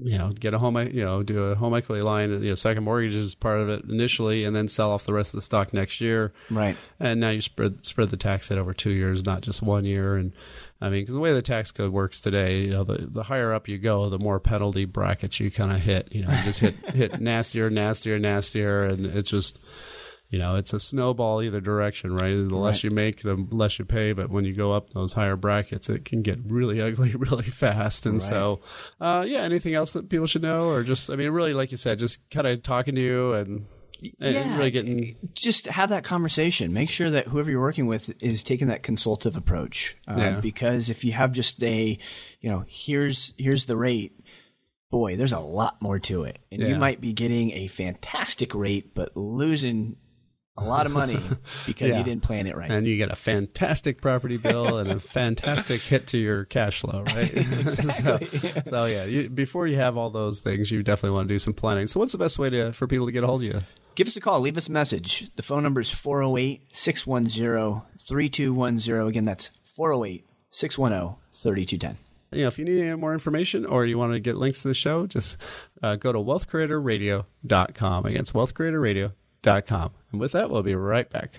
you 0.03 0.19
know, 0.19 0.31
get 0.31 0.55
a 0.55 0.59
home, 0.59 0.77
you 0.77 1.05
know, 1.05 1.23
do 1.23 1.45
a 1.45 1.55
home 1.55 1.75
equity 1.75 2.03
line, 2.03 2.31
you 2.43 2.49
know, 2.49 2.55
second 2.55 2.85
mortgage 2.85 3.15
is 3.15 3.35
part 3.35 3.61
of 3.61 3.69
it 3.69 3.85
initially, 3.85 4.45
and 4.45 4.57
then 4.57 4.67
sell 4.67 4.91
off 4.91 5.05
the 5.05 5.13
rest 5.13 5.35
of 5.35 5.39
the 5.39 5.43
stock 5.43 5.73
next 5.73 6.01
year. 6.01 6.33
Right. 6.51 6.77
And 6.99 7.21
now 7.21 7.31
you 7.31 7.41
spread 7.41 7.85
spread 7.87 8.11
the 8.11 8.17
tax 8.17 8.49
hit 8.49 8.59
over 8.59 8.73
two 8.73 8.91
years, 8.91 9.25
not 9.25 9.43
just 9.43 9.63
one 9.63 9.85
year. 9.85 10.17
And 10.17 10.33
I 10.81 10.89
mean, 10.91 11.07
'cause 11.07 11.15
the 11.15 11.21
way 11.21 11.33
the 11.33 11.41
tax 11.43 11.71
code 11.73 11.93
works 11.93 12.21
today, 12.21 12.63
you 12.63 12.71
know, 12.71 12.85
the, 12.85 13.07
the 13.11 13.23
higher 13.23 13.53
up 13.55 13.69
you 13.69 13.79
go, 13.79 14.11
the 14.11 14.19
more 14.19 14.39
penalty 14.41 14.85
brackets 14.85 15.41
you 15.41 15.51
kind 15.51 15.73
of 15.73 15.81
hit. 15.81 16.09
You 16.13 16.25
know, 16.27 16.31
you 16.35 16.43
just 16.45 16.61
hit 16.61 16.75
hit 16.95 17.21
nastier, 17.21 17.71
nastier, 17.71 18.19
nastier, 18.19 18.85
and 18.85 19.07
it's 19.07 19.31
just. 19.31 19.59
You 20.31 20.41
know, 20.41 20.57
it's 20.57 20.73
a 20.73 20.81
snowball 20.81 21.43
either 21.43 21.61
direction, 21.61 22.13
right? 22.13 22.35
The 22.35 22.57
less 22.57 22.83
you 22.83 22.91
make, 22.91 23.23
the 23.23 23.47
less 23.53 23.79
you 23.79 23.85
pay. 23.85 24.13
But 24.15 24.31
when 24.31 24.45
you 24.45 24.53
go 24.53 24.73
up 24.73 24.91
those 24.93 25.13
higher 25.13 25.37
brackets, 25.37 25.89
it 25.89 26.05
can 26.05 26.23
get 26.23 26.41
really 26.45 26.81
ugly 26.83 27.15
really 27.15 27.45
fast. 27.45 28.05
And 28.05 28.21
so, 28.21 28.61
uh, 29.01 29.25
yeah, 29.29 29.43
anything 29.43 29.75
else 29.75 29.93
that 29.93 30.09
people 30.09 30.27
should 30.27 30.43
know? 30.43 30.71
Or 30.71 30.83
just, 30.83 31.09
I 31.09 31.15
mean, 31.15 31.31
really, 31.31 31.55
like 31.55 31.71
you 31.71 31.77
said, 31.77 32.01
just 32.01 32.19
kind 32.31 32.49
of 32.49 32.65
talking 32.65 32.97
to 32.97 33.01
you 33.01 33.33
and 33.35 33.67
Yeah. 34.01 34.57
really 34.59 34.71
getting 34.71 35.17
just 35.35 35.67
have 35.67 35.89
that 35.91 36.05
conversation. 36.05 36.73
Make 36.73 36.91
sure 36.91 37.11
that 37.11 37.29
whoever 37.29 37.51
you're 37.51 37.61
working 37.61 37.87
with 37.87 38.11
is 38.23 38.43
taking 38.43 38.69
that 38.69 38.83
consultative 38.83 39.37
approach. 39.37 39.97
Uh, 40.07 40.17
Yeah. 40.19 40.41
Because 40.41 40.91
if 40.91 41.05
you 41.05 41.13
have 41.13 41.33
just 41.33 41.63
a, 41.63 41.99
you 42.41 42.51
know, 42.51 42.65
here's 42.69 43.33
here's 43.39 43.65
the 43.67 43.77
rate, 43.77 44.19
boy, 44.91 45.17
there's 45.17 45.33
a 45.33 45.41
lot 45.41 45.81
more 45.81 45.99
to 46.01 46.25
it, 46.25 46.39
and 46.53 46.61
you 46.63 46.77
might 46.77 47.01
be 47.01 47.13
getting 47.13 47.53
a 47.53 47.69
fantastic 47.69 48.55
rate, 48.55 48.95
but 48.95 49.17
losing 49.17 49.97
a 50.57 50.65
lot 50.65 50.87
of 50.87 50.93
money 50.93 51.19
because 51.67 51.91
Yeah. 51.91 51.99
you 51.99 52.05
didn't 52.05 52.23
plan 52.23 52.47
it 52.47 52.57
right. 52.57 52.71
and 52.71 52.87
you 52.87 52.97
get 52.97 53.11
a 53.11 53.17
fantastic 53.17 54.01
property 54.01 54.37
bill 54.37 54.79
and 54.79 54.91
a 54.91 55.01
fantastic 55.01 55.81
hit 55.81 56.07
to 56.09 56.19
your 56.19 56.45
cash 56.45 56.81
flow, 56.81 57.03
right? 57.03 57.33
so, 57.73 58.19
so 58.69 58.85
yeah, 58.85 59.05
you, 59.05 59.29
before 59.29 59.67
you 59.67 59.77
have 59.77 59.97
all 59.97 60.11
those 60.11 60.41
things, 60.41 60.71
you 60.71 60.83
definitely 60.83 61.15
want 61.15 61.29
to 61.29 61.35
do 61.35 61.39
some 61.39 61.55
planning. 61.55 61.87
So, 61.89 61.99
what's 62.01 62.13
the 62.13 62.19
best 62.19 62.39
way 62.39 62.51
to 62.51 62.73
for 62.73 62.87
people 62.87 63.07
to 63.07 63.13
get 63.13 63.25
a 63.25 63.27
hold 63.27 63.43
of 63.43 63.47
you? 63.49 63.61
Give 63.97 64.07
us 64.07 64.17
a 64.17 64.21
call. 64.21 64.41
Leave 64.41 64.57
us 64.57 64.69
a 64.69 64.73
message. 64.73 65.31
The 65.37 65.43
phone 65.43 65.63
number 65.63 65.81
is 65.81 65.91
408 65.91 66.69
610 66.77 67.83
3210. 68.07 69.07
Again, 69.09 69.25
that's 69.25 69.51
408 69.77 70.25
610 70.51 71.17
3210. 71.33 71.97
You 72.33 72.43
know, 72.43 72.49
if 72.49 72.59
you 72.59 72.65
need 72.65 72.81
any 72.81 72.97
more 72.97 73.13
information 73.13 73.65
or 73.65 73.87
you 73.87 73.97
want 73.99 74.13
to 74.13 74.19
get 74.21 74.37
links 74.37 74.63
to 74.63 74.69
the 74.69 74.75
show, 74.75 75.07
just 75.07 75.37
uh, 75.83 75.95
go 75.97 76.11
to 76.13 76.19
wealthcreatorradio.com. 76.19 78.07
Again, 78.07 78.21
it's 78.21 78.33
wealthcreatorradio.com. 78.33 79.13
And 80.11 80.21
with 80.21 80.33
that, 80.33 80.51
we'll 80.51 80.63
be 80.63 80.75
right 80.75 81.09
back. 81.09 81.39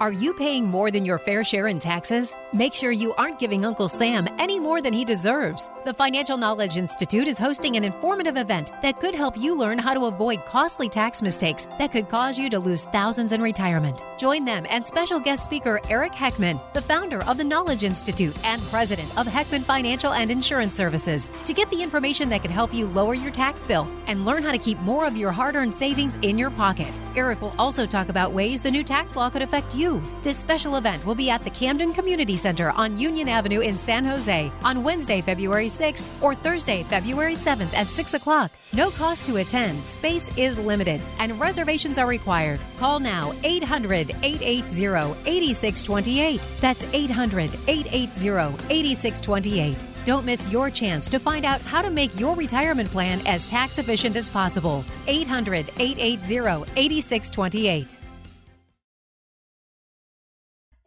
Are 0.00 0.12
you 0.12 0.32
paying 0.32 0.66
more 0.66 0.90
than 0.90 1.04
your 1.04 1.18
fair 1.18 1.44
share 1.44 1.66
in 1.66 1.78
taxes? 1.78 2.34
Make 2.52 2.74
sure 2.74 2.90
you 2.90 3.14
aren't 3.14 3.38
giving 3.38 3.64
Uncle 3.64 3.86
Sam 3.86 4.26
any 4.40 4.58
more 4.58 4.82
than 4.82 4.92
he 4.92 5.04
deserves. 5.04 5.70
The 5.84 5.94
Financial 5.94 6.36
Knowledge 6.36 6.76
Institute 6.76 7.28
is 7.28 7.38
hosting 7.38 7.76
an 7.76 7.84
informative 7.84 8.36
event 8.36 8.72
that 8.82 8.98
could 8.98 9.14
help 9.14 9.38
you 9.38 9.56
learn 9.56 9.78
how 9.78 9.94
to 9.94 10.06
avoid 10.06 10.44
costly 10.46 10.88
tax 10.88 11.22
mistakes 11.22 11.68
that 11.78 11.92
could 11.92 12.08
cause 12.08 12.40
you 12.40 12.50
to 12.50 12.58
lose 12.58 12.86
thousands 12.86 13.32
in 13.32 13.40
retirement. 13.40 14.02
Join 14.18 14.44
them 14.44 14.66
and 14.68 14.84
special 14.84 15.20
guest 15.20 15.44
speaker 15.44 15.78
Eric 15.88 16.10
Heckman, 16.10 16.60
the 16.72 16.82
founder 16.82 17.22
of 17.26 17.36
the 17.36 17.44
Knowledge 17.44 17.84
Institute 17.84 18.36
and 18.44 18.60
president 18.62 19.16
of 19.16 19.28
Heckman 19.28 19.62
Financial 19.62 20.12
and 20.12 20.28
Insurance 20.28 20.74
Services, 20.74 21.28
to 21.44 21.54
get 21.54 21.70
the 21.70 21.80
information 21.80 22.28
that 22.30 22.42
can 22.42 22.50
help 22.50 22.74
you 22.74 22.86
lower 22.88 23.14
your 23.14 23.30
tax 23.30 23.62
bill 23.62 23.86
and 24.08 24.24
learn 24.24 24.42
how 24.42 24.50
to 24.50 24.58
keep 24.58 24.80
more 24.80 25.06
of 25.06 25.16
your 25.16 25.30
hard 25.30 25.54
earned 25.54 25.72
savings 25.72 26.16
in 26.22 26.36
your 26.36 26.50
pocket. 26.50 26.92
Eric 27.14 27.42
will 27.42 27.54
also 27.60 27.86
talk 27.86 28.08
about 28.08 28.32
ways 28.32 28.60
the 28.60 28.70
new 28.72 28.82
tax 28.82 29.14
law 29.14 29.30
could 29.30 29.42
affect 29.42 29.76
you. 29.76 30.02
This 30.24 30.36
special 30.36 30.74
event 30.74 31.06
will 31.06 31.14
be 31.14 31.30
at 31.30 31.44
the 31.44 31.50
Camden 31.50 31.92
Community 31.92 32.39
Center 32.40 32.70
on 32.70 32.98
Union 32.98 33.28
Avenue 33.28 33.60
in 33.60 33.76
San 33.78 34.04
Jose 34.04 34.50
on 34.64 34.82
Wednesday, 34.82 35.20
February 35.20 35.68
6th 35.68 36.04
or 36.22 36.34
Thursday, 36.34 36.82
February 36.84 37.34
7th 37.34 37.72
at 37.74 37.88
6 37.88 38.14
o'clock. 38.14 38.52
No 38.72 38.90
cost 38.90 39.24
to 39.26 39.36
attend, 39.36 39.84
space 39.86 40.36
is 40.36 40.58
limited, 40.58 41.00
and 41.18 41.38
reservations 41.38 41.98
are 41.98 42.06
required. 42.06 42.60
Call 42.78 42.98
now 42.98 43.32
800 43.44 44.10
880 44.22 45.14
8628. 45.26 46.48
That's 46.60 46.84
800 46.92 47.50
880 47.68 48.54
8628. 48.70 49.76
Don't 50.04 50.24
miss 50.24 50.50
your 50.50 50.70
chance 50.70 51.10
to 51.10 51.18
find 51.18 51.44
out 51.44 51.60
how 51.60 51.82
to 51.82 51.90
make 51.90 52.18
your 52.18 52.34
retirement 52.34 52.90
plan 52.90 53.20
as 53.26 53.46
tax 53.46 53.78
efficient 53.78 54.16
as 54.16 54.28
possible. 54.28 54.84
800 55.06 55.70
880 55.78 56.64
8628. 56.76 57.99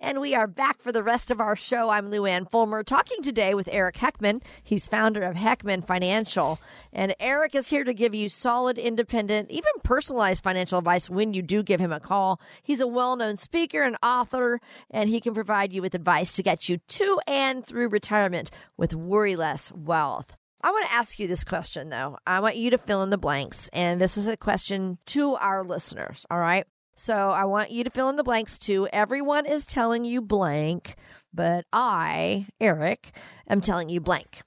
And 0.04 0.20
we 0.20 0.36
are 0.36 0.47
back 0.47 0.82
for 0.82 0.91
the 0.91 1.01
rest 1.01 1.32
of 1.32 1.39
our 1.39 1.56
show. 1.56 1.89
I'm 1.89 2.10
Lou 2.10 2.26
Ann 2.26 2.45
Fulmer 2.45 2.84
talking 2.84 3.24
today 3.24 3.54
with 3.54 3.70
Eric 3.72 3.95
Heckman. 3.95 4.41
He's 4.62 4.86
founder 4.86 5.24
of 5.24 5.38
Heckman 5.38 5.88
Financial. 5.88 6.60
And 6.91 7.16
Eric 7.22 7.56
is 7.56 7.70
here 7.70 7.86
to 7.86 7.93
give 7.93 8.14
you 8.14 8.28
solid, 8.28 8.78
independent, 8.78 9.49
even 9.49 9.72
personalized 9.82 10.43
financial 10.43 10.78
advice 10.78 11.10
when 11.10 11.34
you 11.34 11.41
do 11.41 11.64
give 11.64 11.80
him 11.80 11.93
a 11.93 12.01
call. 12.01 12.41
He's 12.64 12.82
a 12.82 12.86
well 12.86 13.16
known 13.16 13.38
speaker 13.38 13.82
and 13.82 13.95
author, 14.04 14.60
and 14.91 15.10
he 15.10 15.22
can 15.22 15.34
provide 15.34 15.72
you 15.72 15.82
with 15.82 15.95
advice 15.95 16.34
to 16.34 16.43
get 16.43 16.68
you 16.68 16.80
to 16.80 17.22
and 17.26 17.66
through 17.66 17.88
retirement 17.88 18.51
with 18.76 18.93
worry 18.93 19.38
less 19.38 19.72
wealth. 19.72 20.36
I 20.62 20.72
want 20.72 20.86
to 20.86 20.93
ask 20.93 21.18
you 21.18 21.30
this 21.30 21.45
question, 21.45 21.88
though. 21.88 22.18
I 22.28 22.41
want 22.41 22.58
you 22.58 22.72
to 22.72 22.78
fill 22.78 23.04
in 23.04 23.10
the 23.10 23.18
blanks. 23.18 23.70
And 23.72 24.01
this 24.01 24.18
is 24.18 24.28
a 24.28 24.36
question 24.36 24.97
to 25.08 25.36
our 25.36 25.64
listeners, 25.64 26.26
all 26.30 26.39
right? 26.39 26.66
So 26.96 27.14
I 27.14 27.46
want 27.46 27.72
you 27.72 27.84
to 27.84 27.89
fill 27.89 28.10
in 28.10 28.16
the 28.16 28.24
blanks 28.24 28.58
too. 28.58 28.88
Everyone 28.94 29.46
is 29.46 29.66
telling 29.66 30.06
you 30.06 30.22
blank, 30.22 30.96
but 31.34 31.66
I, 31.74 32.48
Eric, 32.60 33.12
am 33.50 33.62
telling 33.62 33.89
you 33.89 34.00
blank. 34.00 34.41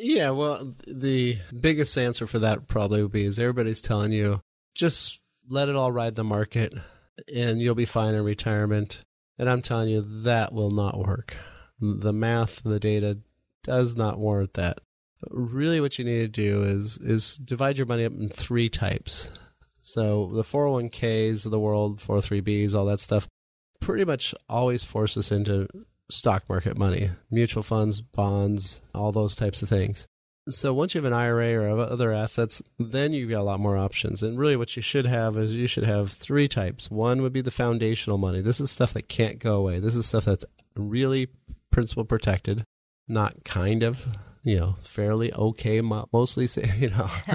Yeah, 0.00 0.30
well, 0.30 0.74
the 0.86 1.38
biggest 1.58 1.98
answer 1.98 2.26
for 2.26 2.38
that 2.38 2.68
probably 2.68 3.02
would 3.02 3.10
be 3.10 3.24
is 3.24 3.38
everybody's 3.38 3.80
telling 3.80 4.12
you 4.12 4.40
just 4.74 5.20
let 5.48 5.68
it 5.68 5.74
all 5.74 5.90
ride 5.90 6.14
the 6.14 6.22
market 6.22 6.72
and 7.32 7.60
you'll 7.60 7.74
be 7.74 7.84
fine 7.84 8.14
in 8.14 8.24
retirement. 8.24 9.02
And 9.38 9.50
I'm 9.50 9.62
telling 9.62 9.88
you 9.88 10.22
that 10.22 10.52
will 10.52 10.70
not 10.70 10.98
work. 10.98 11.36
The 11.80 12.12
math, 12.12 12.62
the 12.62 12.78
data 12.78 13.18
does 13.64 13.96
not 13.96 14.18
warrant 14.18 14.54
that. 14.54 14.78
But 15.20 15.30
really 15.32 15.80
what 15.80 15.98
you 15.98 16.04
need 16.04 16.20
to 16.20 16.28
do 16.28 16.62
is 16.62 16.98
is 16.98 17.36
divide 17.36 17.78
your 17.78 17.86
money 17.86 18.04
up 18.04 18.12
in 18.12 18.28
three 18.28 18.68
types. 18.68 19.30
So 19.92 20.30
the 20.32 20.44
401ks 20.44 21.44
of 21.44 21.50
the 21.50 21.58
world, 21.58 21.98
403bs, 21.98 22.76
all 22.76 22.84
that 22.86 23.00
stuff 23.00 23.26
pretty 23.80 24.04
much 24.04 24.36
always 24.48 24.84
force 24.84 25.16
us 25.16 25.32
into 25.32 25.66
stock 26.08 26.48
market 26.48 26.78
money, 26.78 27.10
mutual 27.28 27.64
funds, 27.64 28.00
bonds, 28.00 28.82
all 28.94 29.10
those 29.10 29.34
types 29.34 29.62
of 29.62 29.68
things. 29.68 30.06
So 30.48 30.72
once 30.72 30.94
you 30.94 31.00
have 31.00 31.10
an 31.10 31.18
IRA 31.18 31.54
or 31.54 31.80
other 31.80 32.12
assets, 32.12 32.62
then 32.78 33.12
you've 33.12 33.30
got 33.30 33.40
a 33.40 33.42
lot 33.42 33.58
more 33.58 33.76
options. 33.76 34.22
And 34.22 34.38
really, 34.38 34.54
what 34.54 34.76
you 34.76 34.82
should 34.82 35.06
have 35.06 35.36
is 35.36 35.54
you 35.54 35.66
should 35.66 35.84
have 35.84 36.12
three 36.12 36.46
types. 36.46 36.88
One 36.88 37.20
would 37.22 37.32
be 37.32 37.40
the 37.40 37.50
foundational 37.50 38.16
money. 38.16 38.40
This 38.42 38.60
is 38.60 38.70
stuff 38.70 38.92
that 38.94 39.08
can't 39.08 39.40
go 39.40 39.56
away. 39.56 39.80
This 39.80 39.96
is 39.96 40.06
stuff 40.06 40.24
that's 40.24 40.44
really 40.76 41.30
principal 41.72 42.04
protected, 42.04 42.64
not 43.08 43.42
kind 43.44 43.82
of 43.82 44.06
you 44.42 44.58
know, 44.58 44.76
fairly 44.82 45.32
okay, 45.32 45.80
mostly, 45.80 46.48
you 46.78 46.90
know, 46.90 47.08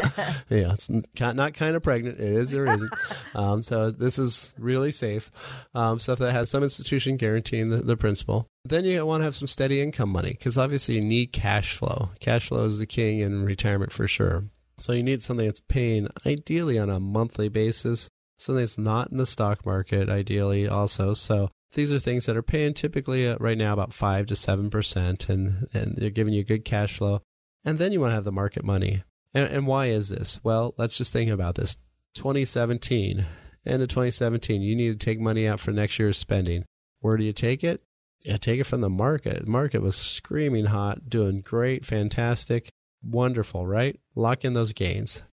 yeah, 0.50 0.74
it's 0.74 0.90
not 0.90 1.54
kind 1.54 1.76
of 1.76 1.84
pregnant. 1.84 2.20
It 2.20 2.32
is 2.32 2.54
or 2.54 2.66
isn't. 2.66 2.94
Um, 3.36 3.62
so 3.62 3.92
this 3.92 4.18
is 4.18 4.56
really 4.58 4.94
safe. 4.94 5.30
Um, 5.74 6.00
stuff 6.00 6.20
that 6.20 6.32
has 6.32 6.50
some 6.50 6.64
institution 6.64 7.18
guaranteeing 7.18 7.70
the, 7.70 7.78
the 7.78 7.98
principal. 7.98 8.48
Then 8.64 8.86
you 8.86 9.06
want 9.06 9.22
to 9.22 9.26
have 9.26 9.36
some 9.36 9.48
steady 9.48 9.82
income 9.82 10.10
money 10.10 10.30
because 10.30 10.58
obviously 10.58 10.96
you 10.96 11.02
need 11.02 11.34
cash 11.34 11.76
flow. 11.76 12.12
Cash 12.22 12.48
flow 12.48 12.66
is 12.66 12.80
the 12.80 12.86
king 12.86 13.20
in 13.20 13.44
retirement 13.44 13.92
for 13.92 14.08
sure. 14.08 14.46
So 14.78 14.94
you 14.94 15.04
need 15.04 15.22
something 15.22 15.46
that's 15.46 15.60
paying 15.60 16.08
ideally 16.26 16.80
on 16.80 16.90
a 16.90 17.00
monthly 17.00 17.50
basis, 17.50 18.10
something 18.40 18.62
that's 18.62 18.78
not 18.78 19.12
in 19.12 19.18
the 19.18 19.26
stock 19.26 19.66
market 19.66 20.08
ideally 20.08 20.68
also. 20.68 21.14
So 21.14 21.50
these 21.76 21.94
are 21.94 22.00
things 22.00 22.26
that 22.26 22.36
are 22.36 22.42
paying 22.42 22.74
typically 22.74 23.28
uh, 23.28 23.38
right 23.40 23.58
now 23.58 23.74
about 23.74 23.94
five 23.94 24.26
to 24.28 24.36
seven 24.36 24.70
percent, 24.70 25.30
and 25.30 25.68
and 25.74 25.96
they're 25.96 26.10
giving 26.10 26.34
you 26.34 26.44
good 26.44 26.66
cash 26.66 26.98
flow. 26.98 27.22
And 27.64 27.80
then 27.80 27.92
you 27.92 28.00
want 28.00 28.12
to 28.12 28.16
have 28.16 28.26
the 28.26 28.32
market 28.32 28.64
money. 28.64 29.04
And, 29.34 29.52
and 29.52 29.68
why 29.68 29.88
is 29.88 30.10
this? 30.10 30.40
Well, 30.44 30.74
let's 30.78 30.98
just 30.98 31.12
think 31.12 31.32
about 31.32 31.56
this. 31.56 31.78
2017, 32.14 33.26
end 33.66 33.82
of 33.82 33.90
2017, 33.90 34.62
you 34.62 34.76
need 34.76 35.00
to 35.00 35.06
take 35.06 35.20
money 35.20 35.48
out 35.48 35.60
for 35.60 35.72
next 35.72 35.98
year's 36.00 36.18
spending. 36.18 36.64
Where 37.02 37.18
do 37.18 37.24
you 37.24 37.34
take 37.34 37.64
it? 37.64 37.82
Yeah, 38.24 38.38
take 38.38 38.60
it 38.60 38.66
from 38.66 38.82
the 38.82 38.90
market. 38.90 39.44
The 39.46 39.52
market 39.52 39.82
was 39.82 39.96
screaming 39.96 40.66
hot, 40.66 41.10
doing 41.10 41.42
great, 41.42 41.86
fantastic, 41.86 42.70
wonderful, 43.04 43.68
right? 43.68 44.00
Lock 44.16 44.46
in 44.46 44.54
those 44.54 44.74
gains. 44.74 45.24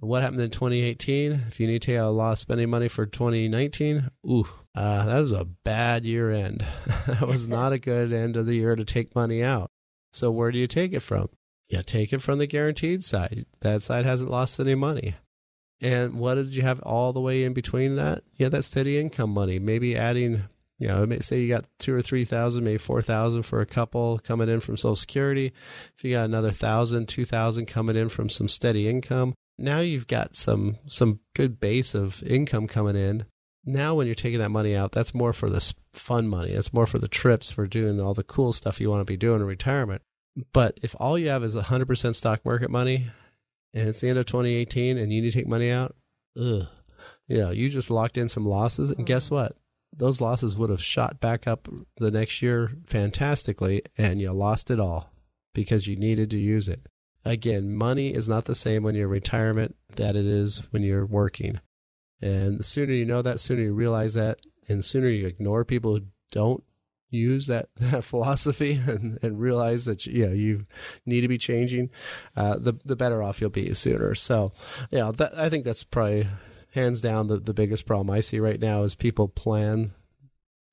What 0.00 0.22
happened 0.22 0.42
in 0.42 0.50
2018? 0.50 1.44
If 1.48 1.58
you 1.58 1.66
need 1.66 1.82
to 1.82 1.86
take 1.86 1.98
a 1.98 2.04
lot 2.04 2.32
of 2.32 2.38
spending 2.38 2.68
money 2.68 2.88
for 2.88 3.06
2019, 3.06 4.10
ooh, 4.26 4.46
uh, 4.76 5.06
that 5.06 5.20
was 5.20 5.32
a 5.32 5.44
bad 5.44 6.04
year 6.04 6.30
end. 6.30 6.64
that 7.06 7.26
was 7.26 7.48
not 7.48 7.72
a 7.72 7.78
good 7.78 8.12
end 8.12 8.36
of 8.36 8.44
the 8.44 8.54
year 8.54 8.76
to 8.76 8.84
take 8.84 9.14
money 9.14 9.42
out. 9.42 9.70
So 10.12 10.30
where 10.30 10.52
do 10.52 10.58
you 10.58 10.66
take 10.66 10.92
it 10.92 11.00
from? 11.00 11.30
You 11.68 11.82
take 11.82 12.12
it 12.12 12.22
from 12.22 12.38
the 12.38 12.46
guaranteed 12.46 13.02
side. 13.02 13.46
That 13.60 13.82
side 13.82 14.04
hasn't 14.04 14.30
lost 14.30 14.60
any 14.60 14.74
money. 14.74 15.16
And 15.80 16.14
what 16.14 16.34
did 16.34 16.54
you 16.54 16.62
have 16.62 16.80
all 16.80 17.12
the 17.12 17.20
way 17.20 17.44
in 17.44 17.54
between 17.54 17.96
that? 17.96 18.22
Yeah, 18.34 18.50
that 18.50 18.64
steady 18.64 18.98
income 18.98 19.30
money. 19.30 19.58
Maybe 19.58 19.96
adding, 19.96 20.44
you 20.78 20.88
know, 20.88 21.04
may, 21.06 21.20
say 21.20 21.40
you 21.40 21.48
got 21.48 21.66
two 21.78 21.94
or 21.94 22.02
three 22.02 22.24
thousand, 22.24 22.64
maybe 22.64 22.78
four 22.78 23.02
thousand 23.02 23.42
for 23.42 23.60
a 23.60 23.66
couple 23.66 24.18
coming 24.20 24.48
in 24.48 24.60
from 24.60 24.76
Social 24.76 24.96
Security. 24.96 25.52
If 25.96 26.04
you 26.04 26.12
got 26.12 26.24
another 26.26 26.52
thousand, 26.52 27.08
two 27.08 27.24
thousand 27.24 27.66
coming 27.66 27.96
in 27.96 28.08
from 28.08 28.28
some 28.28 28.48
steady 28.48 28.88
income, 28.88 29.34
now 29.58 29.80
you've 29.80 30.06
got 30.06 30.36
some 30.36 30.78
some 30.86 31.20
good 31.34 31.60
base 31.60 31.94
of 31.94 32.22
income 32.22 32.68
coming 32.68 32.96
in. 32.96 33.26
Now 33.66 33.96
when 33.96 34.06
you're 34.06 34.14
taking 34.14 34.38
that 34.38 34.50
money 34.50 34.76
out, 34.76 34.92
that's 34.92 35.12
more 35.12 35.32
for 35.32 35.50
the 35.50 35.74
fun 35.92 36.28
money. 36.28 36.52
It's 36.52 36.72
more 36.72 36.86
for 36.86 36.98
the 36.98 37.08
trips, 37.08 37.50
for 37.50 37.66
doing 37.66 38.00
all 38.00 38.14
the 38.14 38.22
cool 38.22 38.52
stuff 38.52 38.80
you 38.80 38.88
want 38.88 39.00
to 39.00 39.04
be 39.04 39.16
doing 39.16 39.40
in 39.40 39.46
retirement. 39.46 40.02
But 40.52 40.78
if 40.82 40.94
all 41.00 41.18
you 41.18 41.28
have 41.28 41.42
is 41.42 41.56
100% 41.56 42.14
stock 42.14 42.44
market 42.44 42.70
money 42.70 43.08
and 43.74 43.88
it's 43.88 44.00
the 44.00 44.08
end 44.08 44.18
of 44.18 44.26
2018 44.26 44.98
and 44.98 45.12
you 45.12 45.20
need 45.20 45.32
to 45.32 45.36
take 45.36 45.48
money 45.48 45.70
out, 45.70 45.96
ugh, 46.40 46.66
you 47.26 47.38
know, 47.38 47.50
you 47.50 47.68
just 47.68 47.90
locked 47.90 48.16
in 48.16 48.28
some 48.28 48.46
losses. 48.46 48.90
And 48.90 49.04
guess 49.04 49.26
mm-hmm. 49.26 49.34
what? 49.36 49.56
Those 49.96 50.20
losses 50.20 50.56
would 50.56 50.70
have 50.70 50.82
shot 50.82 51.20
back 51.20 51.46
up 51.46 51.68
the 51.96 52.10
next 52.10 52.42
year 52.42 52.70
fantastically 52.86 53.82
and 53.96 54.20
you 54.20 54.30
lost 54.30 54.70
it 54.70 54.78
all 54.78 55.10
because 55.54 55.86
you 55.86 55.96
needed 55.96 56.30
to 56.30 56.38
use 56.38 56.68
it. 56.68 56.86
Again, 57.24 57.74
money 57.74 58.14
is 58.14 58.28
not 58.28 58.44
the 58.44 58.54
same 58.54 58.84
when 58.84 58.94
you're 58.94 59.08
retirement 59.08 59.74
that 59.96 60.14
it 60.14 60.26
is 60.26 60.62
when 60.70 60.82
you're 60.82 61.06
working. 61.06 61.60
And 62.20 62.58
the 62.58 62.64
sooner 62.64 62.92
you 62.92 63.04
know 63.04 63.22
that, 63.22 63.40
sooner 63.40 63.62
you 63.62 63.74
realize 63.74 64.14
that, 64.14 64.40
and 64.68 64.84
sooner 64.84 65.08
you 65.08 65.26
ignore 65.26 65.64
people 65.64 65.96
who 65.96 66.06
don't 66.30 66.64
use 67.10 67.46
that, 67.46 67.68
that 67.76 68.04
philosophy 68.04 68.80
and, 68.86 69.18
and 69.22 69.40
realize 69.40 69.84
that 69.84 70.06
you 70.06 70.26
know 70.26 70.32
you 70.32 70.66
need 71.04 71.20
to 71.20 71.28
be 71.28 71.38
changing, 71.38 71.90
uh, 72.36 72.56
the 72.58 72.74
the 72.84 72.96
better 72.96 73.22
off 73.22 73.40
you'll 73.40 73.50
be 73.50 73.72
sooner. 73.74 74.14
So, 74.14 74.52
yeah, 74.90 75.12
that, 75.16 75.36
I 75.38 75.48
think 75.48 75.64
that's 75.64 75.84
probably 75.84 76.26
hands 76.72 77.00
down 77.00 77.26
the, 77.26 77.38
the 77.38 77.54
biggest 77.54 77.86
problem 77.86 78.10
I 78.10 78.20
see 78.20 78.38
right 78.38 78.60
now 78.60 78.82
is 78.82 78.94
people 78.94 79.28
plan 79.28 79.92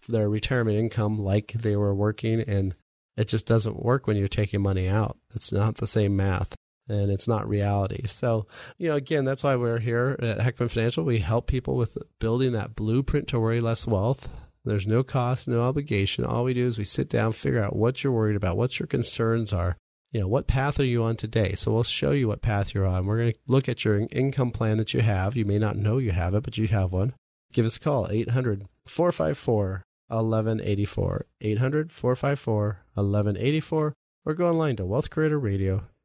their 0.08 0.30
retirement 0.30 0.78
income 0.78 1.18
like 1.18 1.54
they 1.54 1.78
were 1.78 1.96
working 1.96 2.42
and 2.42 2.76
it 3.16 3.30
just 3.30 3.48
doesn't 3.48 3.82
work 3.82 4.06
when 4.06 4.18
you're 4.18 4.28
taking 4.28 4.62
money 4.62 4.90
out. 4.90 5.18
It's 5.34 5.52
not 5.52 5.76
the 5.76 5.88
same 5.88 6.16
math 6.16 6.56
and 6.88 7.12
it's 7.12 7.28
not 7.28 7.48
reality. 7.48 8.08
So, 8.08 8.48
you 8.78 8.90
know, 8.90 8.96
again, 8.96 9.26
that's 9.26 9.44
why 9.44 9.56
we're 9.56 9.80
here 9.80 10.18
at 10.22 10.40
Heckman 10.40 10.70
Financial. 10.72 11.04
We 11.04 11.20
help 11.20 11.48
people 11.48 11.76
with 11.76 11.98
building 12.20 12.52
that 12.54 12.76
blueprint 12.76 13.28
to 13.30 13.40
worry 13.40 13.62
less 13.62 13.88
wealth. 13.88 14.28
There's 14.66 14.88
no 14.88 15.04
cost, 15.04 15.48
no 15.48 15.62
obligation. 15.64 16.24
All 16.24 16.44
we 16.44 16.54
do 16.54 16.66
is 16.66 16.78
we 16.78 16.86
sit 16.86 17.10
down, 17.10 17.34
figure 17.34 17.64
out 17.64 17.76
what 17.76 18.04
you're 18.04 18.14
worried 18.14 18.38
about, 18.38 18.58
what 18.58 18.80
your 18.80 18.88
concerns 18.88 19.52
are. 19.52 19.78
You 20.12 20.22
know, 20.22 20.28
what 20.28 20.48
path 20.48 20.80
are 20.80 20.86
you 20.86 21.04
on 21.04 21.16
today? 21.16 21.56
So 21.56 21.74
we'll 21.74 21.84
show 21.84 22.12
you 22.12 22.28
what 22.28 22.42
path 22.42 22.74
you're 22.74 22.86
on. 22.86 23.06
We're 23.06 23.18
going 23.18 23.34
to 23.34 23.40
look 23.48 23.68
at 23.68 23.84
your 23.84 24.08
income 24.12 24.52
plan 24.52 24.78
that 24.78 24.94
you 24.94 25.02
have. 25.02 25.36
You 25.36 25.44
may 25.44 25.58
not 25.58 25.76
know 25.76 25.98
you 25.98 26.12
have 26.12 26.36
it, 26.36 26.44
but 26.44 26.58
you 26.58 26.68
have 26.68 26.92
one. 26.92 27.14
Give 27.52 27.66
us 27.66 27.78
a 27.78 27.80
call, 27.80 28.08
800 28.10 28.68
454 28.86 29.84
1184. 30.08 31.26
800 31.42 31.92
454 31.92 32.66
1184. 32.94 33.94
Or 34.26 34.34
go 34.34 34.48
online 34.48 34.76
to 34.78 34.84
wealthcreatorradio.com. 34.84 35.90